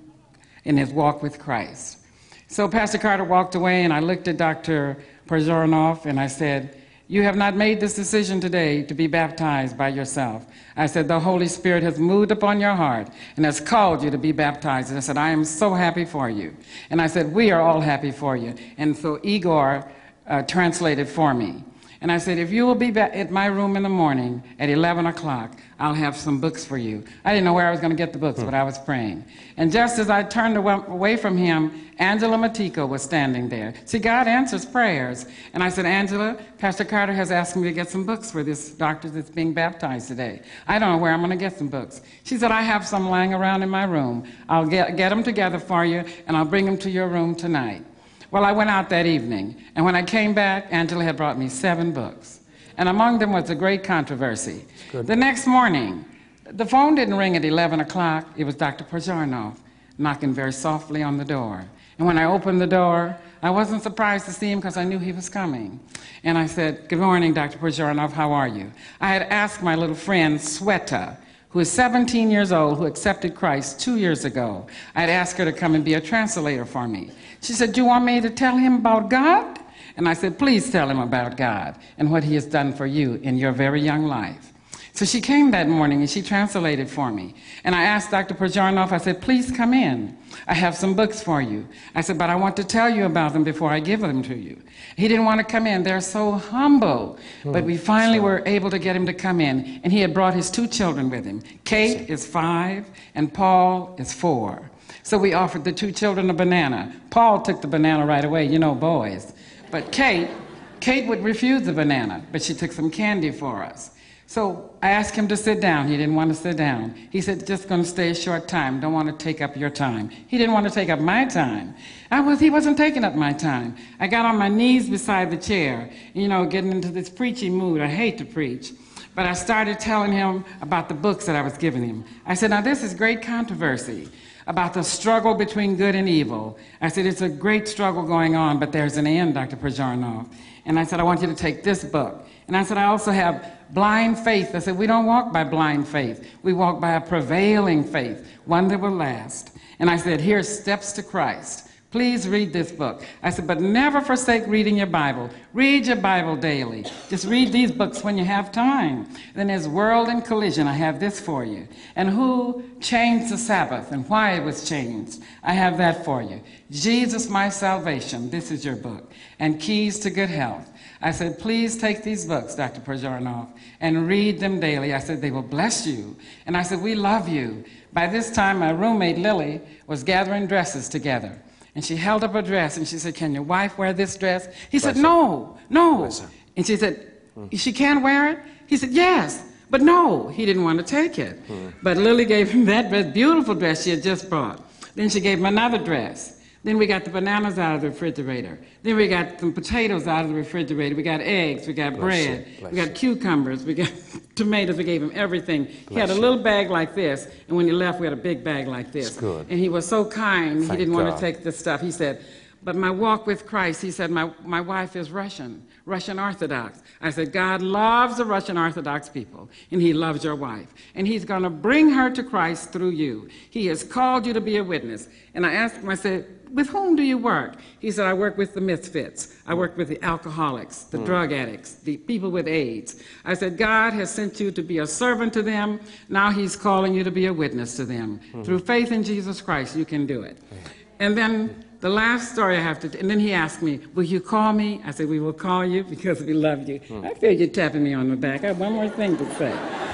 in 0.66 0.76
his 0.76 0.92
walk 0.92 1.22
with 1.22 1.38
Christ. 1.40 2.00
So 2.48 2.68
Pastor 2.68 2.98
Carter 2.98 3.24
walked 3.24 3.56
away, 3.56 3.84
and 3.84 3.94
I 3.94 4.00
looked 4.00 4.28
at 4.28 4.38
Dr. 4.38 4.98
Porzharnov 5.28 6.06
and 6.06 6.20
I 6.20 6.28
said, 6.28 6.77
You 7.10 7.24
have 7.24 7.38
not 7.38 7.56
made 7.56 7.80
this 7.80 7.96
decision 7.96 8.42
today 8.42 8.84
to 8.84 8.94
be 8.94 9.08
baptized 9.08 9.78
by 9.78 9.88
yourself. 9.88 10.46
I 10.76 10.88
said, 10.88 11.08
The 11.08 11.22
Holy 11.22 11.48
Spirit 11.48 11.82
has 11.84 11.98
moved 11.98 12.32
upon 12.32 12.60
your 12.60 12.76
heart 12.76 13.08
and 13.38 13.46
has 13.46 13.62
called 13.62 14.04
you 14.04 14.12
to 14.12 14.18
be 14.18 14.34
baptized. 14.34 14.90
And 14.90 14.98
I 14.98 15.00
said, 15.00 15.18
I 15.18 15.30
am 15.30 15.46
so 15.46 15.74
happy 15.74 16.04
for 16.04 16.30
you. 16.30 16.56
And 16.90 17.02
I 17.02 17.08
said, 17.08 17.34
We 17.34 17.50
are 17.52 17.62
all 17.62 17.80
happy 17.80 18.12
for 18.12 18.36
you. 18.36 18.56
And 18.78 18.96
so 18.96 19.22
Igor 19.24 19.90
uh, 20.28 20.42
translated 20.44 21.08
for 21.08 21.34
me. 21.34 21.64
And 22.00 22.12
I 22.12 22.20
said, 22.20 22.38
if 22.38 22.52
you 22.52 22.66
will 22.66 22.76
be 22.76 22.90
at 23.00 23.32
my 23.32 23.48
room 23.48 23.76
in 23.76 23.84
the 23.84 23.90
morning 23.90 24.44
at 24.60 24.70
11 24.70 25.08
o'clock, 25.08 25.58
I'll 25.80 25.94
have 25.94 26.16
some 26.16 26.40
books 26.40 26.64
for 26.64 26.78
you. 26.78 27.04
I 27.26 27.32
didn't 27.34 27.46
know 27.46 27.54
where 27.54 27.68
I 27.68 27.72
was 27.72 27.80
going 27.80 27.92
to 27.92 27.96
get 27.96 28.14
the 28.14 28.20
books, 28.20 28.44
but 28.44 28.54
I 28.54 28.64
was 28.64 28.78
praying. 28.78 29.26
And 29.58 29.72
just 29.72 29.98
as 29.98 30.10
I 30.10 30.24
turned 30.24 30.58
away 30.58 31.18
from 31.18 31.38
him, 31.38 31.88
Angela 32.00 32.38
Matiko 32.38 32.88
was 32.88 33.02
standing 33.02 33.50
there. 33.50 33.74
See, 33.86 33.98
God 33.98 34.28
answers 34.28 34.66
prayers. 34.66 35.26
And 35.54 35.64
I 35.64 35.70
said, 35.70 35.86
Angela, 35.86 36.38
Pastor 36.60 36.86
Carter 36.86 37.14
has 37.14 37.32
asked 37.32 37.56
me 37.56 37.64
to 37.64 37.74
get 37.74 37.90
some 37.90 38.06
books 38.06 38.30
for 38.30 38.44
this 38.44 38.70
doctor 38.70 39.10
that's 39.10 39.32
being 39.32 39.54
baptized 39.54 40.08
today. 40.08 40.42
I 40.68 40.78
don't 40.78 40.92
know 40.92 40.98
where 40.98 41.12
I'm 41.12 41.20
going 41.20 41.32
to 41.32 41.36
get 41.36 41.58
some 41.58 41.68
books. 41.68 42.02
She 42.24 42.38
said, 42.38 42.52
I 42.52 42.62
have 42.62 42.86
some 42.86 43.10
lying 43.10 43.34
around 43.34 43.64
in 43.64 43.70
my 43.70 43.86
room. 43.86 44.28
I'll 44.50 44.68
get, 44.68 44.96
get 44.98 45.10
them 45.10 45.24
together 45.24 45.60
for 45.60 45.86
you, 45.86 46.04
and 46.28 46.38
I'll 46.38 46.46
bring 46.46 46.66
them 46.66 46.78
to 46.80 46.90
your 46.90 47.08
room 47.08 47.34
tonight. 47.34 47.84
Well, 48.32 48.44
I 48.44 48.52
went 48.52 48.70
out 48.70 48.90
that 48.90 49.06
evening, 49.06 49.56
and 49.76 49.86
when 49.86 49.96
I 49.96 50.04
came 50.04 50.34
back, 50.34 50.68
Angela 50.72 51.04
had 51.04 51.16
brought 51.16 51.38
me 51.38 51.48
seven 51.48 51.92
books. 51.92 52.42
And 52.78 52.90
among 52.90 53.20
them 53.20 53.32
was 53.32 53.50
a 53.50 53.56
great 53.56 53.84
controversy. 53.84 54.66
The 54.92 55.16
next 55.16 55.48
morning, 55.48 56.06
the 56.52 56.66
phone 56.66 56.96
didn't 56.96 57.16
ring 57.16 57.36
at 57.36 57.44
11 57.44 57.80
o'clock. 57.80 58.28
It 58.38 58.44
was 58.44 58.56
Dr. 58.56 58.84
Porzharnov 58.84 59.58
knocking 59.98 60.34
very 60.34 60.54
softly 60.54 61.04
on 61.04 61.18
the 61.18 61.26
door. 61.26 61.66
And 61.98 62.06
when 62.06 62.18
I 62.18 62.26
opened 62.26 62.62
the 62.62 62.68
door, 62.68 63.18
I 63.42 63.50
wasn't 63.50 63.82
surprised 63.84 64.26
to 64.26 64.32
see 64.32 64.52
him 64.52 64.60
because 64.60 64.78
I 64.78 64.84
knew 64.84 65.00
he 65.00 65.12
was 65.12 65.30
coming. 65.30 65.80
And 66.24 66.38
I 66.38 66.46
said, 66.46 66.88
Good 66.90 67.00
morning, 67.00 67.34
Dr. 67.34 67.58
Porzharnov, 67.58 68.12
how 68.12 68.32
are 68.32 68.48
you? 68.48 68.72
I 69.02 69.14
had 69.14 69.24
asked 69.24 69.64
my 69.64 69.76
little 69.76 69.96
friend, 69.96 70.38
Sweta, 70.38 71.18
who 71.58 71.62
is 71.62 71.72
17 71.72 72.30
years 72.30 72.52
old, 72.52 72.78
who 72.78 72.86
accepted 72.86 73.34
Christ 73.34 73.80
two 73.80 73.98
years 73.98 74.26
ago. 74.26 74.68
I'd 74.94 75.10
asked 75.10 75.40
her 75.40 75.46
to 75.46 75.52
come 75.52 75.74
and 75.74 75.84
be 75.84 75.96
a 75.96 76.00
translator 76.00 76.66
for 76.66 76.88
me. 76.88 77.10
She 77.42 77.54
said, 77.54 77.74
Do 77.74 77.82
you 77.82 77.88
want 77.88 78.06
me 78.06 78.22
to 78.22 78.30
tell 78.30 78.56
him 78.56 78.76
about 78.76 79.10
God? 79.10 79.60
And 79.96 80.08
I 80.08 80.14
said, 80.14 80.38
Please 80.38 80.72
tell 80.72 80.88
him 80.88 81.00
about 81.00 81.36
God 81.36 81.80
and 81.98 82.12
what 82.12 82.24
he 82.24 82.36
has 82.36 82.46
done 82.46 82.74
for 82.74 82.86
you 82.86 83.16
in 83.24 83.40
your 83.40 83.54
very 83.54 83.82
young 83.82 84.06
life. 84.06 84.54
So 84.98 85.06
she 85.06 85.22
came 85.22 85.52
that 85.52 85.70
morning 85.70 86.00
and 86.00 86.10
she 86.10 86.24
translated 86.24 86.90
for 86.90 87.12
me. 87.12 87.36
And 87.64 87.76
I 87.76 87.84
asked 87.84 88.10
Dr. 88.10 88.34
Porzharnov, 88.34 88.92
I 88.92 88.98
said, 88.98 89.22
Please 89.22 89.52
come 89.52 89.72
in. 89.72 90.18
I 90.48 90.56
have 90.56 90.76
some 90.76 90.96
books 90.96 91.22
for 91.22 91.40
you. 91.40 91.68
I 91.94 92.02
said, 92.02 92.18
But 92.18 92.32
I 92.32 92.36
want 92.36 92.58
to 92.58 92.64
tell 92.64 92.90
you 92.90 93.06
about 93.06 93.34
them 93.34 93.44
before 93.44 93.70
I 93.70 93.80
give 93.80 94.00
them 94.00 94.24
to 94.24 94.36
you. 94.36 94.60
He 94.96 95.08
didn't 95.08 95.26
want 95.26 95.38
to 95.40 95.44
come 95.44 95.68
in. 95.68 95.84
They're 95.84 96.02
so 96.02 96.32
humble. 96.32 97.20
Hmm, 97.44 97.52
but 97.52 97.64
we 97.64 97.78
finally 97.78 98.20
were 98.20 98.42
able 98.48 98.72
to 98.72 98.80
get 98.80 98.96
him 98.96 99.06
to 99.06 99.14
come 99.14 99.40
in. 99.40 99.82
And 99.84 99.94
he 99.94 100.00
had 100.00 100.16
brought 100.16 100.34
his 100.34 100.50
two 100.50 100.66
children 100.66 101.12
with 101.12 101.26
him. 101.26 101.44
Kate 101.64 102.10
is 102.10 102.26
five, 102.26 102.90
and 103.14 103.32
Paul 103.32 103.96
is 104.00 104.12
four. 104.12 104.68
So 105.04 105.20
we 105.20 105.34
offered 105.34 105.64
the 105.64 105.74
two 105.74 105.92
children 105.92 106.28
a 106.32 106.34
banana. 106.34 106.92
Paul 107.12 107.44
took 107.44 107.62
the 107.62 107.68
banana 107.68 108.04
right 108.04 108.26
away, 108.26 108.48
you 108.48 108.58
know, 108.58 108.74
boys. 108.74 109.34
But 109.70 109.92
Kate, 109.92 110.32
Kate 110.80 111.08
would 111.08 111.24
refuse 111.24 111.62
the 111.68 111.74
banana, 111.74 112.26
but 112.32 112.42
she 112.42 112.56
took 112.56 112.72
some 112.72 112.90
candy 112.90 113.30
for 113.30 113.62
us. 113.62 113.92
So 114.30 114.76
I 114.84 114.90
asked 114.90 115.16
him 115.16 115.30
to 115.30 115.38
sit 115.38 115.62
down. 115.62 115.88
He 115.88 115.96
didn't 115.96 116.16
want 116.16 116.30
to 116.32 116.36
sit 116.36 116.58
down. 116.58 116.94
He 117.12 117.22
said, 117.22 117.48
just 117.48 117.70
going 117.70 117.84
to 117.84 117.88
stay 117.88 118.10
a 118.10 118.16
short 118.16 118.50
time. 118.50 118.82
Don't 118.82 118.92
want 118.92 119.08
to 119.08 119.24
take 119.24 119.42
up 119.42 119.56
your 119.56 119.70
time. 119.70 120.10
He 120.10 120.38
didn't 120.38 120.54
want 120.54 120.68
to 120.68 120.74
take 120.74 120.90
up 120.90 121.00
my 121.00 121.24
time. 121.24 121.74
I 122.12 122.20
was, 122.20 122.38
he 122.38 122.50
wasn't 122.50 122.78
taking 122.78 123.06
up 123.06 123.16
my 123.16 123.32
time. 123.32 123.78
I 124.02 124.08
got 124.08 124.26
on 124.26 124.38
my 124.38 124.50
knees 124.50 124.90
beside 124.90 125.32
the 125.32 125.38
chair, 125.38 125.90
you 126.14 126.28
know, 126.28 126.46
getting 126.46 126.72
into 126.72 126.90
this 126.90 127.10
preaching 127.10 127.56
mood. 127.56 127.80
I 127.80 127.88
hate 127.88 128.18
to 128.18 128.26
preach. 128.26 128.74
But 129.16 129.28
I 129.28 129.34
started 129.34 129.80
telling 129.80 130.12
him 130.12 130.44
about 130.62 130.90
the 130.90 130.94
books 130.94 131.26
that 131.26 131.38
I 131.38 131.42
was 131.42 131.58
giving 131.58 131.84
him. 131.84 132.04
I 132.26 132.34
said, 132.34 132.50
now 132.50 132.60
this 132.60 132.84
is 132.84 132.94
great 132.94 133.22
controversy 133.22 134.10
about 134.48 134.74
the 134.74 134.82
struggle 134.82 135.36
between 135.36 135.76
good 135.76 135.94
and 135.94 136.08
evil. 136.10 136.58
I 136.82 136.88
said, 136.88 137.06
it's 137.06 137.22
a 137.22 137.30
great 137.30 137.68
struggle 137.68 138.04
going 138.04 138.36
on, 138.36 138.60
but 138.60 138.72
there's 138.72 138.98
an 138.98 139.06
end, 139.06 139.34
Dr. 139.34 139.58
Porzharnov. 139.58 140.28
And 140.66 140.80
I 140.80 140.86
said, 140.86 141.00
I 141.00 141.04
want 141.04 141.22
you 141.22 141.28
to 141.28 141.36
take 141.36 141.64
this 141.64 141.84
book. 141.84 142.26
And 142.48 142.56
I 142.56 142.64
said, 142.64 142.78
I 142.78 142.86
also 142.86 143.12
have 143.12 143.46
blind 143.72 144.18
faith. 144.18 144.56
I 144.56 144.60
said, 144.60 144.78
we 144.78 144.88
don't 144.88 145.06
walk 145.06 145.34
by 145.34 145.44
blind 145.44 145.88
faith. 145.88 146.26
We 146.44 146.54
walk 146.54 146.80
by 146.80 146.94
a 146.94 147.02
prevailing 147.02 147.84
faith, 147.84 148.26
one 148.46 148.70
that 148.70 148.80
will 148.80 148.92
last. 148.92 149.52
And 149.80 149.90
I 149.90 149.98
said, 149.98 150.22
here's 150.22 150.48
Steps 150.48 150.94
to 150.94 151.04
Christ. 151.04 151.67
Please 151.90 152.28
read 152.28 152.52
this 152.52 152.70
book. 152.70 153.02
I 153.24 153.30
said, 153.30 153.48
but 153.48 153.62
never 153.62 154.02
forsake 154.02 154.46
reading 154.46 154.76
your 154.76 154.88
Bible. 154.88 155.30
Read 155.54 155.88
your 155.88 155.96
Bible 155.96 156.36
daily. 156.36 156.86
Just 157.10 157.26
read 157.26 157.54
these 157.54 157.72
books 157.72 158.04
when 158.04 158.18
you 158.18 158.26
have 158.26 158.52
time. 158.52 159.08
Then 159.36 159.48
there's 159.48 159.70
World 159.70 160.10
and 160.10 160.24
Collision. 160.24 160.68
I 160.68 160.74
have 160.74 161.00
this 161.00 161.18
for 161.18 161.46
you. 161.46 161.66
And 161.96 162.10
who 162.10 162.62
changed 162.82 163.32
the 163.32 163.38
Sabbath 163.38 163.94
and 163.94 164.08
why 164.10 164.34
it 164.34 164.44
was 164.44 164.68
changed. 164.68 165.22
I 165.44 165.54
have 165.54 165.78
that 165.78 166.04
for 166.04 166.22
you. 166.22 166.42
Jesus, 166.70 167.30
my 167.30 167.48
salvation. 167.48 168.30
This 168.30 168.52
is 168.52 168.66
your 168.66 168.76
book. 168.76 169.10
And 169.40 169.58
Keys 169.58 169.98
to 170.00 170.10
Good 170.10 170.30
Health. 170.30 170.70
I 171.02 171.12
said, 171.12 171.40
please 171.40 171.78
take 171.78 172.04
these 172.04 172.26
books, 172.26 172.56
Dr. 172.56 172.82
Porzharnov, 172.82 173.48
and 173.80 174.10
read 174.10 174.42
them 174.42 174.60
daily. 174.60 174.94
I 174.94 175.00
said, 175.00 175.22
they 175.22 175.32
will 175.32 175.42
bless 175.42 175.88
you. 175.88 176.18
And 176.48 176.58
I 176.58 176.64
said, 176.64 176.82
we 176.82 176.96
love 176.96 177.30
you. 177.30 177.64
By 177.94 178.08
this 178.08 178.30
time, 178.30 178.60
my 178.60 178.72
roommate, 178.72 179.20
Lily, 179.20 179.62
was 179.86 180.04
gathering 180.04 180.48
dresses 180.48 180.90
together. 180.90 181.40
And 181.78 181.86
she 181.86 181.96
held 181.96 182.24
up 182.24 182.34
a 182.34 182.42
dress 182.42 182.76
and 182.78 182.88
she 182.88 182.98
said, 182.98 183.14
Can 183.14 183.36
your 183.36 183.44
wife 183.44 183.78
wear 183.78 183.94
this 183.94 184.18
dress? 184.18 184.48
He 184.72 184.80
said, 184.80 184.98
No, 184.98 185.60
no. 185.70 186.10
And 186.56 186.66
she 186.66 186.76
said, 186.76 187.12
She 187.54 187.72
can't 187.72 188.02
wear 188.02 188.32
it? 188.32 188.40
He 188.66 188.78
said, 188.78 188.90
Yes. 188.90 189.44
But 189.70 189.82
no, 189.82 190.28
he 190.28 190.44
didn't 190.48 190.64
want 190.64 190.80
to 190.80 190.84
take 190.84 191.20
it. 191.20 191.40
But 191.84 191.98
Lily 191.98 192.26
gave 192.26 192.50
him 192.50 192.66
that 192.66 192.90
dress, 192.90 193.14
beautiful 193.14 193.54
dress 193.54 193.84
she 193.84 193.92
had 193.92 194.02
just 194.02 194.28
brought. 194.28 194.60
Then 194.96 195.10
she 195.10 195.20
gave 195.20 195.38
him 195.38 195.46
another 195.46 195.78
dress. 195.78 196.37
Then 196.64 196.78
we 196.78 196.86
got 196.88 197.06
the 197.06 197.12
bananas 197.12 197.58
out 197.58 197.76
of 197.76 197.82
the 197.82 197.90
refrigerator. 197.90 198.60
Then 198.84 198.96
we 198.96 199.08
got 199.08 199.40
some 199.40 199.54
potatoes 199.54 200.08
out 200.08 200.24
of 200.26 200.30
the 200.30 200.36
refrigerator. 200.36 200.96
We 200.96 201.04
got 201.04 201.22
eggs. 201.22 201.68
We 201.68 201.74
got 201.74 201.96
bread. 201.96 202.48
Bless 202.60 202.72
we 202.72 202.78
got 202.78 202.96
cucumbers. 202.96 203.64
We 203.64 203.74
got 203.74 203.92
tomatoes. 204.36 204.78
We 204.78 204.84
gave 204.84 205.02
him 205.02 205.12
everything. 205.14 205.68
he 205.90 205.96
had 205.96 206.10
a 206.10 206.16
little 206.16 206.40
bag 206.40 206.70
like 206.70 206.96
this, 206.96 207.28
and 207.48 207.56
when 207.56 207.66
he 207.66 207.72
left, 207.72 208.00
we 208.00 208.06
had 208.06 208.14
a 208.14 208.22
big 208.22 208.44
bag 208.44 208.68
like 208.68 208.92
this. 208.92 209.16
good. 209.18 209.46
And 209.50 209.60
he 209.60 209.70
was 209.70 209.88
so 209.88 210.04
kind. 210.06 210.64
he 210.64 210.78
didn't 210.78 210.94
want 210.94 211.14
to 211.16 211.20
take 211.22 211.44
the 211.44 211.52
stuff. 211.52 211.80
He 211.82 211.92
said, 211.92 212.24
But 212.64 212.76
my 212.76 212.90
walk 212.90 213.28
with 213.28 213.46
Christ, 213.46 213.82
he 213.82 213.92
said, 213.92 214.10
my, 214.12 214.32
my 214.44 214.60
wife 214.60 214.96
is 214.96 215.10
Russian, 215.12 215.66
Russian 215.86 216.20
Orthodox. 216.20 216.82
I 217.02 217.12
said, 217.12 217.32
God 217.32 217.62
loves 217.62 218.18
the 218.18 218.26
Russian 218.26 218.58
Orthodox 218.58 219.08
people, 219.08 219.48
and 219.72 219.82
he 219.82 219.94
loves 219.94 220.24
your 220.24 220.36
wife. 220.36 220.68
And 220.96 221.08
he's 221.08 221.24
going 221.24 221.44
to 221.44 221.50
bring 221.50 221.92
her 221.92 222.10
to 222.10 222.24
Christ 222.24 222.74
through 222.74 222.90
you. 222.90 223.30
He 223.52 223.68
has 223.68 223.84
called 223.84 224.26
you 224.26 224.34
to 224.34 224.42
be 224.42 224.58
a 224.58 224.64
witness. 224.64 225.08
And 225.34 225.46
I 225.46 225.54
asked 225.54 225.78
him, 225.78 225.90
I 225.90 225.96
said, 225.96 226.26
with 226.52 226.70
whom 226.70 226.96
do 226.96 227.04
you 227.04 227.18
work? 227.18 227.56
He 227.80 227.92
said, 227.92 228.06
I 228.06 228.14
work 228.14 228.38
with 228.38 228.54
the 228.54 228.62
misfits. 228.62 229.36
I 229.46 229.54
work 229.54 229.78
with 229.78 229.88
the 229.88 230.02
alcoholics, 230.04 230.84
the 230.84 230.98
mm. 230.98 231.06
drug 231.06 231.32
addicts, 231.32 231.76
the 231.76 231.98
people 231.98 232.32
with 232.32 232.48
AIDS. 232.48 233.02
I 233.26 233.34
said, 233.34 233.58
God 233.58 233.94
has 233.94 234.10
sent 234.10 234.40
you 234.40 234.52
to 234.52 234.62
be 234.62 234.80
a 234.80 234.88
servant 234.88 235.34
to 235.34 235.42
them. 235.42 235.80
Now 236.10 236.32
he's 236.32 236.56
calling 236.56 236.94
you 236.94 237.04
to 237.04 237.12
be 237.12 237.26
a 237.28 237.34
witness 237.34 237.76
to 237.78 237.86
them. 237.86 238.20
Mm. 238.34 238.46
Through 238.46 238.60
faith 238.60 238.92
in 238.92 239.04
Jesus 239.04 239.42
Christ, 239.42 239.76
you 239.76 239.86
can 239.86 240.06
do 240.06 240.22
it. 240.22 240.38
Mm. 240.38 240.58
And 241.00 241.18
then 241.18 241.66
the 241.80 241.90
last 241.90 242.34
story 242.34 242.58
I 242.58 242.62
have 242.62 242.80
to, 242.80 243.00
and 243.00 243.10
then 243.10 243.20
he 243.20 243.34
asked 243.34 243.62
me, 243.62 243.80
Will 243.94 244.04
you 244.04 244.20
call 244.20 244.54
me? 244.54 244.82
I 244.84 244.92
said, 244.92 245.08
We 245.08 245.20
will 245.20 245.34
call 245.34 245.64
you 245.64 245.84
because 245.84 246.22
we 246.22 246.34
love 246.34 246.68
you. 246.68 246.82
I 247.04 247.14
feel 247.14 247.32
you 247.32 247.48
tapping 247.48 247.84
me 247.84 247.94
on 247.94 248.10
the 248.10 248.16
back. 248.16 248.44
I 248.44 248.48
have 248.48 248.60
one 248.60 248.74
more 248.74 248.90
thing 248.90 249.16
to 249.18 249.36
say. 249.36 249.87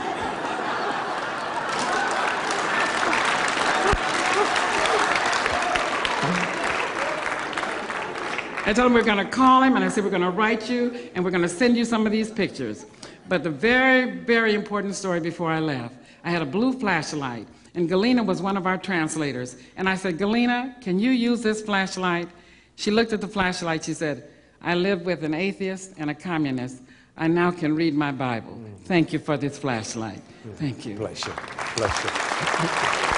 I 8.65 8.71
told 8.71 8.87
him 8.87 8.93
we 8.93 9.01
are 9.01 9.03
going 9.03 9.17
to 9.17 9.29
call 9.29 9.61
him, 9.61 9.75
and 9.75 9.83
I 9.83 9.89
said, 9.89 10.03
We're 10.03 10.09
going 10.09 10.21
to 10.21 10.29
write 10.29 10.69
you, 10.69 11.09
and 11.15 11.23
we're 11.23 11.31
going 11.31 11.43
to 11.43 11.49
send 11.49 11.75
you 11.75 11.83
some 11.83 12.05
of 12.05 12.11
these 12.11 12.31
pictures. 12.31 12.85
But 13.27 13.43
the 13.43 13.49
very, 13.49 14.09
very 14.09 14.53
important 14.53 14.95
story 14.95 15.19
before 15.19 15.51
I 15.51 15.59
left 15.59 15.95
I 16.23 16.31
had 16.31 16.41
a 16.41 16.45
blue 16.45 16.73
flashlight, 16.73 17.47
and 17.75 17.89
Galena 17.89 18.23
was 18.23 18.41
one 18.41 18.55
of 18.55 18.65
our 18.65 18.77
translators. 18.77 19.57
And 19.75 19.89
I 19.89 19.95
said, 19.95 20.17
Galena, 20.17 20.75
can 20.81 20.99
you 20.99 21.11
use 21.11 21.41
this 21.41 21.61
flashlight? 21.61 22.29
She 22.75 22.91
looked 22.91 23.11
at 23.13 23.21
the 23.21 23.27
flashlight. 23.27 23.83
She 23.83 23.93
said, 23.93 24.29
I 24.61 24.75
live 24.75 25.01
with 25.01 25.23
an 25.23 25.33
atheist 25.33 25.93
and 25.97 26.09
a 26.09 26.15
communist. 26.15 26.81
I 27.17 27.27
now 27.27 27.51
can 27.51 27.75
read 27.75 27.93
my 27.93 28.11
Bible. 28.11 28.57
Thank 28.85 29.11
you 29.11 29.19
for 29.19 29.37
this 29.37 29.57
flashlight. 29.57 30.21
Thank 30.55 30.85
you. 30.85 30.95
Bless 30.95 31.25
you. 31.25 31.33
Bless 31.75 32.03
you. 32.03 33.12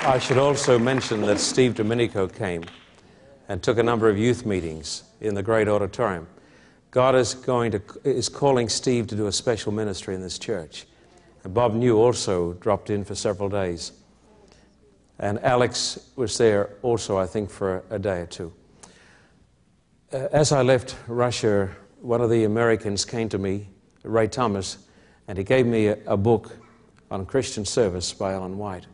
I 0.00 0.18
should 0.18 0.38
also 0.38 0.78
mention 0.78 1.22
that 1.22 1.40
Steve 1.40 1.74
Domenico 1.74 2.28
came 2.28 2.64
and 3.48 3.62
took 3.62 3.78
a 3.78 3.82
number 3.82 4.08
of 4.08 4.18
youth 4.18 4.46
meetings 4.46 5.04
in 5.20 5.34
the 5.34 5.42
great 5.42 5.68
auditorium. 5.68 6.26
God 6.90 7.14
is, 7.14 7.34
going 7.34 7.72
to, 7.72 7.82
is 8.04 8.28
calling 8.28 8.68
Steve 8.68 9.06
to 9.08 9.16
do 9.16 9.26
a 9.26 9.32
special 9.32 9.72
ministry 9.72 10.14
in 10.14 10.22
this 10.22 10.38
church. 10.38 10.86
And 11.44 11.52
Bob 11.52 11.74
New 11.74 11.98
also 11.98 12.54
dropped 12.54 12.90
in 12.90 13.04
for 13.04 13.14
several 13.14 13.48
days. 13.48 13.92
And 15.18 15.38
Alex 15.40 16.10
was 16.16 16.36
there 16.38 16.70
also, 16.82 17.18
I 17.18 17.26
think, 17.26 17.50
for 17.50 17.84
a, 17.90 17.98
day 17.98 18.20
or 18.20 18.26
two. 18.26 18.52
Uh, 20.12 20.28
as 20.30 20.52
I 20.52 20.62
left 20.62 20.96
Russia, 21.06 21.70
one 22.00 22.20
of 22.20 22.30
the 22.30 22.44
Americans 22.44 23.04
came 23.04 23.28
to 23.30 23.38
me, 23.38 23.68
Ray 24.02 24.28
Thomas, 24.28 24.78
and 25.26 25.36
he 25.36 25.44
gave 25.44 25.66
me 25.66 25.88
a, 25.88 25.98
a 26.06 26.16
book 26.16 26.56
on 27.10 27.26
Christian 27.26 27.64
service 27.64 28.12
by 28.12 28.34
Ellen 28.34 28.58
White. 28.58 28.86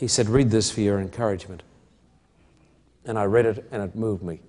He 0.00 0.08
said, 0.08 0.30
Read 0.30 0.50
this 0.50 0.70
for 0.70 0.80
your 0.80 0.98
encouragement. 0.98 1.62
And 3.04 3.18
I 3.18 3.24
read 3.24 3.44
it, 3.44 3.68
and 3.70 3.82
it 3.82 3.94
moved 3.94 4.22
me. 4.22 4.40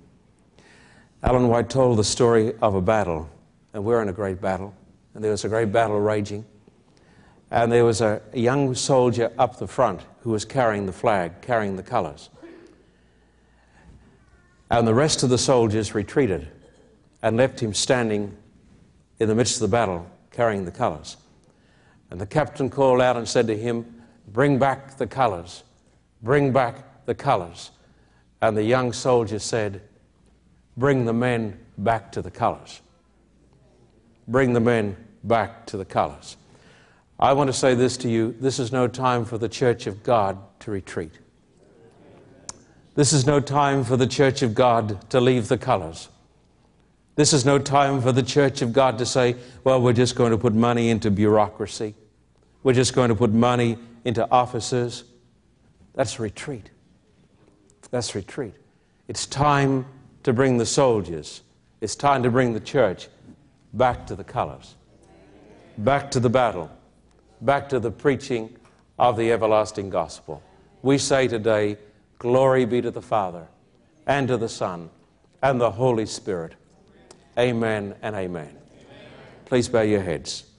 Ellen 1.24 1.50
White 1.50 1.70
told 1.70 2.00
the 2.00 2.06
story 2.06 2.54
of 2.62 2.74
a 2.74 2.80
battle, 2.80 3.30
and 3.74 3.84
we're 3.84 4.02
in 4.02 4.08
a 4.08 4.14
great 4.14 4.40
battle, 4.40 4.74
and 5.14 5.22
there 5.22 5.32
was 5.32 5.44
a 5.44 5.50
great 5.50 5.74
battle 5.74 6.00
raging. 6.00 6.46
And 7.52 7.70
there 7.70 7.84
was 7.84 8.00
a, 8.00 8.22
young 8.34 8.74
soldier 8.76 9.34
up 9.38 9.58
the 9.58 9.68
front 9.68 10.00
who 10.22 10.30
was 10.30 10.46
carrying 10.46 10.86
the 10.86 10.94
flag, 10.94 11.42
carrying 11.42 11.76
the 11.76 11.84
colors. 11.84 12.30
And 14.70 14.88
the 14.88 14.94
rest 14.94 15.22
of 15.22 15.30
the 15.30 15.38
soldiers 15.38 15.94
retreated 15.94 16.48
and 17.22 17.36
left 17.36 17.60
him 17.60 17.74
standing 17.74 18.38
in 19.20 19.28
the 19.28 19.36
midst 19.36 19.56
of 19.56 19.70
the 19.70 19.76
battle, 19.76 20.10
carrying 20.32 20.64
the 20.64 20.72
colors. 20.72 21.18
And 22.10 22.22
the 22.22 22.26
captain 22.26 22.70
called 22.70 23.02
out 23.02 23.18
and 23.18 23.28
said 23.28 23.48
to 23.48 23.58
him, 23.58 24.01
Bring 24.32 24.60
back 24.60 24.98
the 24.98 25.08
colors. 25.08 25.64
Bring 26.22 26.52
back 26.54 27.06
the 27.06 27.16
colors. 27.16 27.72
And 28.42 28.56
the 28.56 28.64
young 28.64 28.94
soldier 28.94 29.40
said, 29.40 29.82
Bring 30.78 31.06
the 31.06 31.14
men 31.14 31.60
back 31.78 32.12
to 32.14 32.22
the 32.22 32.32
colors. 32.32 32.82
Bring 34.28 34.54
the 34.54 34.60
men 34.60 34.96
back 35.24 35.66
to 35.68 35.78
the 35.78 35.86
colors. 35.86 36.38
I 37.20 37.34
want 37.34 37.50
to 37.50 37.54
say 37.54 37.76
this 37.76 37.98
to 37.98 38.10
you 38.10 38.36
this 38.40 38.58
is 38.58 38.72
no 38.72 38.88
time 38.88 39.26
for 39.26 39.38
the 39.38 39.50
church 39.50 39.86
of 39.86 40.02
God 40.02 40.38
to 40.62 40.72
retreat. 40.72 41.20
This 42.96 43.14
is 43.14 43.26
no 43.28 43.40
time 43.40 43.84
for 43.84 43.96
the 43.96 44.08
church 44.08 44.42
of 44.42 44.54
God 44.54 45.10
to 45.12 45.22
leave 45.22 45.48
the 45.48 45.58
colors. 45.58 46.10
This 47.16 47.34
is 47.34 47.46
no 47.46 47.60
time 47.60 48.02
for 48.02 48.12
the 48.12 48.24
church 48.24 48.62
of 48.62 48.74
God 48.74 48.98
to 48.98 49.06
say, 49.06 49.36
well, 49.64 49.82
we're 49.82 49.94
just 49.94 50.16
going 50.16 50.32
to 50.32 50.38
put 50.38 50.54
money 50.54 50.90
into 50.90 51.12
bureaucracy. 51.12 51.94
We're 52.64 52.74
just 52.74 52.94
going 52.94 53.10
to 53.10 53.16
put 53.16 53.32
money 53.32 53.78
into 54.06 54.30
offices. 54.32 55.04
That's 55.94 56.20
retreat. 56.20 56.70
That's 57.92 58.16
retreat. 58.16 58.54
It's 59.08 59.26
time 59.26 59.86
to 60.24 60.34
bring 60.34 60.58
the 60.58 60.66
soldiers, 60.66 61.42
it's 61.82 61.96
time 61.96 62.24
to 62.24 62.30
bring 62.30 62.54
the 62.54 62.60
church 62.60 63.10
back 63.74 64.06
to 64.08 64.16
the 64.16 64.24
colors, 64.24 64.76
back 65.80 66.12
to 66.12 66.20
the 66.20 66.30
battle, 66.30 66.70
back 67.42 67.68
to 67.70 67.80
the 67.80 67.92
preaching 67.92 68.56
of 69.00 69.18
the 69.18 69.32
everlasting 69.32 69.90
gospel. 69.90 70.44
We 70.84 70.98
say 70.98 71.28
today, 71.28 71.78
Glory 72.20 72.66
be 72.66 72.82
to 72.82 72.92
the 72.92 73.02
Father, 73.02 73.48
and 74.06 74.28
to 74.28 74.38
the 74.38 74.48
Son, 74.48 74.92
and 75.42 75.60
the 75.60 75.72
Holy 75.72 76.06
Spirit. 76.06 76.54
Amen 77.38 77.96
and 78.04 78.16
amen. 78.16 78.50
amen. 78.50 78.56
Please 79.46 79.68
bow 79.68 79.82
your 79.82 80.02
heads. 80.02 80.51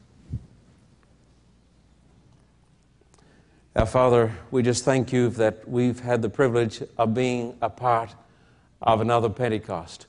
Our 3.74 3.86
Father, 3.86 4.30
we 4.50 4.62
just 4.62 4.84
thank 4.84 5.14
you 5.14 5.30
that 5.30 5.66
we've 5.66 5.98
had 5.98 6.20
the 6.20 6.28
privilege 6.28 6.82
of 6.98 7.14
being 7.14 7.56
a 7.62 7.70
part 7.70 8.14
of 8.82 9.00
another 9.00 9.30
Pentecost. 9.30 10.06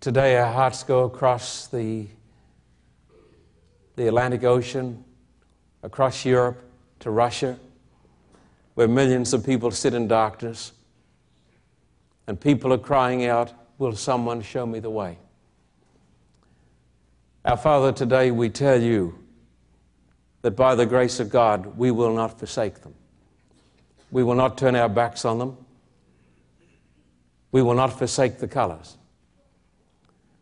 Today, 0.00 0.36
our 0.36 0.52
hearts 0.52 0.82
go 0.82 1.04
across 1.04 1.68
the, 1.68 2.06
the 3.96 4.08
Atlantic 4.08 4.44
Ocean, 4.44 5.02
across 5.82 6.22
Europe 6.22 6.62
to 7.00 7.10
Russia, 7.10 7.58
where 8.74 8.88
millions 8.88 9.32
of 9.32 9.44
people 9.44 9.70
sit 9.70 9.94
in 9.94 10.06
darkness, 10.06 10.72
and 12.26 12.38
people 12.38 12.74
are 12.74 12.78
crying 12.78 13.24
out, 13.24 13.54
Will 13.78 13.96
someone 13.96 14.42
show 14.42 14.66
me 14.66 14.80
the 14.80 14.90
way? 14.90 15.16
Our 17.42 17.56
Father, 17.56 17.90
today 17.90 18.30
we 18.30 18.50
tell 18.50 18.82
you 18.82 19.18
that 20.42 20.52
by 20.52 20.74
the 20.74 20.86
grace 20.86 21.20
of 21.20 21.30
God, 21.30 21.78
we 21.78 21.90
will 21.90 22.14
not 22.14 22.38
forsake 22.38 22.82
them. 22.82 22.94
We 24.10 24.22
will 24.22 24.34
not 24.34 24.56
turn 24.56 24.74
our 24.76 24.88
backs 24.88 25.24
on 25.24 25.38
them. 25.38 25.56
We 27.50 27.62
will 27.62 27.74
not 27.74 27.98
forsake 27.98 28.38
the 28.38 28.48
colors. 28.48 28.96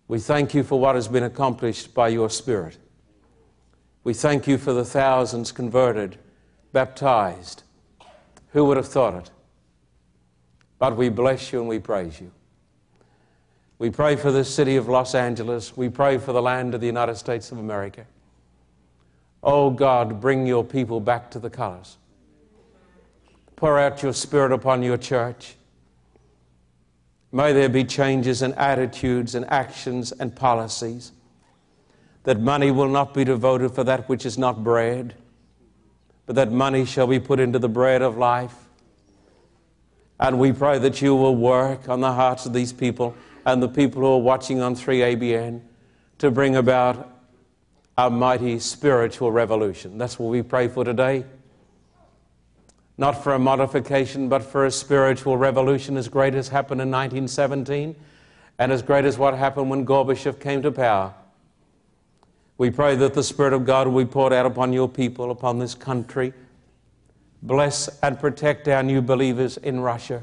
We 0.08 0.18
thank 0.18 0.54
you 0.54 0.62
for 0.62 0.78
what 0.78 0.94
has 0.94 1.08
been 1.08 1.24
accomplished 1.24 1.94
by 1.94 2.08
your 2.08 2.30
Spirit. 2.30 2.76
We 4.04 4.14
thank 4.14 4.46
you 4.46 4.56
for 4.56 4.72
the 4.72 4.84
thousands 4.84 5.50
converted, 5.50 6.18
baptized. 6.72 7.64
Who 8.52 8.64
would 8.66 8.76
have 8.76 8.86
thought 8.86 9.14
it? 9.14 9.30
But 10.78 10.96
we 10.96 11.08
bless 11.08 11.52
you 11.52 11.60
and 11.60 11.68
we 11.68 11.78
praise 11.78 12.20
you. 12.20 12.30
We 13.78 13.90
pray 13.90 14.16
for 14.16 14.30
the 14.30 14.44
city 14.44 14.76
of 14.76 14.88
Los 14.88 15.14
Angeles. 15.14 15.76
We 15.76 15.88
pray 15.88 16.18
for 16.18 16.32
the 16.32 16.40
land 16.40 16.74
of 16.74 16.80
the 16.80 16.86
United 16.86 17.16
States 17.16 17.50
of 17.50 17.58
America. 17.58 18.06
Oh 19.42 19.70
God, 19.70 20.20
bring 20.20 20.46
your 20.46 20.64
people 20.64 21.00
back 21.00 21.30
to 21.32 21.38
the 21.38 21.50
colors. 21.50 21.96
Pour 23.54 23.78
out 23.78 24.02
your 24.02 24.12
spirit 24.12 24.52
upon 24.52 24.82
your 24.82 24.98
church. 24.98 25.54
May 27.32 27.52
there 27.52 27.68
be 27.68 27.84
changes 27.84 28.42
in 28.42 28.54
attitudes 28.54 29.34
and 29.34 29.48
actions 29.50 30.12
and 30.12 30.34
policies. 30.34 31.12
That 32.24 32.40
money 32.40 32.70
will 32.70 32.88
not 32.88 33.14
be 33.14 33.24
devoted 33.24 33.72
for 33.72 33.84
that 33.84 34.08
which 34.08 34.26
is 34.26 34.36
not 34.36 34.64
bread, 34.64 35.14
but 36.26 36.36
that 36.36 36.50
money 36.50 36.84
shall 36.84 37.06
be 37.06 37.20
put 37.20 37.38
into 37.38 37.58
the 37.58 37.68
bread 37.68 38.02
of 38.02 38.16
life. 38.16 38.54
And 40.18 40.38
we 40.38 40.52
pray 40.52 40.78
that 40.78 41.00
you 41.02 41.14
will 41.14 41.36
work 41.36 41.88
on 41.88 42.00
the 42.00 42.12
hearts 42.12 42.46
of 42.46 42.52
these 42.52 42.72
people 42.72 43.14
and 43.44 43.62
the 43.62 43.68
people 43.68 44.02
who 44.02 44.08
are 44.08 44.18
watching 44.18 44.60
on 44.60 44.74
3ABN 44.74 45.60
to 46.18 46.30
bring 46.30 46.56
about 46.56 47.15
a 47.98 48.10
mighty 48.10 48.58
spiritual 48.58 49.32
revolution. 49.32 49.96
That's 49.96 50.18
what 50.18 50.30
we 50.30 50.42
pray 50.42 50.68
for 50.68 50.84
today. 50.84 51.24
Not 52.98 53.22
for 53.22 53.34
a 53.34 53.38
modification, 53.38 54.28
but 54.28 54.42
for 54.42 54.66
a 54.66 54.70
spiritual 54.70 55.36
revolution 55.36 55.96
as 55.96 56.08
great 56.08 56.34
as 56.34 56.48
happened 56.48 56.80
in 56.80 56.90
1917 56.90 57.94
and 58.58 58.72
as 58.72 58.82
great 58.82 59.04
as 59.04 59.18
what 59.18 59.34
happened 59.34 59.70
when 59.70 59.86
Gorbachev 59.86 60.40
came 60.40 60.62
to 60.62 60.72
power. 60.72 61.14
We 62.58 62.70
pray 62.70 62.96
that 62.96 63.12
the 63.12 63.22
Spirit 63.22 63.52
of 63.52 63.66
God 63.66 63.86
will 63.88 64.04
be 64.04 64.10
poured 64.10 64.32
out 64.32 64.46
upon 64.46 64.72
your 64.72 64.88
people, 64.88 65.30
upon 65.30 65.58
this 65.58 65.74
country. 65.74 66.32
Bless 67.42 67.88
and 68.02 68.18
protect 68.18 68.66
our 68.68 68.82
new 68.82 69.02
believers 69.02 69.58
in 69.58 69.80
Russia. 69.80 70.22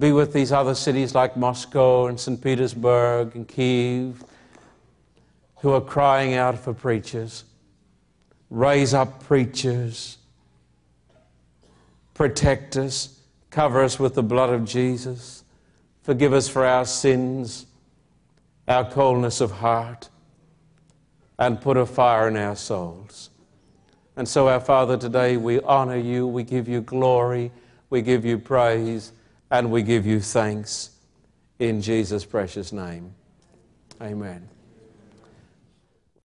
Be 0.00 0.10
with 0.12 0.32
these 0.32 0.50
other 0.50 0.74
cities 0.74 1.14
like 1.14 1.36
Moscow 1.36 2.06
and 2.06 2.18
St. 2.18 2.40
Petersburg 2.40 3.34
and 3.34 3.46
Kiev 3.46 4.24
who 5.60 5.72
are 5.72 5.80
crying 5.80 6.34
out 6.34 6.58
for 6.58 6.72
preachers. 6.72 7.44
Raise 8.50 8.94
up 8.94 9.22
preachers. 9.24 10.18
Protect 12.14 12.76
us. 12.76 13.20
Cover 13.50 13.82
us 13.82 13.98
with 13.98 14.14
the 14.14 14.22
blood 14.22 14.50
of 14.50 14.64
Jesus. 14.64 15.44
Forgive 16.02 16.32
us 16.32 16.48
for 16.48 16.64
our 16.64 16.84
sins, 16.84 17.66
our 18.66 18.90
coldness 18.90 19.40
of 19.40 19.50
heart, 19.50 20.08
and 21.38 21.60
put 21.60 21.76
a 21.76 21.86
fire 21.86 22.28
in 22.28 22.36
our 22.36 22.56
souls. 22.56 23.30
And 24.16 24.26
so, 24.26 24.48
our 24.48 24.60
Father, 24.60 24.96
today 24.96 25.36
we 25.36 25.60
honor 25.60 25.96
you, 25.96 26.26
we 26.26 26.42
give 26.42 26.68
you 26.68 26.80
glory, 26.80 27.52
we 27.90 28.02
give 28.02 28.24
you 28.24 28.38
praise, 28.38 29.12
and 29.50 29.70
we 29.70 29.82
give 29.82 30.06
you 30.06 30.20
thanks 30.20 30.90
in 31.58 31.80
Jesus' 31.80 32.24
precious 32.24 32.72
name. 32.72 33.14
Amen. 34.02 34.57